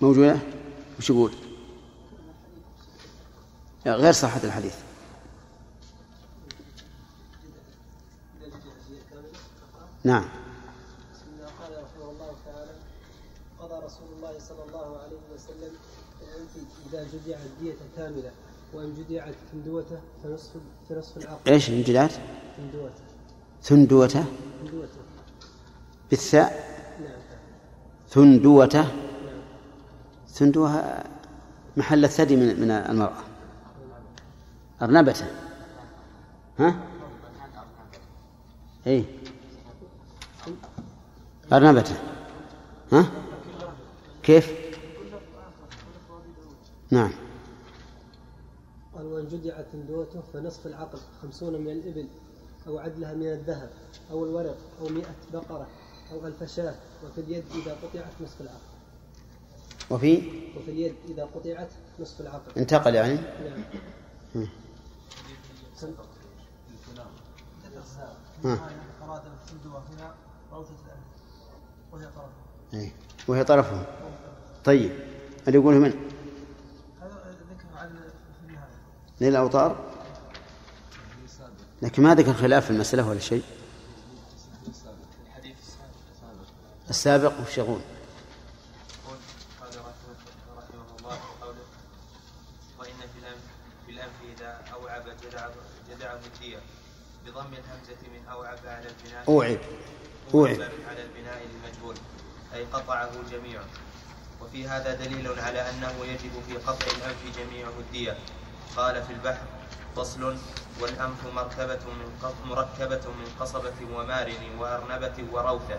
موجودة؟ 0.00 0.38
وش 0.98 1.10
يقول؟ 1.10 1.32
غير 3.86 4.12
صحة 4.12 4.40
الحديث. 4.44 4.74
نعم 10.04 10.28
قال 11.60 11.72
رحمه 11.72 12.10
الله 12.10 12.36
تعالى 12.46 12.74
قضى 13.60 13.86
رسول 13.86 14.08
الله 14.16 14.38
صلى 14.38 14.62
الله 14.68 14.98
عليه 14.98 15.20
وسلم 15.34 15.72
الأنف 16.22 16.56
إذا 17.04 17.18
جدعت 17.26 17.40
دية 17.60 17.74
كاملة 17.96 18.30
وإن 18.74 18.94
جدعت 18.94 19.34
فندوتة 19.52 20.00
فنصف 20.22 20.50
فنصف 20.88 21.16
العقل 21.16 21.52
إيش 21.52 21.70
انجلات 21.70 22.12
فندوتة. 22.56 22.94
ثندوته 23.62 24.24
فندوتة. 24.60 24.88
بالثاء؟ 26.10 26.64
نعم. 27.00 27.18
ثندوته 28.08 28.82
نعم. 28.82 28.92
ثندوها 30.28 31.04
محل 31.76 32.04
الثدي 32.04 32.36
من 32.36 32.60
من 32.60 32.70
المرأة. 32.70 33.22
أرنبة. 34.82 35.24
ها؟ 36.58 36.74
إيه. 38.86 39.04
أرنبة. 41.52 41.90
ها؟ 42.92 43.06
كيف؟ 44.22 44.63
نعم. 46.94 47.10
قال 48.94 49.06
وإن 49.06 49.28
جدعت 49.28 49.66
فندوته 49.72 50.22
فنصف 50.32 50.66
العقل 50.66 50.98
خمسون 51.22 51.60
من 51.60 51.70
الإبل 51.70 52.08
أو 52.66 52.78
عدلها 52.78 53.14
من 53.14 53.26
الذهب 53.26 53.70
أو 54.10 54.24
الورق 54.24 54.56
أو 54.80 54.88
مئة 54.88 55.14
بقرة 55.32 55.66
أو 56.12 56.26
ألف 56.26 56.42
شاة 56.42 56.74
وفي 57.04 57.20
اليد 57.20 57.44
إذا 57.54 57.76
قطعت 57.82 58.12
نصف 58.20 58.40
العقل. 58.40 58.58
وفي؟ 59.90 60.16
وفي 60.56 60.70
اليد 60.70 60.94
إذا 61.08 61.24
قطعت 61.24 61.68
نصف 62.00 62.20
العقل. 62.20 62.52
انتقل 62.56 62.94
يعني؟ 62.94 63.14
نعم. 63.14 63.64
إيه. 72.74 72.92
وهي 73.28 73.44
طرفه 73.44 73.86
طيب. 74.64 74.92
اللي 75.48 75.58
يقوله 75.58 75.78
من 75.78 75.90
هذا 77.00 77.36
ذكر 77.50 77.78
عن 77.78 77.88
في 77.88 78.48
النهاية 78.48 78.68
نيل 79.24 79.32
الأوطار 79.32 79.76
لكن 81.82 82.02
ما 82.02 82.14
ذكر 82.14 82.34
خلاف 82.34 82.64
في 82.64 82.70
المسألة 82.70 83.08
ولا 83.08 83.18
شيء. 83.18 83.42
السابق 86.90 87.32
وش 87.40 87.58
يقول 87.58 87.80
بضم 97.26 97.52
الهمزة 97.52 98.02
من 98.12 98.28
أوعب. 98.28 98.58
على 98.66 98.86
البناء 98.88 99.28
أوعب. 99.28 99.58
أوعب 100.34 100.60
على 100.88 101.02
البناء 101.02 101.42
للمجهول 101.42 101.94
أي 102.54 102.64
قطعه 102.64 103.10
جميعا 103.30 103.64
وفي 104.40 104.68
هذا 104.68 104.94
دليل 104.94 105.28
على 105.40 105.70
أنه 105.70 106.04
يجب 106.04 106.32
في 106.48 106.56
قطع 106.56 106.86
الأنف 106.86 107.38
جميعه 107.38 107.72
الدية 107.78 108.16
قال 108.76 109.02
في 109.02 109.12
البحر 109.12 109.42
فصل 109.96 110.36
والأنف 110.80 111.20
مركبة 111.34 111.78
من 111.86 112.30
مركبة 112.48 113.00
من 113.18 113.26
قصبة 113.40 113.78
ومارن 113.94 114.42
وأرنبة 114.58 115.24
وروثة. 115.32 115.78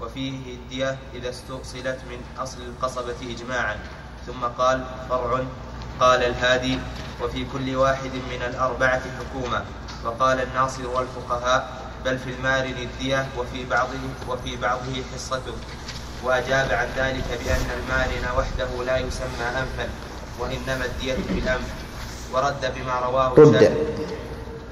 وفيه 0.00 0.54
الدية 0.54 0.98
إذا 1.14 1.30
استؤصلت 1.30 1.98
من 2.10 2.20
أصل 2.38 2.60
القصبة 2.62 3.16
إجماعا. 3.22 3.76
ثم 4.26 4.44
قال 4.58 4.84
فرع. 5.08 5.44
قال 6.00 6.22
الهادي 6.22 6.78
وفي 7.22 7.46
كل 7.52 7.76
واحد 7.76 8.10
من 8.30 8.42
الأربعة 8.42 9.02
حكومة. 9.18 9.64
وقال 10.04 10.40
الناصر 10.40 10.86
والفقهاء 10.88 11.84
بل 12.04 12.18
في 12.18 12.30
المارن 12.30 12.76
الدية 12.78 13.26
وفي 13.38 13.64
بعضه 13.64 14.04
وفي 14.28 14.56
بعضه 14.56 15.02
حصته 15.14 15.54
وأجاب 16.22 16.72
عن 16.72 16.88
ذلك 16.96 17.24
بأن 17.44 17.70
المارن 17.80 18.38
وحده 18.38 18.84
لا 18.84 18.98
يسمى 18.98 19.46
أنفا 19.58 19.88
وإنما 20.38 20.84
الدية 20.84 21.14
في 21.14 21.38
الأنف 21.38 21.83
ورد 22.34 22.72
بما 22.76 22.94
رواه 23.06 23.34
رد. 23.38 23.54
الشافعي. 23.54 23.86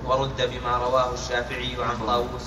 ورد 0.04 0.38
بما 0.50 0.72
رواه 0.76 1.14
الشافعي 1.14 1.76
عن 1.78 1.96
طاووس. 2.06 2.46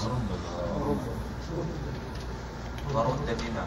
ورد 2.94 3.28
بما 3.40 3.64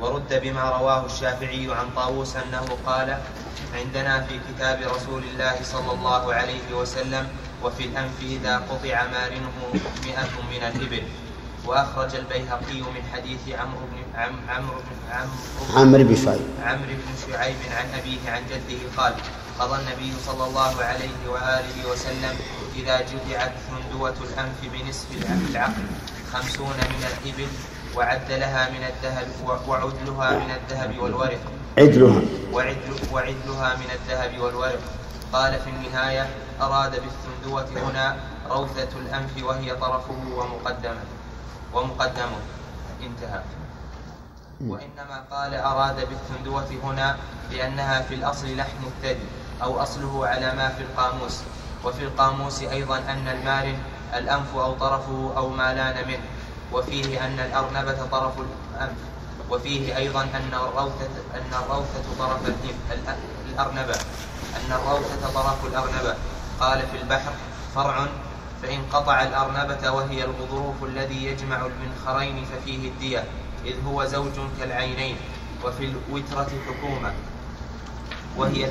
ورد 0.00 0.30
بما 0.42 0.64
رواه 0.78 1.06
الشافعي 1.06 1.66
عن 1.74 1.86
طاووس 1.96 2.36
أنه 2.36 2.66
قال 2.86 3.18
عندنا 3.74 4.20
في 4.20 4.38
كتاب 4.48 4.78
رسول 4.94 5.22
الله 5.34 5.56
صلى 5.62 5.92
الله 5.92 6.34
عليه 6.34 6.68
وسلم 6.74 7.28
وفي 7.64 7.84
الأنف 7.84 8.22
إذا 8.22 8.54
قطع 8.70 8.96
مارنه 9.10 9.56
مئة 10.06 10.32
من 10.50 10.62
الإبل. 10.62 11.02
وأخرج 11.66 12.14
البيهقي 12.14 12.80
من 12.80 13.02
حديث 13.12 13.42
عمرو 13.58 13.86
بن 13.92 14.00
عم 14.14 14.34
عمرو 14.48 14.78
بن 14.78 14.96
عمرو 15.12 15.36
عمرو 15.76 16.04
بن 16.04 16.16
شعيب. 16.16 16.48
عمرو 16.64 16.94
بن 17.02 17.10
شعيب 17.26 17.56
عن 17.76 17.86
أبيه 17.98 18.22
عن 18.30 18.42
جده 18.50 18.80
قال 18.96 19.14
قضى 19.58 19.80
النبي 19.80 20.12
صلى 20.26 20.44
الله 20.46 20.84
عليه 20.84 21.18
وآله 21.28 21.90
وسلم 21.90 22.34
إذا 22.76 23.00
جدعت 23.00 23.52
ثندوة 23.68 24.14
الأنف 24.20 24.58
بنصف 24.62 25.08
العقل. 25.50 25.86
خمسون 26.32 26.78
من 26.94 27.02
الإبل 27.10 27.50
وعد 27.96 28.32
لها 28.32 28.70
من 28.70 28.82
الذهب 28.84 29.28
وعدلها 29.68 30.30
من 30.30 30.50
الذهب 30.50 30.98
والورق. 30.98 31.40
عدلها. 31.78 32.22
وعدل 32.52 32.96
وعدلها 33.12 33.76
من 33.76 33.90
الذهب 33.98 34.38
والورق. 34.38 34.80
قال 35.32 35.60
في 35.60 35.70
النهاية 35.70 36.26
أراد 36.60 36.92
بالثندوة 37.02 37.68
هنا 37.76 38.16
روثة 38.50 38.92
الأنف 38.96 39.42
وهي 39.42 39.74
طرفه 39.74 40.20
ومقدمة. 40.36 41.04
ومقدمة. 41.74 42.40
انتهى. 43.02 43.42
وإنما 44.60 45.24
قال 45.30 45.54
أراد 45.54 46.08
بالثندوة 46.08 46.70
هنا 46.84 47.16
لأنها 47.50 48.02
في 48.02 48.14
الأصل 48.14 48.56
لحم 48.56 48.82
الثدي. 48.86 49.28
أو 49.62 49.82
أصله 49.82 50.26
على 50.26 50.52
ما 50.54 50.68
في 50.68 50.82
القاموس. 50.82 51.40
وفي 51.84 52.02
القاموس 52.02 52.62
أيضا 52.62 52.98
أن 52.98 53.28
المارن 53.28 53.78
الأنف 54.14 54.56
أو 54.56 54.72
طرفه 54.74 55.32
أو 55.36 55.48
ما 55.48 55.74
لأن 55.74 56.08
منه 56.08 56.22
وفيه 56.72 57.26
أن 57.26 57.40
الأرنبة 57.40 58.06
طرف 58.06 58.32
الأنف. 58.38 58.98
وفيه 59.50 59.96
أيضا 59.96 60.22
أن 60.22 60.50
الروثة 60.52 61.10
أن 61.34 61.50
الروثة 61.62 62.04
طرف 62.18 62.40
الأرنبة. 63.48 63.98
أن 64.56 64.72
الروثة 64.72 65.32
طرف 65.34 65.64
الأرنبة. 65.64 66.14
قال 66.60 66.78
في 66.78 66.96
البحر 67.02 67.32
فرع 67.74 68.06
فإن 68.62 68.82
قطع 68.92 69.22
الأرنبة 69.22 69.90
وهي 69.90 70.24
الغضروف 70.24 70.84
الذي 70.84 71.24
يجمع 71.24 71.66
المنخرين 71.66 72.44
ففيه 72.44 72.88
الدية. 72.88 73.24
إذ 73.64 73.74
هو 73.86 74.04
زوج 74.04 74.34
كالعينين. 74.58 75.16
وفي 75.64 75.84
الوترة 75.84 76.50
حكومة. 76.66 77.12
وهي. 78.38 78.68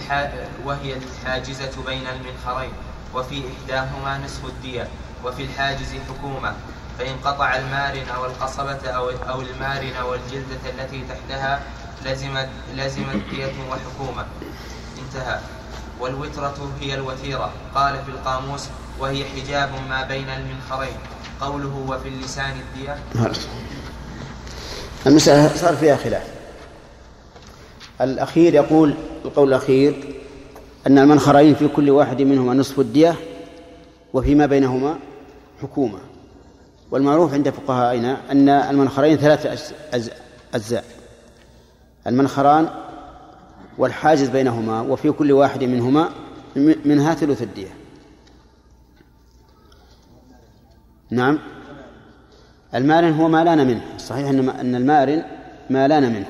وهي 0.66 0.94
الحاجزة 0.94 1.72
بين 1.86 2.04
المنخرين 2.08 2.72
وفي 3.16 3.44
إحداهما 3.52 4.18
نصف 4.26 4.46
الدية 4.46 4.88
وفي 5.26 5.44
الحاجز 5.44 5.88
حكومة 6.10 6.54
فإن 7.00 7.16
قطع 7.26 7.56
المارن 7.56 8.10
أو 8.16 8.26
القصبة 8.26 8.90
أو 8.90 9.10
أو 9.10 9.42
المارن 9.42 9.98
والجلدة 10.10 10.64
التي 10.70 11.04
تحتها 11.10 11.62
لزمت 12.06 12.50
لزمت 12.76 13.22
دية 13.32 13.54
وحكومة. 13.72 14.26
انتهى. 15.00 15.40
والوترة 16.00 16.72
هي 16.82 16.94
الوتيرة 16.94 17.52
قال 17.76 18.04
في 18.06 18.12
القاموس 18.12 18.68
وهي 19.00 19.26
حجاب 19.26 19.70
ما 19.90 20.04
بين 20.04 20.30
المنخرين. 20.30 20.98
قوله 21.42 21.86
وفي 21.88 22.08
اللسان 22.08 22.52
الدية؟ 22.60 22.98
المسألة 25.06 25.56
صار 25.56 25.76
فيها 25.76 25.96
خلاف. 25.96 26.37
الأخير 28.02 28.54
يقول 28.54 28.94
القول 29.26 29.48
الأخير 29.48 29.96
أن 30.88 30.98
المنخرين 30.98 31.56
في 31.56 31.68
كل 31.68 31.90
واحد 31.90 32.22
منهما 32.22 32.54
نصف 32.54 32.80
الدية 32.80 33.16
وفيما 34.14 34.46
بينهما 34.46 34.98
حكومة. 35.62 36.00
والمعروف 36.92 37.34
عند 37.34 37.50
فقهائنا 37.50 38.18
أن 38.32 38.50
المنخرين 38.50 39.18
ثلاثة 39.18 39.58
أجزاء 40.54 40.84
المنخران 42.08 42.70
والحاجز 43.78 44.30
بينهما 44.30 44.82
وفي 44.82 45.12
كل 45.12 45.32
واحد 45.32 45.64
منهما 45.64 46.10
منها 46.86 47.14
ثلث 47.14 47.42
الدية. 47.42 47.68
نعم. 51.10 51.40
المارن 52.76 53.14
هو 53.14 53.28
ما 53.28 53.44
لأن 53.44 53.68
منه. 53.68 53.82
صحيح 53.98 54.30
أن 54.30 54.76
المارن 54.76 55.24
ما 55.70 55.88
لأن 55.88 56.14
منه. 56.14 56.28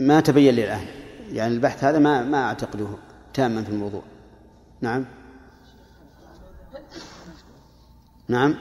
ما 0.00 0.20
تبين 0.20 0.54
لي 0.54 0.64
الآن. 0.64 0.86
يعني 1.32 1.54
البحث 1.54 1.84
هذا 1.84 1.98
ما 1.98 2.22
ما 2.22 2.44
أعتقده 2.44 2.88
تاما 3.34 3.62
في 3.62 3.70
الموضوع. 3.70 4.02
نعم. 4.80 5.04
نعم. 8.28 8.54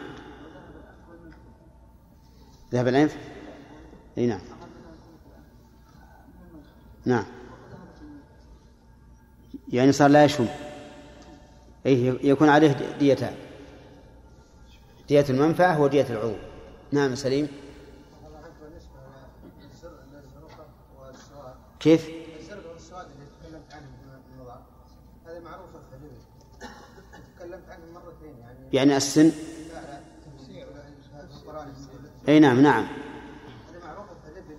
ذهب 2.73 2.87
الأنف. 2.87 3.17
إي 4.17 4.25
نعم. 4.25 4.41
نعم. 7.05 7.25
يعني 9.69 9.91
صار 9.91 10.09
لا 10.09 10.23
يشم 10.23 10.47
أي 11.85 12.19
يكون 12.23 12.49
عليه 12.49 12.75
ديتان. 12.99 13.33
دية 15.07 15.25
المنفعة 15.29 15.81
ودية 15.81 16.05
العضو. 16.09 16.35
نعم 16.91 17.15
سليم. 17.15 17.47
كيف؟ 21.79 22.09
الزرق 22.39 22.71
والسواد 22.71 23.07
اللي 23.11 23.25
تكلمت 23.39 23.73
عنه 23.73 23.87
في 25.89 25.95
الإبل 25.95 26.11
تكلمت 27.35 27.69
عنه 27.69 27.85
مرتين 27.93 28.37
يعني. 28.37 28.59
يعني 28.73 28.97
السن؟ 28.97 29.23
لا 29.23 29.81
لا 29.81 30.01
تفسير 30.37 30.67
أي 32.27 32.39
نعم 32.39 32.59
نعم. 32.61 32.83
هذه 32.83 33.83
معروفة 33.83 34.13
في 34.23 34.29
الإبل 34.29 34.57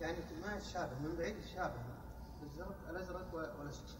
يعني 0.00 0.16
ما 0.42 0.56
يتشابه 0.56 0.98
من 0.98 1.16
بعيد 1.18 1.36
يتشابه. 1.36 1.74
الزرق 2.42 2.76
الأزرق 2.90 3.34
والأسود. 3.34 3.98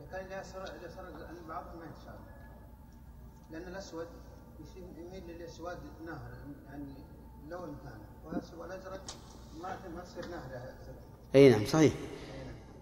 لكن 0.00 0.16
إذا 0.16 0.42
صار 0.42 0.62
إذا 0.62 0.94
صار 0.96 1.04
بعضهم 1.48 1.78
ما 1.78 1.84
يتشابه. 1.84 2.18
لأن 3.50 3.68
الأسود 3.68 4.06
يصير 4.60 4.82
يميل 4.98 5.26
للأسود 5.26 5.78
نهر 6.06 6.30
يعني 6.66 6.94
لون 7.48 7.76
ثاني. 7.84 8.40
والأزرق 8.58 9.02
ما 9.62 9.78
ما 9.94 10.02
تصير 10.02 10.26
نهر. 10.26 10.74
أي 11.34 11.48
نعم 11.48 11.66
صحيح. 11.66 11.92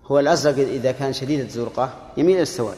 هو 0.06 0.18
الأزرق 0.18 0.68
إذا 0.68 0.92
كان 0.92 1.12
شديد 1.12 1.40
الزرقة 1.40 2.12
يميل 2.16 2.34
إلى 2.34 2.42
السواد. 2.42 2.76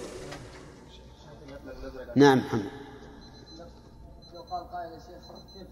نعم 2.16 2.38
محمد. 2.38 2.70
لو 4.34 4.42
قال 4.42 4.70
قائل 4.70 4.92
يا 4.92 4.98
شيخ 4.98 5.36
كيف 5.54 5.66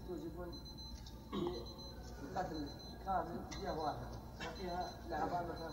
كامل 3.05 3.79
واحدة 3.79 4.07
وفيها 4.39 4.89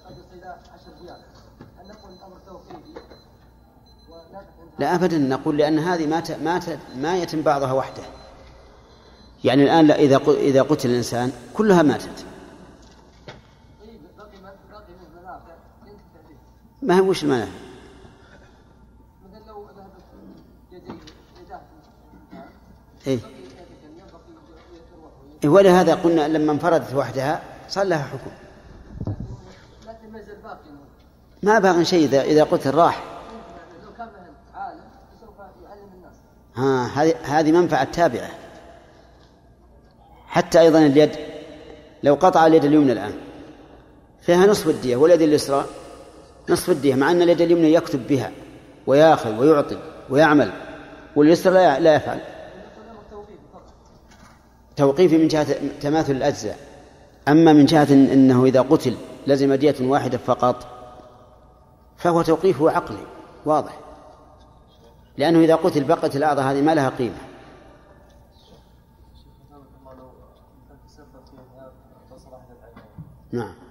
قد 0.07 0.16
يصل 0.16 0.39
إلى 0.39 0.57
10 0.74 0.93
ديات 1.03 1.20
هل 1.79 1.89
نقول 1.89 2.12
الأمر 2.12 2.37
لا 4.79 4.95
ابدا 4.95 5.18
نقول 5.18 5.57
لأن 5.57 5.79
هذه 5.79 6.07
ما 6.07 6.20
ت... 6.20 6.31
ما 6.31 6.59
ت... 6.59 6.79
ما 6.97 7.18
يتم 7.18 7.43
بعضها 7.43 7.72
وحده. 7.72 8.03
يعني 9.45 9.62
الآن 9.62 9.87
لا 9.87 9.99
إذا. 9.99 10.16
إذا 10.29 10.62
قتل 10.62 10.91
الإنسان 10.91 11.33
كلها 11.55 11.83
ماتت. 11.83 12.27
ما 16.87 16.97
هي 16.97 17.01
وش 17.01 17.22
يديه 17.22 17.47
إيه؟ 23.07 23.18
إيه 25.45 25.49
ولهذا 25.49 25.95
قلنا 25.95 26.28
لما 26.28 26.53
انفردت 26.53 26.95
وحدها 26.95 27.43
صار 27.68 27.84
لها 27.84 28.03
حكم. 28.03 28.30
ما 31.43 31.59
باقي 31.59 31.84
شيء 31.84 32.05
إذا 32.05 32.22
إذا 32.22 32.45
قتل 32.45 32.74
راح 32.74 33.05
ها 36.57 36.87
هذه 36.87 37.14
هذه 37.22 37.53
منفعة 37.53 37.84
تابعة. 37.84 38.30
حتى 40.26 40.61
أيضا 40.61 40.78
اليد. 40.78 41.16
لو 42.03 42.14
قطع 42.14 42.47
اليد 42.47 42.64
اليمنى 42.64 42.93
الآن. 42.93 43.14
فيها 44.20 44.47
نصف 44.47 44.68
الدية 44.68 44.97
واليد 44.97 45.22
اليسرى. 45.22 45.64
نصف 46.51 46.71
الدية 46.71 46.95
مع 46.95 47.11
أن 47.11 47.23
اليد 47.23 47.41
اليمنى 47.41 47.73
يكتب 47.73 48.07
بها 48.07 48.33
ويأخذ 48.87 49.39
ويعطي 49.39 49.79
ويعمل 50.11 50.53
واليسرى 51.17 51.55
لا 51.55 51.81
لا 51.81 51.95
يفعل. 51.95 52.21
توقيفي 54.77 55.19
من 55.19 55.29
جهة 55.29 55.47
تماثل 55.81 56.13
الأجزاء. 56.13 56.59
أما 57.29 57.53
من 57.53 57.65
جهة 57.65 57.93
أنه 57.93 58.45
إذا 58.45 58.61
قتل 58.61 58.97
لزم 59.27 59.55
دية 59.55 59.75
واحدة 59.81 60.19
فقط 60.19 60.67
فهو 61.97 62.23
توقيفه 62.23 62.71
عقلي 62.71 63.07
واضح. 63.45 63.81
لأنه 65.17 65.41
إذا 65.41 65.55
قتل 65.55 65.85
بقت 65.85 66.17
الأعضاء 66.17 66.45
هذه 66.45 66.61
ما 66.61 66.75
لها 66.75 66.89
قيمة. 66.89 67.19
نعم. 73.33 73.66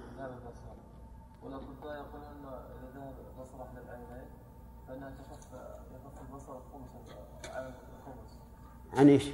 عن 8.96 9.08
إيش؟ 9.08 9.24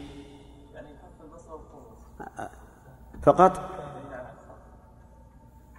يعني 0.74 0.88
البصر 1.24 1.58
فقط؟ 3.22 3.58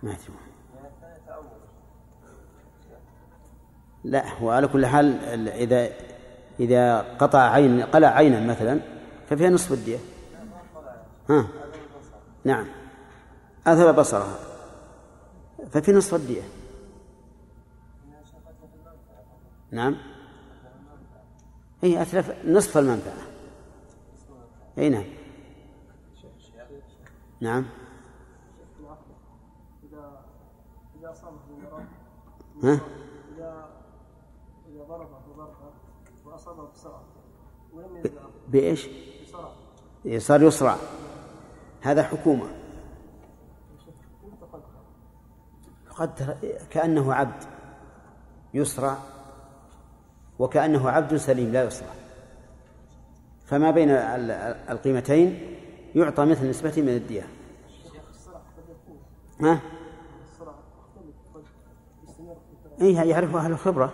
ما 0.03 0.11
أدري. 0.11 0.34
لا 4.03 4.23
وعلى 4.41 4.67
كل 4.67 4.86
حال 4.86 5.05
ال- 5.23 5.49
إذا 5.49 5.89
إذا 6.59 7.01
قطع 7.17 7.39
عين 7.39 7.81
قلع 7.81 8.07
عينا 8.07 8.39
مثلا 8.39 8.79
ففيها 9.29 9.49
نصف 9.49 9.71
الدية. 9.71 9.97
ها؟ 11.29 11.47
نعم. 12.43 12.67
أثر 13.67 13.91
بصرها. 13.91 14.36
ففي 15.71 15.91
نصف 15.91 16.13
الدية. 16.13 16.41
نعم. 19.71 19.97
هي 21.84 22.01
أتلف 22.01 22.45
نصف 22.45 22.77
المنفعة. 22.77 23.32
أي 24.78 24.89
نعم. 24.89 25.03
نعم. 27.41 27.65
اذا 29.84 30.26
اذا 30.99 31.13
بمرض 31.49 31.86
ها؟ 32.63 32.80
اذا 33.36 33.69
اذا 34.69 34.84
ضربه 34.84 35.17
ضربه 35.38 35.53
واصابه 36.26 36.71
بسرعة 36.71 37.03
ولم 37.74 37.97
يزرعه 37.97 38.30
بإيش؟ 38.47 38.89
بسرعة 39.24 40.19
صار 40.19 40.41
يصرع. 40.41 40.78
هذا 41.82 42.03
حكومة. 42.03 42.47
قدر 45.89 46.38
كأنه 46.69 47.13
عبد 47.13 47.43
يصرع 48.53 48.97
وكأنه 50.39 50.89
عبد 50.89 51.15
سليم 51.15 51.51
لا 51.51 51.63
يصرع. 51.63 52.02
فما 53.53 53.71
بين 53.71 53.89
ال- 53.89 54.31
القيمتين 54.69 55.57
يعطى 55.95 56.25
مثل 56.25 56.49
نسبته 56.49 56.81
من 56.81 56.89
الدية. 56.89 57.27
ها؟ 59.41 59.61
إيه 62.81 63.01
يعرفها 63.01 63.39
أهل 63.39 63.51
الخبرة. 63.51 63.93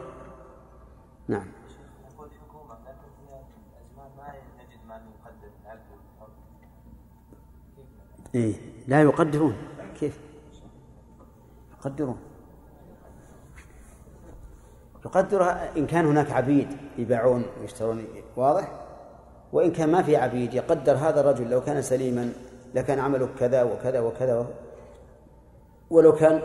نعم. 1.28 1.46
إيه 8.36 8.56
لا 8.88 9.02
يقدرون. 9.02 9.58
كيف؟ 10.00 10.20
يقدرون. 11.72 12.20
يقدرها 15.06 15.78
إن 15.78 15.88
كان 15.88 16.06
هناك 16.06 16.32
عبيد 16.32 16.68
يبيعون 16.98 17.46
ويشترون 17.62 18.06
واضح؟ 18.36 18.89
وإن 19.54 19.72
كان 19.72 19.90
ما 19.92 20.02
في 20.02 20.18
عبيد 20.18 20.54
يقدر 20.54 20.94
هذا 20.94 21.22
الرجل 21.22 21.50
لو 21.50 21.62
كان 21.62 21.82
سليما 21.82 22.34
لكان 22.76 23.00
عمله 23.00 23.30
كذا 23.40 23.64
وكذا 23.64 24.00
وكذا 24.00 24.48
ولو 25.90 26.16
كان 26.16 26.42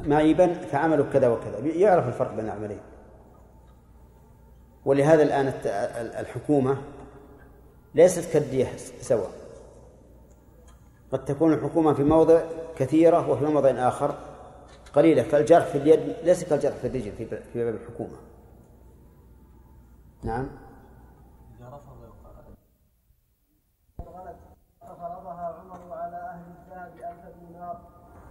معيبا 0.00 0.52
فعمله 0.52 1.10
كذا 1.12 1.28
وكذا. 1.28 1.58
يعرف 1.58 2.08
الفرق 2.08 2.34
بين 2.34 2.44
العملين. 2.44 2.80
ولهذا 4.84 5.22
الآن 5.22 5.52
الحكومة 6.20 6.76
ليست 7.94 8.32
كالدية 8.32 8.76
سواء. 9.00 9.30
قد 11.12 11.24
تكون 11.24 11.52
الحكومة 11.52 11.94
في 11.94 12.04
موضع 12.04 12.40
كثيرة 12.76 13.30
وفي 13.30 13.44
موضع 13.44 13.70
آخر 13.70 14.14
قليلة 14.94 15.22
كالجرح 15.22 15.66
في 15.66 15.78
اليد 15.78 16.16
ليس 16.24 16.44
كالجرح 16.44 16.74
في 16.76 16.86
الرجل 16.86 17.12
في 17.52 17.64
باب 17.64 17.74
الحكومة. 17.74 18.16
نعم 20.22 20.48
ففرضها 24.80 25.54
عمر 25.60 25.92
على 25.92 26.16
أهل 26.16 26.42
الذهب 26.58 26.92
الف 26.96 27.36
دينار 27.40 27.80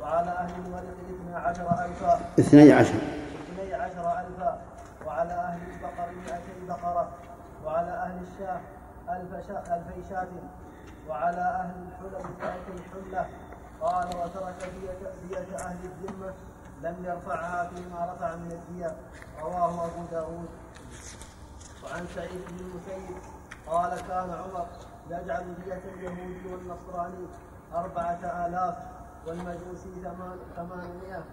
وعلى 0.02 0.32
أهل 0.32 0.66
الورق 0.66 0.98
اثنى 1.10 1.37
عشر 1.48 1.86
الفا 1.86 2.20
اثني 2.40 2.72
عشر. 2.74 2.94
اثني 2.94 3.74
عشر 3.74 4.20
ألفا 4.20 4.62
وعلى 5.06 5.34
أهل 5.34 5.60
البقر 5.72 6.12
مئتي 6.12 6.68
بقرة 6.68 7.08
وعلى 7.66 7.92
أهل 7.92 8.18
الشاه 8.28 8.60
ألف 9.10 9.48
شاة 9.48 9.76
ألفي 9.76 10.10
شاة 10.10 10.28
وعلى 11.10 11.42
أهل 11.42 11.76
الحلل 11.88 12.26
مئتي 12.40 12.84
حلة. 12.92 13.26
قال 13.82 14.08
وترك 14.08 14.72
دية, 14.82 15.10
دية 15.28 15.56
أهل 15.56 15.78
الذمة 15.84 16.34
لم 16.82 16.96
يرفعها 17.06 17.70
فيما 17.70 18.14
رفع 18.14 18.36
من 18.36 18.52
الدية. 18.52 18.96
رواه 19.42 19.86
أبو 19.86 20.06
داود. 20.12 20.50
وعن 21.84 22.06
سعيد 22.16 22.42
بن 22.50 22.60
المسيب 22.60 23.18
قال 23.68 24.02
كان 24.08 24.30
عمر 24.30 24.68
يجعل 25.10 25.54
دية 25.66 25.82
اليهودي 25.94 26.54
والنصراني 26.54 27.28
أربعة 27.76 28.48
آلاف 28.48 28.76
والمجوسي 29.28 29.92
ثمان 30.04 30.38
ثمانمائة 30.56 31.24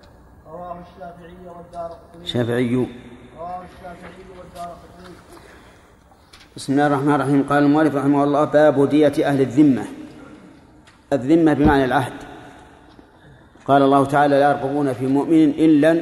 رواه 0.46 0.76
الشافعي 0.82 1.46
والدار 1.56 1.90
قطني. 1.90 2.26
شافعي. 2.26 2.74
رواه 2.74 3.62
الشافعي 3.62 4.24
والدار 4.38 4.76
قطني. 4.82 5.14
بسم 6.56 6.72
الله 6.72 6.86
الرحمن 6.86 7.14
الرحيم. 7.14 7.42
قال 7.42 7.62
المؤلف 7.62 7.94
رحمه 7.96 8.24
الله 8.24 8.44
باب 8.44 8.88
دية 8.88 9.26
أهل 9.28 9.40
الذمة. 9.40 9.84
الذمة 11.12 11.52
بمعنى 11.52 11.84
العهد. 11.84 12.18
قال 13.66 13.82
الله 13.82 14.04
تعالى 14.04 14.38
لا 14.38 14.50
يرقبون 14.50 14.92
في 14.92 15.06
مؤمن 15.06 15.48
إلا 15.50 16.00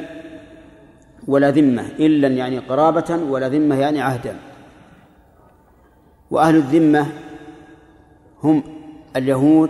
ولا 1.27 1.51
ذمة. 1.51 1.81
إلا 1.99 2.27
يعني 2.27 2.59
قرابة 2.59 3.09
ولا 3.29 3.49
ذمة 3.49 3.75
يعني 3.75 4.01
عهدا. 4.01 4.35
وأهل 6.31 6.55
الذمة 6.55 7.07
هم 8.43 8.63
اليهود 9.15 9.69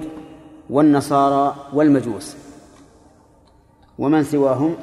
والنصارى 0.70 1.56
والمجوس. 1.74 2.36
ومن 3.98 4.24
سواهم 4.24 4.76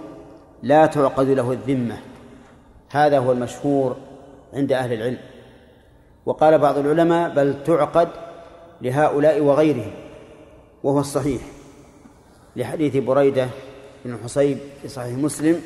لا 0.62 0.86
تعقد 0.86 1.28
له 1.28 1.52
الذمة. 1.52 1.98
هذا 2.90 3.18
هو 3.18 3.32
المشهور 3.32 3.96
عند 4.52 4.72
أهل 4.72 4.92
العلم. 4.92 5.18
وقال 6.26 6.58
بعض 6.58 6.78
العلماء 6.78 7.34
بل 7.34 7.54
تعقد 7.64 8.08
لهؤلاء 8.82 9.40
وغيرهم 9.40 9.92
وهو 10.82 11.00
الصحيح. 11.00 11.42
لحديث 12.56 12.96
بريدة 12.96 13.48
بن 14.04 14.14
الحصيب 14.14 14.58
في 14.82 14.88
صحيح 14.88 15.18
مسلم 15.18 15.60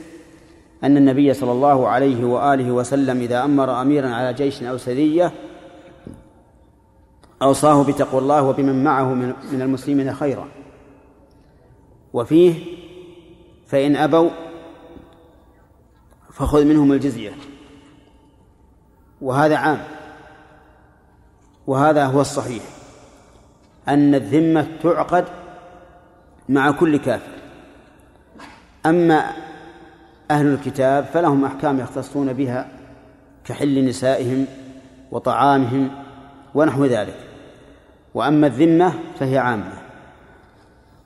أن 0.84 0.96
النبي 0.96 1.34
صلى 1.34 1.52
الله 1.52 1.88
عليه 1.88 2.24
وآله 2.24 2.70
وسلم 2.70 3.20
إذا 3.20 3.44
أمر 3.44 3.82
أميرا 3.82 4.08
على 4.08 4.32
جيش 4.34 4.62
أو 4.62 4.76
سرية 4.76 5.32
أوصاه 7.42 7.84
بتقوى 7.84 8.20
الله 8.20 8.42
وبمن 8.42 8.84
معه 8.84 9.14
من 9.52 9.62
المسلمين 9.62 10.14
خيرا. 10.14 10.48
وفيه 12.12 12.64
فإن 13.66 13.96
أبوا 13.96 14.30
فخذ 16.32 16.64
منهم 16.64 16.92
الجزية. 16.92 17.32
وهذا 19.20 19.56
عام. 19.56 19.84
وهذا 21.66 22.06
هو 22.06 22.20
الصحيح. 22.20 22.62
أن 23.88 24.14
الذمة 24.14 24.66
تعقد 24.82 25.24
مع 26.48 26.70
كل 26.70 26.96
كافر. 26.96 27.34
أما 28.86 29.30
أهل 30.30 30.46
الكتاب 30.46 31.04
فلهم 31.04 31.44
أحكام 31.44 31.80
يختصون 31.80 32.32
بها 32.32 32.68
كحل 33.44 33.84
نسائهم 33.84 34.46
وطعامهم 35.10 36.03
ونحو 36.54 36.84
ذلك. 36.84 37.16
وأما 38.14 38.46
الذمة 38.46 38.92
فهي 39.18 39.38
عامة. 39.38 39.72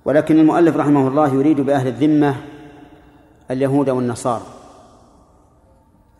ولكن 0.04 0.38
المؤلف 0.38 0.76
رحمه 0.76 1.08
الله 1.08 1.34
يريد 1.34 1.60
بأهل 1.60 1.88
الذمة 1.88 2.36
اليهود 3.50 3.90
والنصارى 3.90 4.46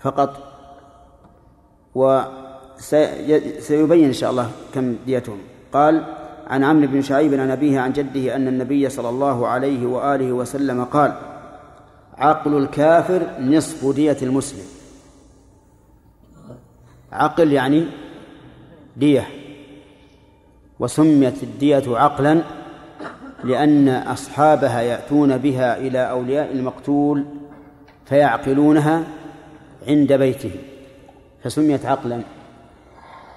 فقط 0.00 0.36
وسيبين 1.94 4.04
إن 4.04 4.12
شاء 4.12 4.30
الله 4.30 4.50
كم 4.74 4.96
ديتهم. 5.06 5.38
قال 5.72 6.04
عن 6.46 6.64
عمرو 6.64 6.86
بن 6.86 7.02
شعيب 7.02 7.34
عن 7.34 7.50
أبيه 7.50 7.80
عن 7.80 7.92
جده 7.92 8.36
أن 8.36 8.48
النبي 8.48 8.88
صلى 8.88 9.08
الله 9.08 9.46
عليه 9.46 9.86
وآله 9.86 10.32
وسلم 10.32 10.84
قال 10.84 11.12
عقل 12.18 12.56
الكافر 12.56 13.22
نصف 13.40 13.94
دية 13.94 14.16
المسلم. 14.22 14.64
عقل 17.12 17.52
يعني 17.52 17.86
دية 18.98 19.28
وسميت 20.80 21.42
الدية 21.42 21.82
عقلا 21.88 22.42
لأن 23.44 23.88
أصحابها 23.88 24.80
يأتون 24.80 25.38
بها 25.38 25.78
إلى 25.78 26.10
أولياء 26.10 26.52
المقتول 26.52 27.24
فيعقلونها 28.06 29.04
عند 29.88 30.12
بيته. 30.12 30.50
فسميت 31.44 31.86
عقلا. 31.86 32.22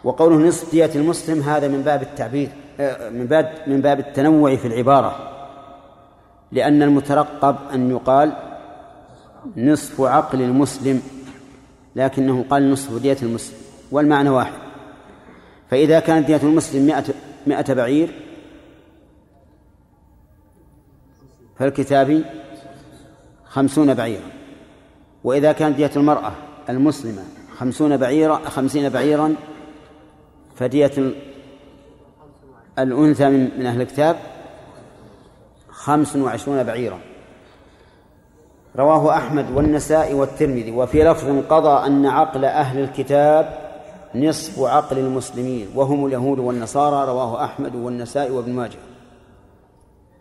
وقوله 0.03 0.35
نصف 0.35 0.71
دية 0.71 0.89
المسلم 0.95 1.41
هذا 1.41 1.67
من 1.67 1.81
باب 1.81 2.01
التعبير 2.01 2.49
من 3.11 3.25
باب 3.29 3.53
من 3.67 3.81
باب 3.81 3.99
التنوع 3.99 4.55
في 4.55 4.67
العبارة. 4.67 5.15
لأن 6.51 6.81
المترقب 6.81 7.55
أن 7.73 7.91
يقال 7.91 8.33
نصف 9.57 10.01
عقل 10.01 10.41
المسلم 10.41 11.01
لكنه 11.95 12.45
قال 12.49 12.71
نصف 12.71 13.01
دية 13.01 13.17
المسلم 13.23 13.57
والمعنى 13.91 14.29
واحد. 14.29 14.70
فإذا 15.71 15.99
كانت 15.99 16.27
دية 16.27 16.39
المسلم 16.43 16.85
مئة, 16.85 17.03
مئة 17.47 17.73
بعير 17.73 18.09
فالكتابي 21.59 22.23
خمسون 23.45 23.93
بعيرا. 23.93 24.29
وإذا 25.23 25.51
كانت 25.51 25.75
دية 25.75 25.91
المرأة 25.95 26.31
المسلمة 26.69 27.23
خمسون 27.57 27.97
بعيرا 27.97 28.35
خمسين 28.35 28.89
بعيرا 28.89 29.35
فدية 30.55 31.13
الأنثى 32.79 33.29
من, 33.29 33.59
من 33.59 33.65
أهل 33.65 33.81
الكتاب 33.81 34.15
خمس 35.69 36.15
وعشرون 36.15 36.63
بعيرا. 36.63 36.99
رواه 38.75 39.17
أحمد 39.17 39.51
والنسائي 39.51 40.13
والترمذي. 40.13 40.71
وفي 40.71 41.03
لفظ 41.03 41.45
قضى 41.49 41.87
أن 41.87 42.05
عقل 42.05 42.45
أهل 42.45 42.79
الكتاب 42.79 43.60
نصف 44.15 44.59
عقل 44.59 44.97
المسلمين 44.97 45.67
وهم 45.75 46.05
اليهود 46.05 46.39
والنصارى 46.39 47.07
رواه 47.07 47.43
أحمد 47.43 47.75
والنسائي 47.75 48.31
وابن 48.31 48.51
ماجه. 48.51 48.77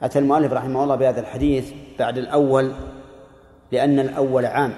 أتى 0.03 0.19
المؤلف 0.19 0.53
رحمه 0.53 0.83
الله 0.83 0.97
بهذا 0.97 1.21
الحديث 1.21 1.73
بعد 1.99 2.19
الأول 2.19 2.73
لأن 3.73 3.99
الأول 3.99 4.47
عام 4.47 4.73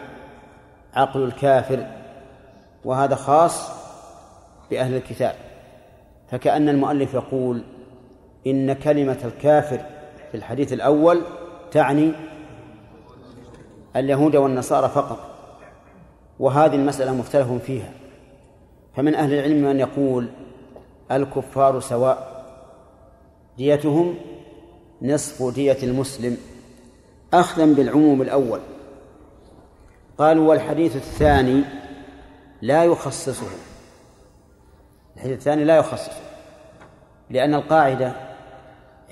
عقل 0.94 1.22
الكافر 1.22 1.86
وهذا 2.84 3.14
خاص 3.14 3.70
بأهل 4.70 4.94
الكتاب. 4.94 5.34
فكأن 6.30 6.68
المؤلف 6.68 7.14
يقول 7.14 7.62
إن 8.46 8.72
كلمة 8.72 9.18
الكافر 9.24 9.80
في 10.30 10.36
الحديث 10.36 10.72
الأول 10.72 11.20
تعني 11.70 12.12
اليهود 13.96 14.36
والنصارى 14.36 14.88
فقط 14.88 15.18
وهذه 16.38 16.74
المسألة 16.74 17.12
مختلف 17.14 17.52
فيها. 17.52 18.01
فمن 18.96 19.14
أهل 19.14 19.32
العلم 19.32 19.62
من 19.62 19.80
يقول 19.80 20.28
الكفار 21.10 21.80
سواء 21.80 22.44
ديتهم 23.56 24.14
نصف 25.02 25.54
دية 25.54 25.78
المسلم 25.82 26.36
أخذا 27.34 27.66
بالعموم 27.66 28.22
الأول. 28.22 28.60
قالوا 30.18 30.48
والحديث 30.48 30.96
الثاني 30.96 31.62
لا 32.62 32.84
يخصصه. 32.84 33.46
الحديث 35.16 35.38
الثاني 35.38 35.64
لا 35.64 35.76
يخصصه 35.76 36.20
لأن 37.30 37.54
القاعدة 37.54 38.12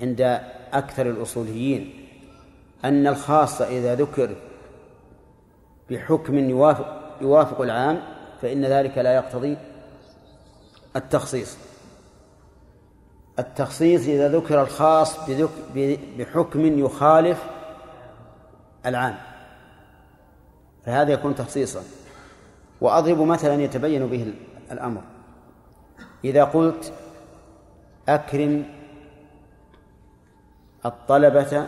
عند 0.03 0.41
أكثر 0.73 1.11
الأصوليين 1.11 2.07
أن 2.85 3.07
الخاص 3.07 3.63
إذا 3.63 3.95
ذكر 3.95 4.37
بحكم 5.91 6.39
يوافق 6.39 7.17
يوافق 7.21 7.61
العام 7.61 8.03
فإن 8.43 8.65
ذلك 8.65 8.99
لا 8.99 9.15
يقتضي 9.15 9.57
التخصيص. 10.97 11.57
التخصيص 13.39 14.09
إذا 14.09 14.29
ذكر 14.29 14.63
الخاص 14.63 15.17
بحكم 16.19 16.79
يخالف 16.79 17.45
العام. 18.87 19.17
فهذا 20.87 21.13
يكون 21.13 21.35
تخصيصا. 21.35 21.83
وأضرب 22.81 23.21
مثلا 23.21 23.55
يتبين 23.63 24.07
به 24.07 24.35
الأمر. 24.73 25.03
إذا 26.25 26.45
قلت 26.45 26.93
أكرم 28.09 28.65
الطلبة 30.87 31.67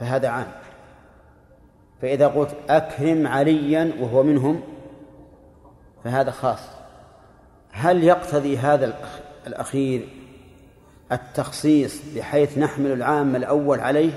فهذا 0.00 0.28
عام. 0.28 0.52
فإذا 2.02 2.28
قلت 2.28 2.56
أكرم 2.68 3.26
عليا 3.26 3.92
وهو 4.00 4.22
منهم 4.22 4.62
فهذا 6.04 6.30
خاص. 6.30 6.60
هل 7.72 8.04
يقتضي 8.04 8.58
هذا 8.58 8.94
الأخير 9.46 10.08
التخصيص 11.12 12.02
بحيث 12.16 12.58
نحمل 12.58 12.92
العام 12.92 13.36
الأول 13.36 13.80
عليه؟ 13.80 14.12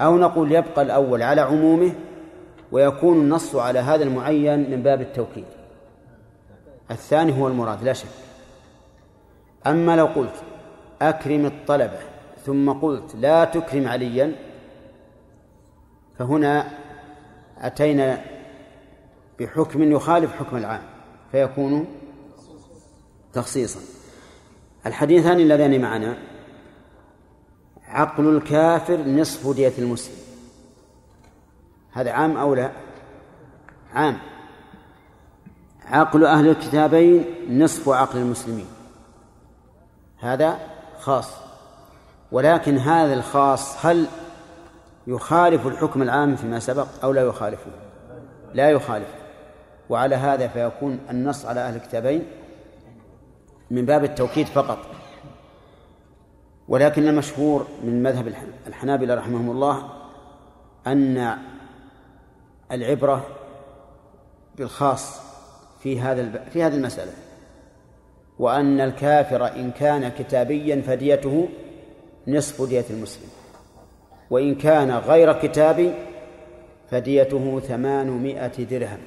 أو 0.00 0.18
نقول 0.18 0.52
يبقى 0.52 0.82
الأول 0.82 1.22
على 1.22 1.40
عمومه 1.40 1.92
ويكون 2.72 3.16
النص 3.16 3.56
على 3.56 3.78
هذا 3.78 4.04
المعين 4.04 4.70
من 4.70 4.82
باب 4.82 5.00
التوكيد؟ 5.00 5.44
الثاني 6.90 7.40
هو 7.40 7.48
المراد 7.48 7.82
لا 7.84 7.92
شك. 7.92 8.08
أما 9.66 9.96
لو 9.96 10.06
قلت 10.06 10.34
أكرم 11.02 11.46
الطلبة 11.46 11.98
ثم 12.46 12.72
قلت 12.72 13.14
لا 13.14 13.44
تكرم 13.44 13.88
عليا 13.88 14.32
فهنا 16.18 16.68
أتينا 17.60 18.35
بحكم 19.40 19.92
يخالف 19.92 20.32
حكم 20.32 20.56
العام 20.56 20.82
فيكون 21.32 21.86
تخصيصا. 23.32 23.80
الحديثان 24.86 25.40
اللذان 25.40 25.80
معنا 25.80 26.18
عقل 27.88 28.36
الكافر 28.36 28.96
نصف 28.96 29.54
دية 29.54 29.72
المسلم. 29.78 30.16
هذا 31.92 32.10
عام 32.10 32.36
أو 32.36 32.54
لا؟ 32.54 32.72
عام. 33.92 34.18
عقل 35.86 36.24
أهل 36.24 36.48
الكتابين 36.48 37.24
نصف 37.62 37.88
عقل 37.88 38.18
المسلمين. 38.18 38.66
هذا 40.18 40.58
خاص. 41.00 41.30
ولكن 42.32 42.78
هذا 42.78 43.14
الخاص 43.14 43.86
هل 43.86 44.06
يخالف 45.06 45.66
الحكم 45.66 46.02
العام 46.02 46.36
فيما 46.36 46.58
سبق 46.58 46.86
أو 47.02 47.12
لا 47.12 47.22
يخالفه؟ 47.22 47.70
لا 48.54 48.70
يخالف 48.70 49.25
وعلى 49.90 50.16
هذا 50.16 50.48
فيكون 50.48 50.98
النص 51.10 51.46
على 51.46 51.60
أهل 51.60 51.76
الكتابين 51.76 52.22
من 53.70 53.86
باب 53.86 54.04
التوكيد 54.04 54.46
فقط. 54.46 54.78
ولكن 56.68 57.08
المشهور 57.08 57.66
من 57.84 58.02
مذهب 58.02 58.34
الحنابلة 58.66 59.14
رحمهم 59.14 59.50
الله 59.50 59.88
أن 60.86 61.38
العبرة 62.72 63.26
بالخاص 64.56 65.20
في 65.82 66.00
هذا 66.00 66.44
في 66.52 66.62
هذه 66.62 66.74
المسألة 66.74 67.12
وأن 68.38 68.80
الكافر 68.80 69.46
إن 69.46 69.70
كان 69.70 70.08
كتابيا 70.08 70.82
فديته 70.82 71.48
نصف 72.28 72.68
دية 72.68 72.84
المسلم 72.90 73.28
وإن 74.30 74.54
كان 74.54 74.90
غير 74.90 75.32
كتابي 75.32 75.94
فديته 76.90 77.60
ثمانمائة 77.60 78.64
درهم. 78.64 78.98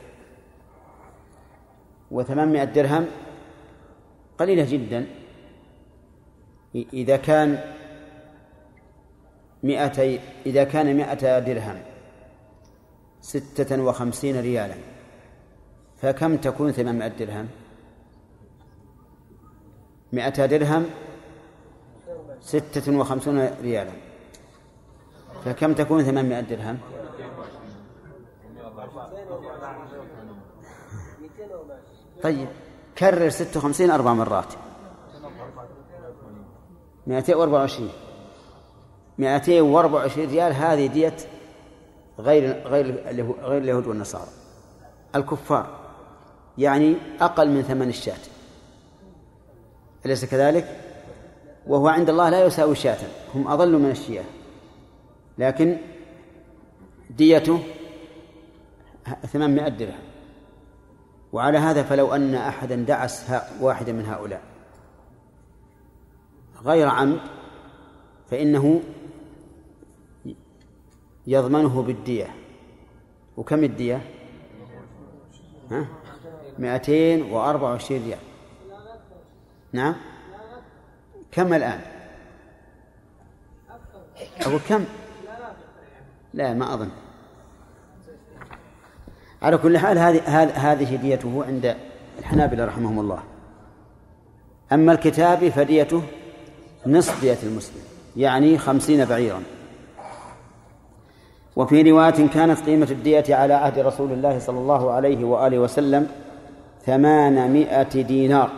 وثمانمائة 2.11 2.63
درهم 2.63 3.05
قليلة 4.39 4.65
جدا. 4.71 5.07
إذا 6.75 7.17
كان 7.17 7.59
مئتي 9.63 10.19
إذا 10.45 10.63
كان 10.63 10.97
مئة 10.97 11.39
درهم 11.39 11.77
ستة 13.21 13.83
وخمسين 13.83 14.39
ريالا. 14.39 14.75
فكم 16.01 16.37
تكون 16.37 16.71
ثمانمائة 16.71 17.11
درهم؟ 17.19 17.47
مئة 20.13 20.45
درهم 20.45 20.85
ستة 22.41 22.97
وخمسون 22.97 23.49
ريالا. 23.61 23.91
فكم 25.45 25.73
تكون 25.73 26.03
ثمانمائة 26.03 26.41
درهم؟ 26.41 26.77
طيب. 32.23 32.47
كرر 32.97 33.29
ستة 33.29 33.59
وخمسين 33.59 33.91
أربع 33.91 34.13
مرات. 34.13 34.53
مئتين 37.07 37.35
وأربعة 37.35 37.59
وعشرين. 37.59 37.91
مئتين 39.17 39.61
وأربعة 39.61 39.99
وعشرين 40.01 40.29
ريال 40.29 40.53
هذه 40.53 40.87
دية 40.87 41.15
غير 42.19 42.67
غير 42.67 43.03
غير 43.41 43.57
اليهود 43.57 43.87
والنصارى. 43.87 44.29
الكفار. 45.15 45.79
يعني 46.57 46.95
أقل 47.21 47.49
من 47.49 47.61
ثمن 47.61 47.89
الشاة. 47.89 48.19
أليس 50.05 50.25
كذلك؟ 50.25 50.77
وهو 51.67 51.87
عند 51.87 52.09
الله 52.09 52.29
لا 52.29 52.45
يساوي 52.45 52.75
شاة. 52.75 52.97
هم 53.35 53.47
أضل 53.47 53.79
من 53.79 53.91
الشياه 53.91 54.25
لكن 55.37 55.77
ديته 57.09 57.59
ثمانمائة 59.33 59.69
درهم. 59.69 60.08
وعلى 61.33 61.57
هذا 61.57 61.83
فلو 61.83 62.15
أن 62.15 62.35
أحدا 62.35 62.75
دعس 62.75 63.31
واحدا 63.61 63.91
من 63.93 64.05
هؤلاء 64.05 64.41
غير 66.65 66.87
عمد 66.87 67.19
فإنه 68.29 68.81
يضمنه 71.27 71.81
بالدية. 71.81 72.35
وكم 73.37 73.63
الدية؟ 73.63 74.01
ها؟ 75.71 75.87
مائتين 76.59 77.21
وأربعة 77.21 77.71
وعشرين 77.71 78.03
ريال. 78.03 78.19
نعم؟ 79.73 79.95
كم 81.31 81.53
الآن؟ 81.53 81.81
أقول 84.41 84.59
كم؟ 84.59 84.85
لا 86.33 86.53
ما 86.53 86.73
أظن. 86.73 86.89
على 89.41 89.57
كل 89.57 89.77
حال 89.77 89.97
هذه 89.97 90.71
هذه 90.71 90.95
ديته 90.95 91.43
عند 91.47 91.75
الحنابلة 92.19 92.65
رحمهم 92.65 92.99
الله. 92.99 93.19
أما 94.71 94.91
الكتاب 94.91 95.49
فديته 95.49 96.03
نصف 96.87 97.21
دية 97.21 97.37
المسلم 97.43 97.81
يعني 98.17 98.57
خمسين 98.57 99.05
بعيرا. 99.05 99.43
وفي 101.55 101.91
رواية 101.91 102.27
كانت 102.27 102.59
قيمة 102.59 102.87
الدية 102.91 103.35
على 103.35 103.53
عهد 103.53 103.79
رسول 103.79 104.11
الله 104.11 104.39
صلى 104.39 104.59
الله 104.59 104.91
عليه 104.91 105.23
وآله 105.25 105.59
وسلم 105.59 106.07
ثمانمائة 106.85 108.01
دينار 108.01 108.49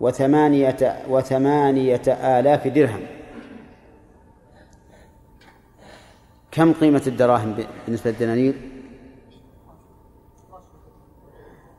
وثمانية 0.00 0.96
وثمانية 1.08 2.02
آلاف 2.08 2.68
درهم. 2.68 3.00
كم 6.52 6.72
قيمة 6.72 7.02
الدراهم 7.06 7.54
بالنسبة 7.86 8.10
للدنانير؟ 8.10 8.54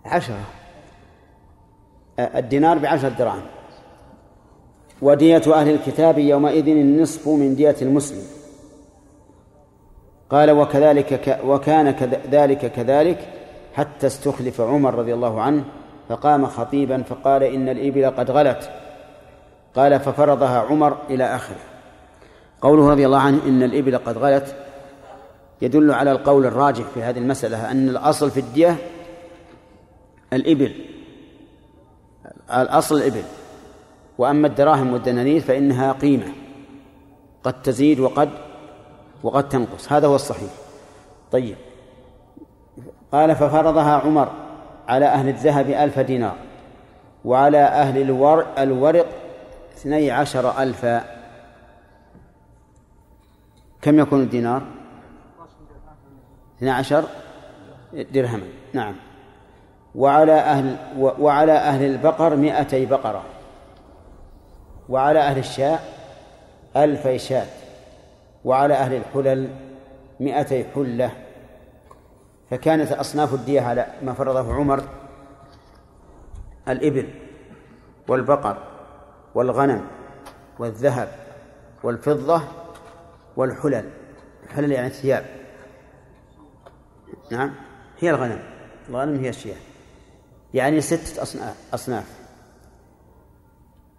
عشرة. 0.08 0.40
الدينار 2.20 2.78
بعشرة 2.78 3.10
دراهم 3.10 3.46
ودية 5.02 5.42
أهل 5.48 5.70
الكتاب 5.70 6.18
يومئذ 6.18 6.68
النصف 6.68 7.28
من 7.28 7.56
دية 7.56 7.76
المسلم. 7.82 8.24
قال 10.30 10.52
وكذلك 10.52 11.40
وكان 11.46 11.96
ذلك 12.32 12.72
كذلك 12.72 13.28
حتى 13.74 14.08
استخلف 14.08 14.62
عمر 14.62 14.96
رضي 14.96 15.14
الله 15.14 15.42
عنه 15.42 15.64
فقام 16.10 16.46
خطيبا 16.46 17.04
فقال 17.04 17.44
إن 17.44 17.70
الإبل 17.70 18.06
قد 18.06 18.32
غلت. 18.32 18.70
قال 19.76 20.00
ففرضها 20.00 20.60
عمر 20.60 20.98
إلى 21.10 21.24
آخره. 21.36 21.60
قوله 22.62 22.90
رضي 22.90 23.06
الله 23.06 23.20
عنه 23.20 23.40
إن 23.46 23.64
الإبل 23.64 23.98
قد 23.98 24.18
غلت 24.18 24.56
يدل 25.62 25.92
على 25.92 26.12
القول 26.12 26.46
الراجح 26.46 26.84
في 26.94 27.04
هذه 27.04 27.18
المسألة 27.18 27.72
أن 27.72 27.90
الأصل 27.90 28.32
في 28.32 28.40
الدية 28.40 28.78
الإبل. 30.34 30.86
الأصل 32.54 32.96
الإبل. 32.98 33.24
وأما 34.18 34.48
الدراهم 34.48 34.94
والدنانير 34.94 35.42
فإنها 35.42 35.92
قيمة. 35.92 36.28
قد 37.44 37.62
تزيد 37.62 38.00
وقد 38.00 38.30
وقد 39.24 39.50
تنقص. 39.50 39.92
هذا 39.92 40.08
هو 40.08 40.16
الصحيح. 40.16 40.52
طيب. 41.32 41.56
قال 43.12 43.36
ففرضها 43.36 43.92
عمر 43.98 44.32
على 44.88 45.06
أهل 45.06 45.30
الذهب 45.30 45.70
ألف 45.70 46.00
دينار 46.00 46.36
وعلى 47.26 47.58
أهل 47.58 48.02
الورق, 48.02 48.60
الورق 48.60 49.06
اثني 49.78 50.12
عشر 50.12 50.64
ألفا 50.64 51.04
كم 53.82 54.00
يكون 54.00 54.22
الدينار؟ 54.22 54.64
اثني 56.58 56.70
عشر 56.70 57.04
درهما. 57.94 58.48
نعم. 58.74 58.96
وعلى 59.98 60.34
أهل 60.34 60.78
وعلى 61.00 61.52
أهل 61.52 61.86
البقر 61.86 62.36
مئتي 62.36 62.86
بقرة. 62.86 63.24
وعلى 64.90 65.20
أهل 65.20 65.38
الشاء 65.38 65.94
ألفي 66.76 67.20
شاة. 67.20 67.48
وعلى 68.46 68.74
أهل 68.74 68.94
الحلل 68.94 69.50
مئتي 70.20 70.66
حلة. 70.76 71.12
فكانت 72.52 72.92
أصناف 72.92 73.34
الدية 73.34 73.62
على 73.62 73.88
ما 74.02 74.14
فرضه 74.14 74.54
عمر 74.54 74.84
الإبل 76.68 77.10
والبقر 78.08 78.58
والغنم 79.36 79.88
والذهب 80.60 81.08
والفضة 81.84 82.42
والحلل. 83.38 83.90
الحلل 84.44 84.72
يعني 84.72 84.88
الثياب. 84.88 85.26
نعم 87.32 87.54
هي 88.00 88.10
الغنم. 88.10 88.40
الغنم 88.90 89.20
هي 89.20 89.30
الشياه 89.30 89.67
يعني 90.54 90.82
ستة 90.82 91.22
أصناف. 91.74 92.06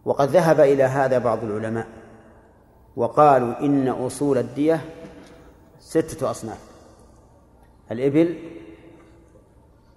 وقد 0.04 0.28
ذهب 0.28 0.60
إلى 0.60 0.82
هذا 0.84 1.18
بعض 1.18 1.44
العلماء 1.44 1.86
وقالوا 2.96 3.60
إن 3.60 3.88
أصول 3.88 4.38
الدية 4.38 4.80
ستة 5.80 6.30
أصناف. 6.30 6.60
الإبل 7.92 8.38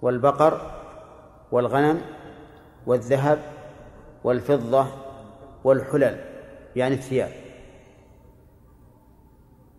والبقر 0.02 0.70
والغنم 1.52 2.00
والذهب 2.86 3.38
والفضة 4.24 4.86
والحلل 5.64 6.24
يعني 6.76 6.94
الثياب. 6.94 7.32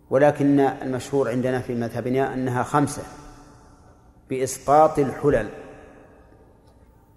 ولكن 0.10 0.60
المشهور 0.60 1.30
عندنا 1.30 1.60
في 1.60 1.76
مذهبنا 1.76 2.34
أنها 2.34 2.64
خمسة 2.64 3.04
بإسقاط 4.30 5.00
الحلل. 5.00 5.50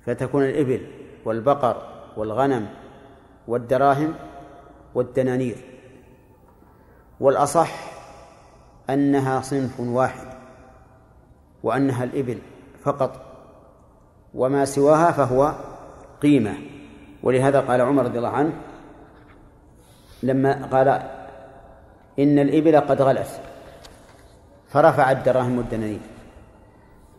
فتكون 0.06 0.44
الإبل 0.44 0.86
والبقر 1.24 1.82
والغنم 2.16 2.68
والدراهم 3.48 4.14
والدنانير. 4.94 5.56
والأصح 7.20 7.70
أنها 8.90 9.40
صنف 9.40 9.80
واحد 9.80 10.26
وأنها 11.62 12.04
الإبل 12.04 12.38
فقط 12.82 13.22
وما 14.34 14.64
سواها 14.64 15.12
فهو 15.12 15.54
قيمة. 16.22 16.54
ولهذا 17.22 17.60
قال 17.60 17.80
عمر 17.80 18.04
رضي 18.04 18.18
الله 18.18 18.28
عنه 18.28 18.52
لما 20.22 20.66
قال 20.66 20.88
إن 22.18 22.38
الإبل 22.38 22.80
قد 22.80 23.02
غلت 23.02 23.40
فرفع 24.68 25.10
الدراهم 25.10 25.58
والدنانير. 25.58 26.00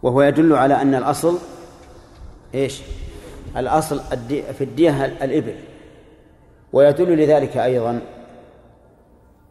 وهو 0.03 0.21
يدل 0.21 0.53
على 0.53 0.81
أن 0.81 0.95
الأصل 0.95 1.37
إيش؟ 2.55 2.81
الأصل 3.57 3.99
في 4.53 4.63
الدية 4.63 5.05
الإبل. 5.05 5.55
ويدل 6.73 7.17
لذلك 7.17 7.57
أيضا 7.57 8.01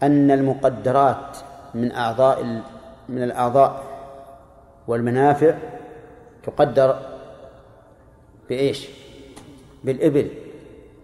أن 0.02 0.30
المقدرات 0.30 1.38
من 1.74 1.92
أعضاء 1.92 2.62
من 3.08 3.22
الأعضاء 3.22 3.84
والمنافع 4.88 5.54
تقدر 6.42 7.00
بإيش؟ 8.48 8.88
بالإبل. 9.84 10.30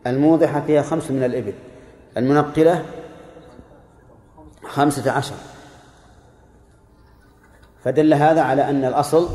الموضحة 0.06 0.60
فيها 0.60 0.82
خمس 0.82 1.10
من 1.10 1.24
الإبل. 1.24 1.52
المنقلة 2.16 2.84
خمسة 4.64 5.10
عشر. 5.10 5.34
فدل 7.84 8.14
هذا 8.14 8.42
على 8.42 8.70
أن 8.70 8.84
الأصل 8.84 9.28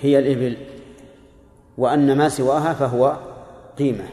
هي 0.00 0.18
الإبل. 0.18 0.56
وأن 1.80 2.18
ما 2.18 2.28
سواها 2.28 2.72
فهو 2.72 3.16
قيمة 3.78 4.04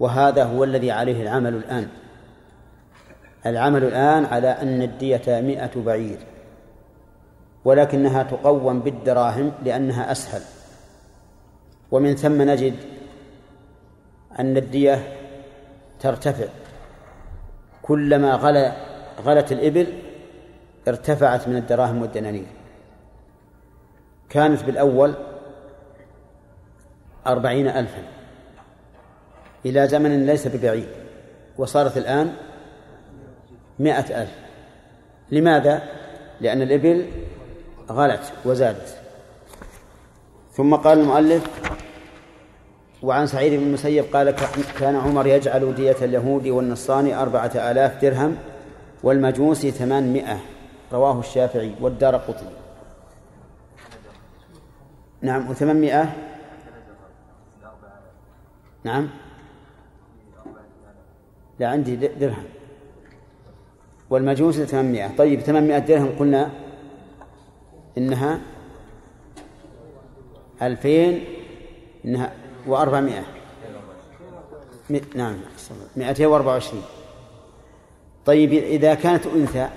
وهذا 0.00 0.44
هو 0.44 0.64
الذي 0.64 0.90
عليه 0.90 1.22
العمل 1.22 1.54
الآن. 1.54 1.88
العمل 3.46 3.84
الآن 3.84 4.24
على 4.24 4.48
أن 4.48 4.82
الدية 4.82 5.40
مئة 5.40 5.82
بعير 5.82 6.18
ولكنها 7.64 8.22
تقوم 8.22 8.80
بالدراهم 8.80 9.52
لأنها 9.64 10.12
أسهل. 10.12 10.42
ومن 11.90 12.16
ثم 12.16 12.42
نجد 12.42 12.74
أن 14.38 14.56
الدية 14.56 15.16
ترتفع. 16.00 16.46
كلما 17.82 18.34
غلا 18.34 18.72
غلت 19.24 19.52
الإبل 19.52 19.86
ارتفعت 20.88 21.48
من 21.48 21.56
الدراهم 21.56 22.02
والدنانير. 22.02 22.46
كانت 24.28 24.64
بالأول 24.64 25.14
أربعين 27.28 27.68
ألفا. 27.68 28.02
إلى 29.66 29.88
زمن 29.88 30.26
ليس 30.26 30.46
ببعيد 30.46 30.88
وصارت 31.58 31.96
الآن 31.96 32.32
مائة 33.78 34.22
ألف. 34.22 34.34
لماذا؟ 35.30 35.82
لأن 36.40 36.62
الإبل 36.62 37.06
غلت 37.90 38.32
وزادت. 38.44 38.96
ثم 40.52 40.74
قال 40.74 40.98
المؤلف 40.98 41.46
وعن 43.02 43.26
سعيد 43.26 43.52
بن 43.60 43.66
المسيب 43.66 44.04
قال 44.12 44.30
كان 44.80 44.96
عمر 44.96 45.26
يجعل 45.26 45.74
دية 45.74 45.96
اليهود 46.02 46.46
والنصراني 46.46 47.14
أربعة 47.14 47.52
آلاف 47.70 48.02
درهم 48.02 48.36
والمجوس 49.02 49.66
ثمانمائة. 49.66 50.38
رواه 50.92 51.20
الشافعي 51.20 51.74
والدار 51.80 52.16
قطني. 52.16 52.50
نعم 55.22 55.50
وثمانمائة 55.50 56.12
نعم. 58.84 59.08
لا 61.58 61.68
عندي 61.68 61.96
درهم. 61.96 62.44
والمجوس 64.10 64.60
ثمانمائة. 64.60 65.16
طيب 65.16 65.40
ثمانمائة 65.40 65.78
درهم 65.78 66.18
قلنا 66.18 66.50
إنها 67.98 68.40
ألفين 70.62 71.24
إنها 72.04 72.32
وأربعمائة. 72.66 73.24
نعم 75.14 75.36
مئتين 75.96 76.26
وأربعة 76.26 76.52
وعشرين. 76.52 76.82
طيب 78.26 78.52
إذا 78.52 78.94
كانت 78.94 79.26
أنثى 79.26 79.68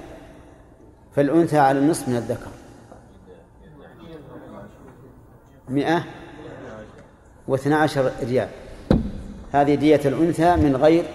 فالأنثى 1.16 1.58
على 1.58 1.80
النصف 1.80 2.10
من 2.10 2.16
الذكر. 2.16 2.52
مئة 5.70 6.04
واثنى 7.48 7.76
عشر 7.76 8.12
ريال. 8.24 8.50
هذه 9.52 9.76
دية 9.76 10.02
الأنثى 10.06 10.56
من 10.56 10.76
غير 10.76 11.06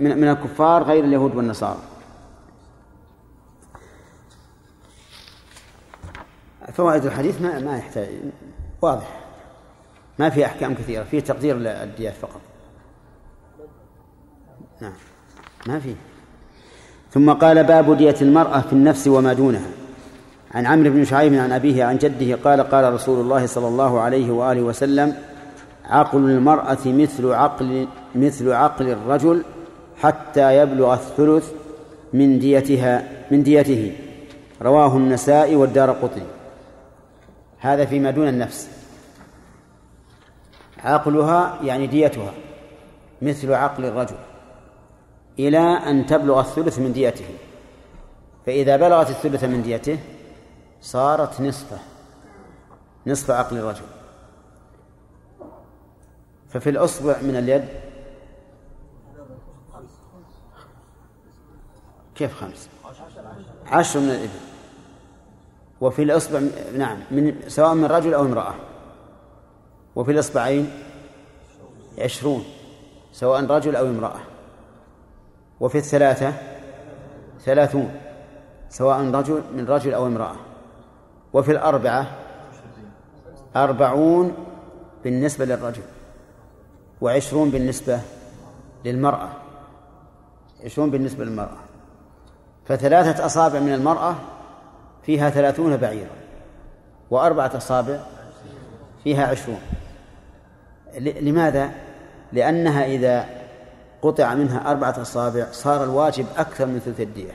من, 0.00 0.18
من 0.18 0.28
الكفار 0.28 0.82
غير 0.82 1.04
اليهود 1.04 1.36
والنصارى. 1.36 1.78
فوائد 6.72 7.04
الحديث 7.04 7.40
ما 7.40 7.58
ما 7.58 7.78
يحتاج 7.78 8.08
واضح. 8.82 9.20
ما 10.18 10.30
في 10.30 10.46
أحكام 10.46 10.74
كثيرة 10.74 11.04
في 11.04 11.20
تقدير 11.20 11.56
الديات 11.56 12.14
فقط. 12.14 12.40
نعم. 14.80 14.92
ما 15.66 15.80
في. 15.80 15.94
ثم 17.10 17.32
قال 17.32 17.64
باب 17.64 17.96
دية 17.96 18.16
المرأة 18.22 18.60
في 18.60 18.72
النفس 18.72 19.08
وما 19.08 19.32
دونها. 19.32 19.70
عن 20.54 20.66
عمرو 20.66 20.90
بن 20.90 21.04
شعيب 21.04 21.34
عن 21.34 21.52
أبيه 21.52 21.84
عن 21.84 21.96
جده 21.96 22.36
قال 22.44 22.60
قال 22.60 22.92
رسول 22.94 23.20
الله 23.20 23.46
صلى 23.46 23.68
الله 23.68 24.00
عليه 24.00 24.30
وآله 24.30 24.62
وسلم 24.62 25.14
عقل 25.88 26.18
المرأة 26.18 26.78
مثل 26.86 27.32
عقل 27.32 27.88
مثل 28.14 28.52
عقل 28.52 28.88
الرجل 28.88 29.44
حتى 29.96 30.56
يبلغ 30.58 30.94
الثلث 30.94 31.52
من 32.12 32.38
ديتها 32.38 33.08
من 33.30 33.42
ديته. 33.42 33.96
رواه 34.62 34.96
النسائي 34.96 35.56
والدار 35.56 35.90
قطني. 35.90 36.22
هذا 37.58 37.84
فيما 37.84 38.10
دون 38.10 38.28
النفس. 38.28 38.70
عقلها 40.84 41.58
يعني 41.62 41.86
ديتها 41.86 42.32
مثل 43.22 43.52
عقل 43.52 43.84
الرجل 43.84 44.16
إلى 45.38 45.58
أن 45.58 46.06
تبلغ 46.06 46.40
الثلث 46.40 46.78
من 46.78 46.92
ديته. 46.92 47.24
فإذا 48.46 48.76
بلغت 48.76 49.10
الثلث 49.10 49.44
من 49.44 49.62
ديته 49.62 49.98
صارت 50.80 51.40
نصفة 51.40 51.78
نصف 53.06 53.30
عقل 53.30 53.56
الرجل. 53.56 53.97
ففي 56.48 56.70
الأصبع 56.70 57.16
من 57.22 57.36
اليد. 57.36 57.68
كيف 62.14 62.34
خمس؟ 62.34 62.68
عشر 63.66 64.00
من 64.00 64.10
الإبل. 64.10 64.28
وفي 65.80 66.02
الإصبع 66.02 66.40
نعم 66.76 66.98
من 67.10 67.40
سواء 67.48 67.74
من 67.74 67.84
رجل 67.84 68.14
أو 68.14 68.22
امرأة. 68.22 68.54
وفي 69.96 70.12
الإصبعين 70.12 70.70
عشرون 71.98 72.44
سواء 73.12 73.44
رجل 73.44 73.76
أو 73.76 73.86
امرأة. 73.86 74.20
وفي 75.60 75.78
الثلاثة 75.78 76.32
ثلاثون 77.40 78.00
سواء 78.68 79.10
رجل 79.10 79.42
من 79.54 79.66
رجل 79.66 79.94
أو 79.94 80.06
امرأة. 80.06 80.36
وفي 81.32 81.52
الأربعة 81.52 82.06
أربعون 83.56 84.34
بالنسبة 85.04 85.44
للرجل. 85.44 85.82
وعشرون 87.00 87.50
بالنسبة 87.50 88.00
للمرأة. 88.84 89.28
عشرون 90.64 90.90
بالنسبة 90.90 91.24
للمرأة. 91.24 91.58
فثلاثة 92.64 93.26
أصابع 93.26 93.60
من 93.60 93.74
المرأة 93.74 94.14
فيها 95.02 95.30
ثلاثون 95.30 95.76
بعيرا 95.76 96.10
وأربعة 97.10 97.56
أصابع 97.56 98.00
فيها 99.04 99.26
عشرون. 99.26 99.60
لماذا؟ 101.00 101.70
لأنها 102.32 102.86
إذا 102.86 103.28
قطع 104.02 104.34
منها 104.34 104.70
أربعة 104.70 105.02
أصابع 105.02 105.46
صار 105.52 105.84
الواجب 105.84 106.26
أكثر 106.36 106.66
من 106.66 106.78
ثلث 106.78 107.00
الدية. 107.00 107.32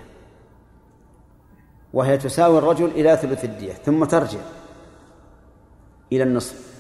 وهي 1.94 2.18
تساوي 2.18 2.58
الرجل 2.58 2.86
إلى 2.86 3.18
ثلث 3.18 3.46
الدية 3.46 3.74
ثم 3.74 4.06
ترجع 4.06 4.40
إلى 6.12 6.24
النصف. 6.24 6.73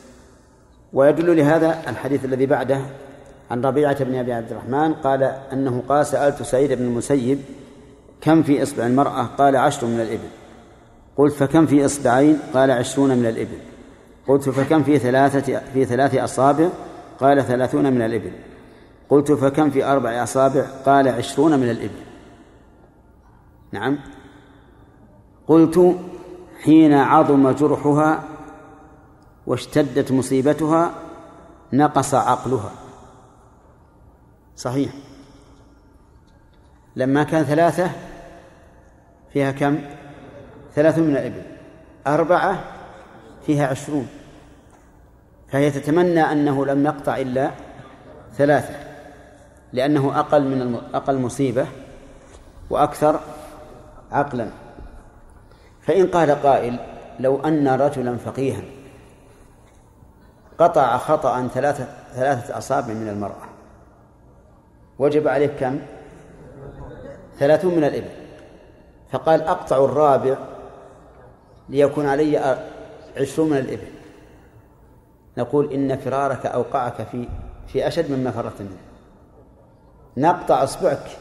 ويدل 0.93 1.37
لهذا 1.37 1.81
الحديث 1.87 2.25
الذي 2.25 2.45
بعده 2.45 2.81
عن 3.51 3.65
ربيعة 3.65 4.03
بن 4.03 4.15
أبي 4.15 4.33
عبد 4.33 4.51
الرحمن 4.51 4.93
قال 4.93 5.23
أنه 5.23 5.83
قال 5.89 6.05
سألت 6.05 6.43
سعيد 6.43 6.73
بن 6.73 6.83
المسيب 6.83 7.39
كم 8.21 8.43
في 8.43 8.63
إصبع 8.63 8.85
المرأة؟ 8.85 9.23
قال 9.23 9.55
عشر 9.55 9.87
من 9.87 9.99
الإبل. 9.99 10.29
قلت 11.17 11.33
فكم 11.33 11.65
في 11.65 11.85
إصبعين؟ 11.85 12.39
قال 12.53 12.71
عشرون 12.71 13.09
من 13.09 13.25
الإبل. 13.25 13.57
قلت 14.27 14.49
فكم 14.49 14.83
في 14.83 14.99
ثلاثة 14.99 15.61
في 15.73 15.85
ثلاث 15.85 16.15
أصابع؟ 16.15 16.69
قال 17.19 17.43
ثلاثون 17.43 17.93
من 17.93 18.01
الإبل. 18.01 18.31
قلت 19.09 19.31
فكم 19.31 19.69
في 19.69 19.85
أربع 19.85 20.23
أصابع؟ 20.23 20.65
قال 20.85 21.07
عشرون 21.07 21.59
من 21.59 21.69
الإبل. 21.69 22.03
نعم. 23.71 23.99
قلت 25.47 25.95
حين 26.63 26.93
عظم 26.93 27.51
جرحها 27.51 28.23
واشتدت 29.47 30.11
مصيبتها 30.11 30.91
نقص 31.73 32.13
عقلها. 32.13 32.71
صحيح. 34.55 34.93
لما 36.95 37.23
كان 37.23 37.43
ثلاثة 37.43 37.89
فيها 39.33 39.51
كم؟ 39.51 39.79
ثلاث 40.75 40.97
من 40.97 41.11
الإبل. 41.11 41.41
أربعة 42.07 42.63
فيها 43.45 43.67
عشرون. 43.67 44.07
فهي 45.47 45.71
تتمنى 45.71 46.21
أنه 46.21 46.65
لم 46.65 46.85
يقطع 46.85 47.17
إلا 47.17 47.51
ثلاثة 48.33 48.75
لأنه 49.73 50.19
أقل 50.19 50.43
من 50.43 50.75
أقل 50.93 51.17
مصيبة 51.17 51.67
وأكثر 52.69 53.19
عقلا. 54.11 54.49
فإن 55.81 56.07
قال 56.07 56.31
قائل 56.31 56.79
لو 57.19 57.41
أن 57.41 57.67
رجلا 57.67 58.17
فقيها. 58.17 58.61
قطع 60.63 60.97
خطأ 60.97 61.47
ثلاثة 61.47 61.87
ثلاثة 62.13 62.57
أصابع 62.57 62.93
من 62.93 63.09
المرأة. 63.09 63.45
وجب 64.99 65.27
عليه 65.27 65.47
كم؟ 65.47 65.79
ثلاثون 67.39 67.75
من 67.75 67.83
الإبل. 67.83 68.09
فقال 69.11 69.41
أقطع 69.41 69.85
الرابع 69.85 70.35
ليكون 71.69 72.05
علي 72.05 72.57
عشرون 73.17 73.49
من 73.49 73.57
الإبل. 73.57 73.87
نقول 75.37 75.73
إن 75.73 75.97
فرارك 75.97 76.45
أوقعك 76.45 77.07
في 77.11 77.27
في 77.67 77.87
أشد 77.87 78.11
مما 78.11 78.31
فررت 78.31 78.61
منه. 78.61 78.77
نقطع 80.17 80.63
أصبعك 80.63 81.17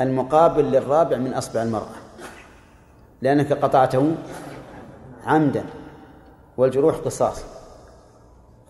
المقابل 0.00 0.64
للرابع 0.64 1.16
من 1.16 1.34
أصبع 1.34 1.62
المرأة. 1.62 1.96
لأنك 3.22 3.52
قطعته 3.52 4.14
عمدا. 5.26 5.64
والجروح 6.56 6.96
قصاص. 6.96 7.57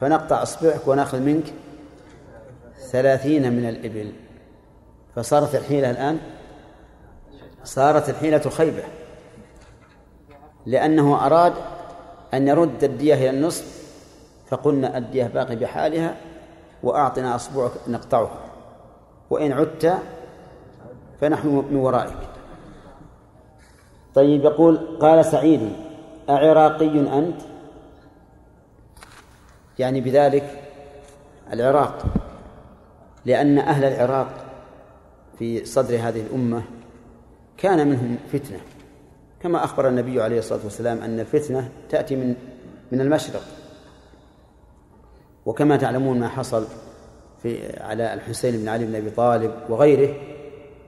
فنقطع 0.01 0.43
إصبعك 0.43 0.89
ونأخذ 0.89 1.21
منك 1.21 1.53
ثلاثين 2.91 3.53
من 3.53 3.69
الإبل. 3.69 4.13
فصارت 5.17 5.55
الحيلة 5.55 5.91
الآن؟ 5.91 6.19
صارت 7.65 8.09
الحيلة 8.09 8.39
خيبة. 8.39 8.83
لأنه 10.67 11.27
أراد 11.27 11.53
أن 12.35 12.49
يرد 12.49 12.85
الدية 12.85 13.15
إلى 13.15 13.31
النصف 13.31 13.89
فقلنا 14.49 14.99
الدية 14.99 15.25
باقي 15.25 15.57
بحالها 15.57 16.17
وأعطنا 16.83 17.35
أصبعك 17.35 17.73
نقطعها. 17.89 18.41
وإن 19.31 19.53
عدت 19.53 19.99
فنحن 21.21 21.65
من 21.71 21.77
ورائك. 21.77 22.29
طيب 24.15 24.45
يقول 24.45 24.99
قال 25.01 25.25
سعيد 25.25 25.73
أعراقي 26.31 27.19
أنت؟ 27.19 27.48
يعني 29.79 30.01
بذلك 30.01 30.61
العراق 31.53 32.05
لأن 33.25 33.59
أهل 33.59 33.85
العراق 33.85 34.29
في 35.39 35.65
صدر 35.65 35.95
هذه 35.95 36.21
الأمة 36.21 36.63
كان 37.57 37.89
منهم 37.89 38.17
فتنة 38.33 38.59
كما 39.43 39.65
أخبر 39.65 39.89
النبي 39.89 40.23
عليه 40.23 40.39
الصلاة 40.39 40.61
والسلام 40.65 41.03
أن 41.03 41.21
الفتنة 41.21 41.69
تأتي 41.89 42.17
من 42.17 42.35
من 42.93 43.01
المشرق. 43.01 43.43
وكما 45.47 45.77
تعلمون 45.77 46.21
ما 46.21 46.29
حصل 46.29 46.65
في 47.43 47.81
على 47.83 48.15
الحسين 48.15 48.57
بن 48.57 48.69
علي 48.69 48.87
بن 48.87 48.95
أبي 48.95 49.11
طالب 49.11 49.53
وغيره 49.69 50.15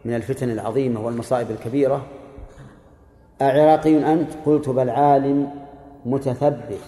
من 0.04 0.14
الفتن 0.14 0.50
العظيمة 0.50 1.00
والمصائب 1.00 1.50
الكبيرة. 1.50 2.06
أعراقي 3.42 4.12
أنت؟ 4.12 4.30
قلت 4.46 4.68
بل 4.68 4.90
عالم 4.90 5.50
متثبت 6.06 6.80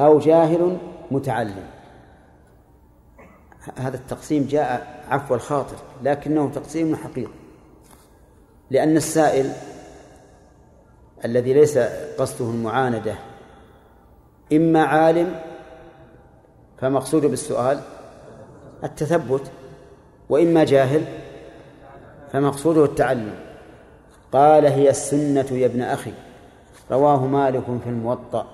أو 0.00 0.18
جاهل 0.18 0.78
متعلم. 1.10 1.66
هذا 3.76 3.96
التقسيم 3.96 4.46
جاء 4.50 5.04
عفو 5.08 5.34
الخاطر 5.34 5.76
لكنه 6.02 6.50
تقسيم 6.50 6.96
حقيقي. 6.96 7.32
لأن 8.70 8.96
السائل 8.96 9.52
الذي 11.24 11.52
ليس 11.52 11.78
قصده 12.18 12.50
المعاندة 12.50 13.14
إما 14.52 14.84
عالم 14.84 15.40
فمقصود 16.78 17.26
بالسؤال 17.26 17.80
التثبت 18.84 19.50
وإما 20.28 20.64
جاهل 20.64 21.04
فمقصوده 22.32 22.84
التعلم. 22.84 23.34
قال 24.32 24.66
هي 24.66 24.90
السنة 24.90 25.46
يا 25.58 25.66
ابن 25.66 25.82
أخي. 25.82 26.12
رواه 26.90 27.26
مالك 27.26 27.64
في 27.64 27.90
الموطأ. 27.90 28.46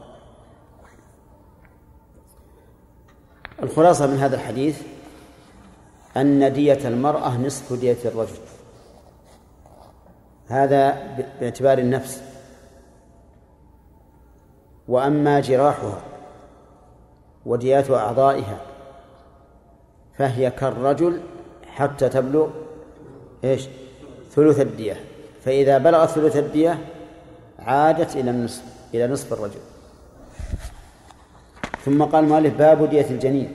الخلاصة 3.62 4.06
من 4.06 4.16
هذا 4.16 4.36
الحديث 4.36 4.82
أن 6.16 6.52
دية 6.52 6.88
المرأة 6.88 7.38
نصف 7.38 7.72
دية 7.72 7.96
الرجل. 8.04 8.38
هذا 10.48 10.96
باعتبار 11.40 11.78
النفس. 11.78 12.22
وأما 14.88 15.40
جراحها 15.40 16.00
وديات 17.46 17.90
أعضائها 17.90 18.60
فهي 20.18 20.50
كالرجل 20.50 21.20
حتى 21.66 22.08
تبلغ 22.08 22.48
إيش؟ 23.44 23.68
ثلث 24.30 24.60
الدية. 24.60 24.96
فإذا 25.44 25.78
بلغت 25.78 26.08
ثلث 26.08 26.36
الدية 26.36 26.78
عادت 27.58 28.16
إلى 28.16 28.30
النصف 28.30 28.62
إلى 28.94 29.06
نصف 29.06 29.32
الرجل. 29.32 29.60
ثم 31.84 32.02
قال 32.02 32.24
مالك 32.24 32.52
باب 32.52 32.90
دية 32.90 33.10
الجنين. 33.10 33.52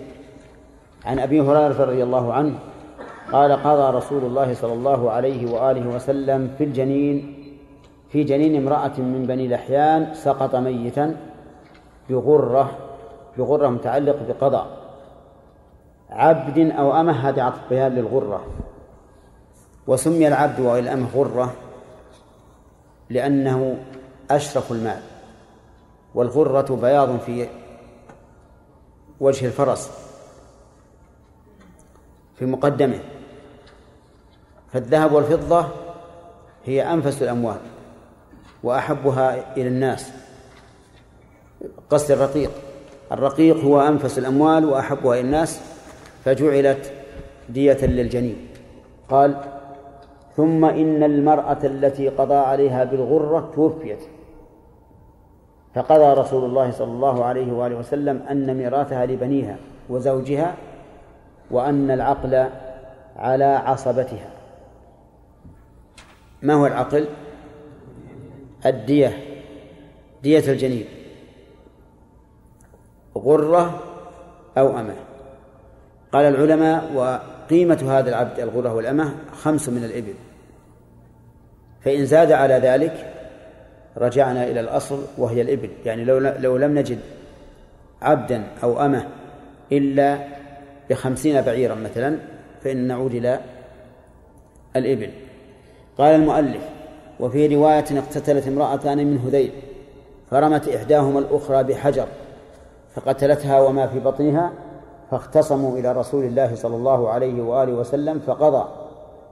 عن 1.05 1.19
أبي 1.19 1.41
هريرة 1.41 1.83
رضي 1.83 2.03
الله 2.03 2.33
عنه 2.33 2.59
قال 3.31 3.51
قضى 3.51 3.97
رسول 3.97 4.23
الله 4.23 4.53
صلى 4.53 4.73
الله 4.73 5.11
عليه 5.11 5.51
وآله 5.51 5.95
وسلم 5.95 6.55
في 6.57 6.63
الجنين 6.63 7.35
في 8.09 8.23
جنين 8.23 8.55
امرأة 8.55 8.97
من 8.97 9.25
بني 9.27 9.47
لحيان 9.47 10.13
سقط 10.13 10.55
ميتا 10.55 11.15
بغرة 12.09 12.71
بغرة 13.37 13.67
متعلق 13.67 14.15
بقضاء. 14.27 14.67
عبد 16.09 16.71
أو 16.71 16.99
أمة 16.99 17.29
هذا 17.29 17.43
عطف 17.43 17.59
بيان 17.69 17.95
للغرة. 17.95 18.45
وسمي 19.87 20.27
العبد 20.27 20.59
والأمه 20.59 21.07
غرة 21.15 21.53
لأنه 23.09 23.77
أشرف 24.31 24.71
المال. 24.71 25.01
والغرة 26.15 26.75
بياض 26.75 27.19
في 27.19 27.47
وجه 29.19 29.45
الفرس 29.45 29.91
في 32.35 32.45
مقدمه. 32.45 32.99
فالذهب 34.73 35.11
والفضة 35.11 35.67
هي 36.65 36.93
أنفس 36.93 37.23
الأموال 37.23 37.57
وأحبها 38.63 39.57
إلى 39.57 39.67
الناس. 39.67 40.11
قصد 41.89 42.11
الرقيق. 42.11 42.51
الرقيق 43.11 43.57
هو 43.57 43.81
أنفس 43.81 44.19
الأموال 44.19 44.65
وأحبها 44.65 45.13
إلى 45.13 45.21
الناس 45.21 45.61
فجعلت 46.25 46.93
دية 47.49 47.85
للجنين. 47.85 48.47
قال 49.09 49.41
ثم 50.35 50.65
إن 50.65 51.03
المرأة 51.03 51.59
التي 51.63 52.09
قضى 52.09 52.35
عليها 52.35 52.83
بالغرة 52.83 53.51
توفيت. 53.55 53.99
فقضى 55.75 56.21
رسول 56.21 56.45
الله 56.45 56.71
صلى 56.71 56.91
الله 56.91 57.25
عليه 57.25 57.51
وآله 57.53 57.75
وسلم 57.75 58.21
أن 58.29 58.57
ميراثها 58.57 59.05
لبنيها 59.05 59.57
وزوجها 59.89 60.55
وأن 61.51 61.91
العقل 61.91 62.49
على 63.15 63.45
عصبتها. 63.45 64.29
ما 66.41 66.53
هو 66.53 66.67
العقل؟ 66.67 67.07
الدية 68.65 69.17
دية 70.23 70.51
الجنين. 70.51 70.85
غرة 73.17 73.79
أو 74.57 74.79
أمة. 74.79 74.95
قال 76.11 76.25
العلماء 76.25 76.93
وقيمة 76.93 77.99
هذا 77.99 78.09
العبد 78.09 78.39
الغرة 78.39 78.73
والأمة 78.73 79.15
خمس 79.31 79.69
من 79.69 79.83
الإبل. 79.83 80.13
فإن 81.81 82.05
زاد 82.05 82.31
على 82.31 82.53
ذلك 82.53 83.14
رجعنا 83.97 84.43
إلى 84.43 84.59
الأصل 84.59 84.99
وهي 85.17 85.41
الإبل. 85.41 85.69
يعني 85.85 86.03
لو 86.03 86.17
لو 86.17 86.57
لم 86.57 86.79
نجد 86.79 86.99
عبدا 88.01 88.43
أو 88.63 88.85
أمة 88.85 89.07
إلا 89.71 90.17
بخمسين 90.89 91.41
بعيرا 91.41 91.75
مثلا 91.75 92.17
فإن 92.61 92.87
نعود 92.87 93.13
إلى 93.13 93.39
الإبل. 94.75 95.09
قال 95.97 96.15
المؤلف 96.15 96.61
وفي 97.19 97.55
رواية 97.55 97.85
اقتتلت 97.91 98.47
امرأتان 98.47 98.97
من 98.97 99.17
هذيل 99.17 99.51
فرمت 100.31 100.67
إحداهما 100.67 101.19
الأخرى 101.19 101.63
بحجر 101.63 102.07
فقتلتها 102.95 103.61
وما 103.61 103.87
في 103.87 103.99
بطنها 103.99 104.51
فاختصموا 105.11 105.77
إلى 105.77 105.91
رسول 105.91 106.25
الله 106.25 106.55
صلى 106.55 106.75
الله 106.75 107.09
عليه 107.09 107.41
وآله 107.41 107.73
وسلم 107.73 108.19
فقضى 108.19 108.67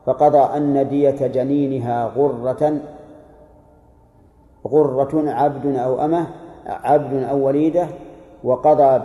فقضى 0.06 0.58
أن 0.58 0.90
دية 0.90 1.28
جنينها 1.28 2.06
غرة 2.06 2.78
غرة 4.68 5.32
عبد 5.32 5.76
أو 5.76 6.06
أمة 6.06 6.28
عبد 6.66 7.24
أو 7.24 7.48
وليدة 7.48 7.88
وقضى 8.44 9.00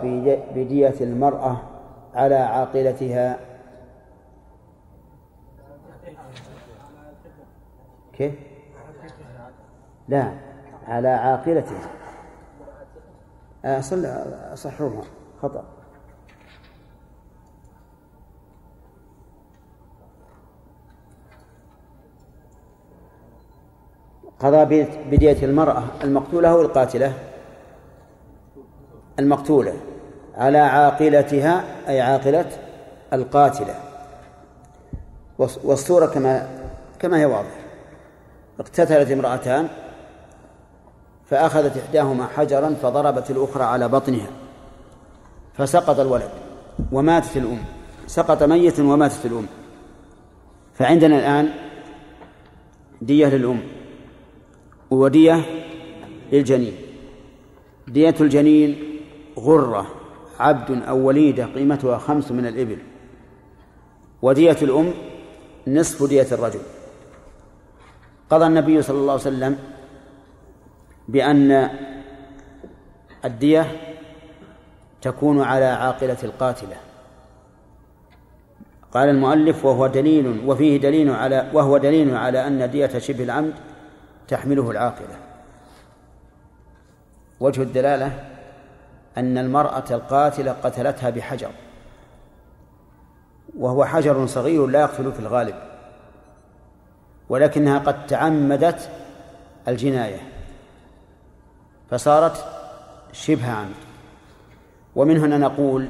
بدية 0.55 0.95
المرأة 1.01 1.57
على 2.15 2.35
عاقلتها. 2.35 3.39
كيف؟ 8.13 8.33
لا 10.07 10.33
على 10.87 11.07
عاقلتها. 11.07 11.89
أصل 13.65 14.07
صحوها 14.53 15.03
خطأ. 15.41 15.78
قضى 24.39 24.85
بدية 25.11 25.45
المرأة 25.45 25.83
المقتولة 26.03 26.49
أو 26.49 26.61
القاتلة؟ 26.61 27.13
المقتولة 29.19 29.73
على 30.35 30.57
عاقلتها 30.57 31.63
أي 31.87 32.01
عاقلة 32.01 32.45
القاتلة. 33.13 33.75
والصورة 35.37 36.05
كما 36.05 36.47
كما 36.99 37.19
هي 37.19 37.25
واضحة. 37.25 37.59
اقتتلت 38.59 39.11
امرأتان 39.11 39.67
فأخذت 41.25 41.77
إحداهما 41.77 42.27
حجرا 42.27 42.75
فضربت 42.81 43.31
الأخرى 43.31 43.63
على 43.63 43.87
بطنها 43.87 44.27
فسقط 45.53 45.99
الولد 45.99 46.29
وماتت 46.91 47.37
الأم. 47.37 47.63
سقط 48.07 48.43
ميت 48.43 48.79
وماتت 48.79 49.25
الأم. 49.25 49.45
فعندنا 50.73 51.19
الآن 51.19 51.49
دية 53.01 53.27
للأم. 53.27 53.78
ودية 54.91 55.45
للجنين. 56.31 56.73
دية 57.87 58.15
الجنين 58.21 58.99
غرة 59.39 59.87
عبد 60.39 60.83
أو 60.83 61.07
وليدة 61.07 61.45
قيمتها 61.45 61.97
خمس 61.97 62.31
من 62.31 62.45
الإبل. 62.45 62.77
ودية 64.21 64.57
الأم 64.61 64.93
نصف 65.67 66.09
دية 66.09 66.27
الرجل. 66.31 66.59
قضى 68.29 68.45
النبي 68.45 68.81
صلى 68.81 68.97
الله 68.97 69.11
عليه 69.11 69.21
وسلم 69.21 69.57
بأن 71.07 71.69
الدية 73.25 73.67
تكون 75.01 75.41
على 75.41 75.65
عاقلة 75.65 76.17
القاتلة. 76.23 76.75
قال 78.91 79.09
المؤلف 79.09 79.65
وهو 79.65 79.87
دليل 79.87 80.41
وفيه 80.45 80.77
دليل 80.77 81.09
على 81.09 81.49
وهو 81.53 81.77
دليل 81.77 82.15
على 82.15 82.47
أن 82.47 82.71
دية 82.71 82.99
شبه 82.99 83.23
العمد 83.23 83.53
تحمله 84.29 84.71
العاقلة 84.71 85.19
وجه 87.39 87.61
الدلالة 87.61 88.25
أن 89.17 89.37
المرأة 89.37 89.83
القاتلة 89.91 90.51
قتلتها 90.51 91.09
بحجر 91.09 91.51
وهو 93.57 93.85
حجر 93.85 94.27
صغير 94.27 94.67
لا 94.67 94.81
يقتل 94.81 95.11
في 95.11 95.19
الغالب 95.19 95.55
ولكنها 97.29 97.79
قد 97.79 98.07
تعمدت 98.07 98.89
الجناية 99.67 100.19
فصارت 101.89 102.45
شبه 103.11 103.51
عمد. 103.51 103.75
ومن 104.95 105.17
هنا 105.17 105.37
نقول 105.37 105.89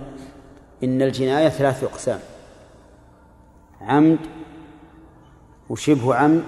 إن 0.83 1.01
الجناية 1.01 1.49
ثلاث 1.49 1.83
أقسام 1.83 2.19
عمد 3.81 4.19
وشبه 5.69 6.15
عمد 6.15 6.43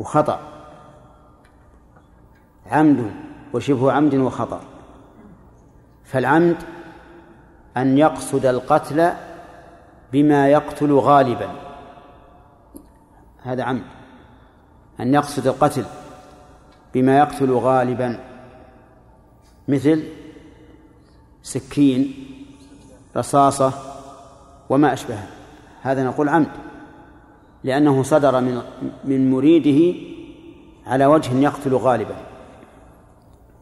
وخطأ. 0.00 0.51
عمد 2.72 3.10
وشبه 3.52 3.92
عمد 3.92 4.14
وخطأ. 4.14 4.60
فالعمد 6.04 6.56
أن 7.76 7.98
يقصد 7.98 8.46
القتل 8.46 9.12
بما 10.12 10.48
يقتل 10.48 10.92
غالبا. 10.92 11.50
هذا 13.42 13.62
عمد. 13.62 13.82
أن 15.00 15.14
يقصد 15.14 15.46
القتل 15.46 15.84
بما 16.94 17.18
يقتل 17.18 17.52
غالبا. 17.52 18.20
مثل 19.68 20.02
سكين 21.42 22.14
رصاصة 23.16 23.72
وما 24.68 24.92
أشبهها. 24.92 25.26
هذا 25.82 26.04
نقول 26.04 26.28
عمد. 26.28 26.50
لأنه 27.64 28.02
صدر 28.02 28.40
من 28.40 28.62
من 29.04 29.30
مريده 29.30 29.98
على 30.86 31.06
وجه 31.06 31.34
يقتل 31.34 31.74
غالبا. 31.74 32.31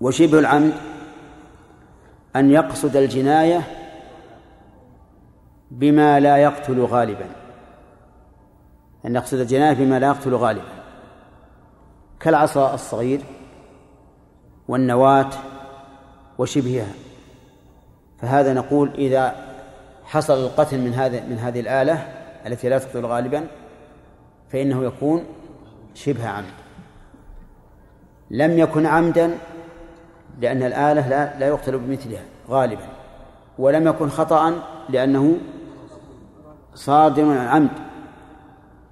وشبه 0.00 0.38
العمد 0.38 0.72
أن 2.36 2.50
يقصد 2.50 2.96
الجناية 2.96 3.62
بما 5.70 6.20
لا 6.20 6.36
يقتل 6.36 6.80
غالبا. 6.80 7.26
أن 9.06 9.12
نقصد 9.12 9.38
الجناية 9.38 9.74
بما 9.74 9.98
لا 9.98 10.06
يقتل 10.06 10.34
غالبا. 10.34 10.68
كالعصا 12.20 12.74
الصغير 12.74 13.20
والنواة 14.68 15.30
وشبهها. 16.38 16.92
فهذا 18.18 18.52
نقول 18.54 18.90
إذا 18.94 19.34
حصل 20.04 20.34
القتل 20.34 20.78
من 20.78 20.94
هذا 20.94 21.20
من 21.26 21.38
هذه 21.38 21.60
الآلة 21.60 21.94
التي 22.46 22.68
لا 22.68 22.78
تقتل 22.78 23.06
غالبا 23.06 23.46
فإنه 24.48 24.84
يكون 24.84 25.24
شبه 25.94 26.28
عمد. 26.28 26.60
لم 28.30 28.58
يكن 28.58 28.86
عمدا 28.86 29.38
لأن 30.40 30.62
الآلة 30.62 31.08
لا, 31.08 31.38
لا 31.38 31.48
يقتل 31.48 31.78
بمثلها 31.78 32.22
غالبا. 32.48 32.86
ولم 33.58 33.88
يكن 33.88 34.08
خطأ 34.08 34.62
لأنه 34.88 35.38
صادر 36.74 37.22
عن 37.22 37.46
عمد 37.46 37.70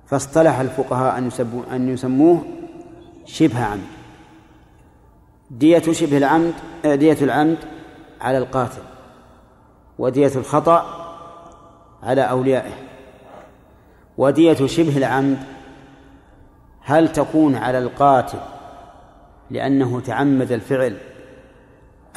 فاصطلح 0.06 0.58
الفقهاء 0.58 1.18
أن 1.18 1.30
أن 1.72 1.88
يسموه 1.88 2.42
شبه 3.24 3.64
عمد. 3.64 3.86
دية 5.50 5.92
شبه 5.92 6.16
العمد 6.16 6.54
آه، 6.84 6.94
دية 6.94 7.18
العمد 7.22 7.58
على 8.20 8.38
القاتل 8.38 8.82
ودية 9.98 10.32
الخطأ 10.36 10.86
على 12.02 12.22
أوليائه. 12.22 12.72
ودية 14.18 14.66
شبه 14.66 14.96
العمد 14.96 15.38
هل 16.88 17.12
تكون 17.12 17.54
على 17.54 17.78
القاتل 17.78 18.38
لأنه 19.50 20.00
تعمد 20.00 20.52
الفعل 20.52 20.96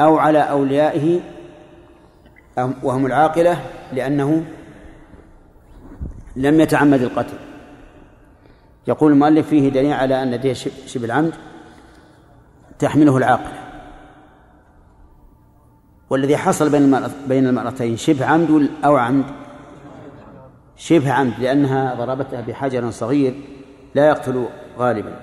أو 0.02 0.18
على 0.18 0.40
أوليائه 0.40 1.20
وهم 2.84 3.06
العاقلة 3.06 3.62
لأنه 3.94 4.46
لم 6.36 6.62
يتعمد 6.62 7.02
القتل. 7.02 7.38
يقول 8.88 9.12
المؤلف 9.12 9.48
فيه 9.48 9.70
دليل 9.70 9.94
على 9.94 10.24
أن 10.24 10.40
دية 10.40 10.54
شبه 10.86 11.06
العمد 11.06 11.34
تحمله 12.80 13.18
العاقلة. 13.18 13.62
والذي 16.10 16.38
حصل 16.38 16.70
بين 16.70 17.08
بين 17.28 17.48
المرأتين 17.48 17.98
شبه 17.98 18.26
عمد 18.26 18.70
أو 18.86 18.98
عمد؟ 18.98 19.26
شبه 20.76 21.12
عمد 21.12 21.34
لأنها 21.40 21.96
ضربتها 21.96 22.42
بحجر 22.42 22.92
صغير 22.92 23.34
لا 23.96 24.08
يقتل 24.08 24.46
غالبا. 24.78 25.20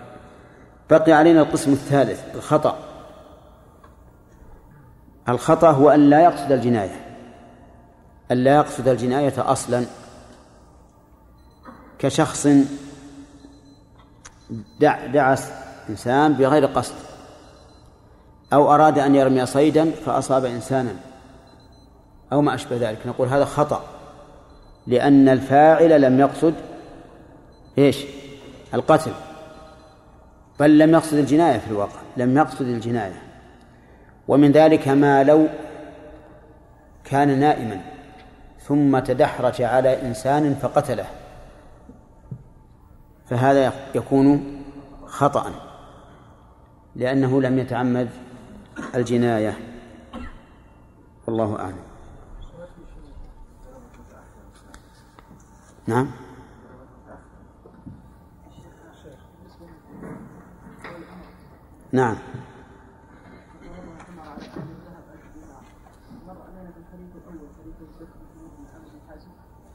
بقي 0.90 1.12
علينا 1.12 1.40
القسم 1.40 1.72
الثالث 1.72 2.34
الخطأ. 2.34 2.88
الخطأ 5.28 5.70
هو 5.70 5.90
أن 5.90 6.10
لا 6.10 6.20
يقصد 6.20 6.52
الجناية. 6.52 7.00
أن 8.32 8.36
لا 8.36 8.56
يقصد 8.56 8.88
الجناية 8.88 9.34
أصلا 9.38 9.84
كشخص 11.98 12.48
دع 14.80 15.06
دعس 15.06 15.50
إنسان 15.90 16.32
بغير 16.32 16.66
قصد. 16.66 16.94
أو 18.52 18.74
أراد 18.74 18.98
أن 18.98 19.14
يرمي 19.14 19.46
صيدا 19.46 19.90
فأصاب 19.90 20.44
إنسانا. 20.44 20.94
أو 22.32 22.42
ما 22.42 22.55
أشبه 22.55 22.76
ذلك. 22.76 23.06
نقول 23.06 23.28
هذا 23.28 23.44
خطأ. 23.44 23.84
لأن 24.86 25.28
الفاعل 25.28 26.00
لم 26.02 26.20
يقصد 26.20 26.55
إيش؟ 27.78 28.05
القتل. 28.74 29.12
بل 30.60 30.78
لم 30.78 30.92
يقصد 30.92 31.14
الجناية 31.14 31.59
في 31.59 31.70
الواقع. 31.70 32.00
لم 32.16 32.36
يقصد 32.36 32.66
الجناية. 32.66 33.27
ومن 34.28 34.52
ذلك 34.52 34.88
ما 34.88 35.24
لو 35.24 35.48
كان 37.05 37.38
نائما 37.38 37.80
ثم 38.60 38.98
تدحرج 38.98 39.62
على 39.62 40.02
إنسان 40.02 40.55
فقتله. 40.55 41.06
فهذا 43.26 43.72
يكون 43.94 44.62
خطأ 45.06 45.52
لأنه 46.96 47.42
لم 47.42 47.59
يتعمد 47.59 48.09
الجناية. 48.94 49.59
والله 51.26 51.60
أعلم. 51.60 51.82
نعم. 55.86 56.10
نعم. 61.92 62.16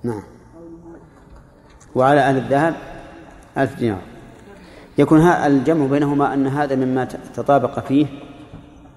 نعم. 0.03 0.23
وعلى 1.95 2.19
أهل 2.19 2.38
الذهب 2.38 2.75
ألف 3.57 3.80
دينار. 3.80 4.01
يكون 4.97 5.21
الجمع 5.21 5.85
بينهما 5.85 6.34
أن 6.34 6.47
هذا 6.47 6.75
مما 6.75 7.05
تطابق 7.05 7.80
فيه 7.80 8.07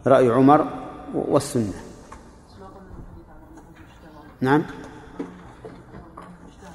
رأي 0.07 0.29
عمر 0.29 0.67
والسنة. 1.15 1.73
نعم. 4.41 4.63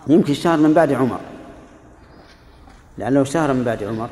يمكن 0.08 0.32
اشتهر 0.32 0.58
من 0.58 0.74
بعد 0.74 0.92
عمر. 0.92 1.20
لأنه 2.98 3.22
اشتهر 3.22 3.54
من 3.54 3.64
بعد 3.64 3.84
عمر. 3.84 4.10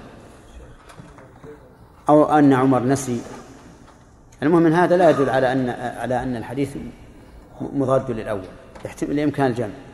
أو 2.10 2.26
أن 2.26 2.54
عمر 2.54 2.84
نسي. 2.84 3.22
المهم 4.44 4.64
من 4.64 4.74
هذا 4.74 4.98
لا 4.98 5.10
يدل 5.10 5.30
على 5.30 5.52
أن 5.52 5.70
على 6.00 6.24
أن 6.24 6.36
الحديث 6.36 6.78
مضاد 7.62 8.12
للأول. 8.12 8.44
يحتمل 8.86 9.12
الإمكان 9.12 9.48
الجمع. 9.48 9.89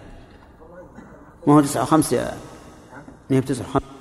ما 1.47 1.53
هو 1.53 1.61
تسعة 1.61 1.83
وخمسة؟ 1.83 2.17
ما 3.29 3.37
هي 3.37 3.41
بتسعة 3.41 3.65
وخمسة. 3.69 3.94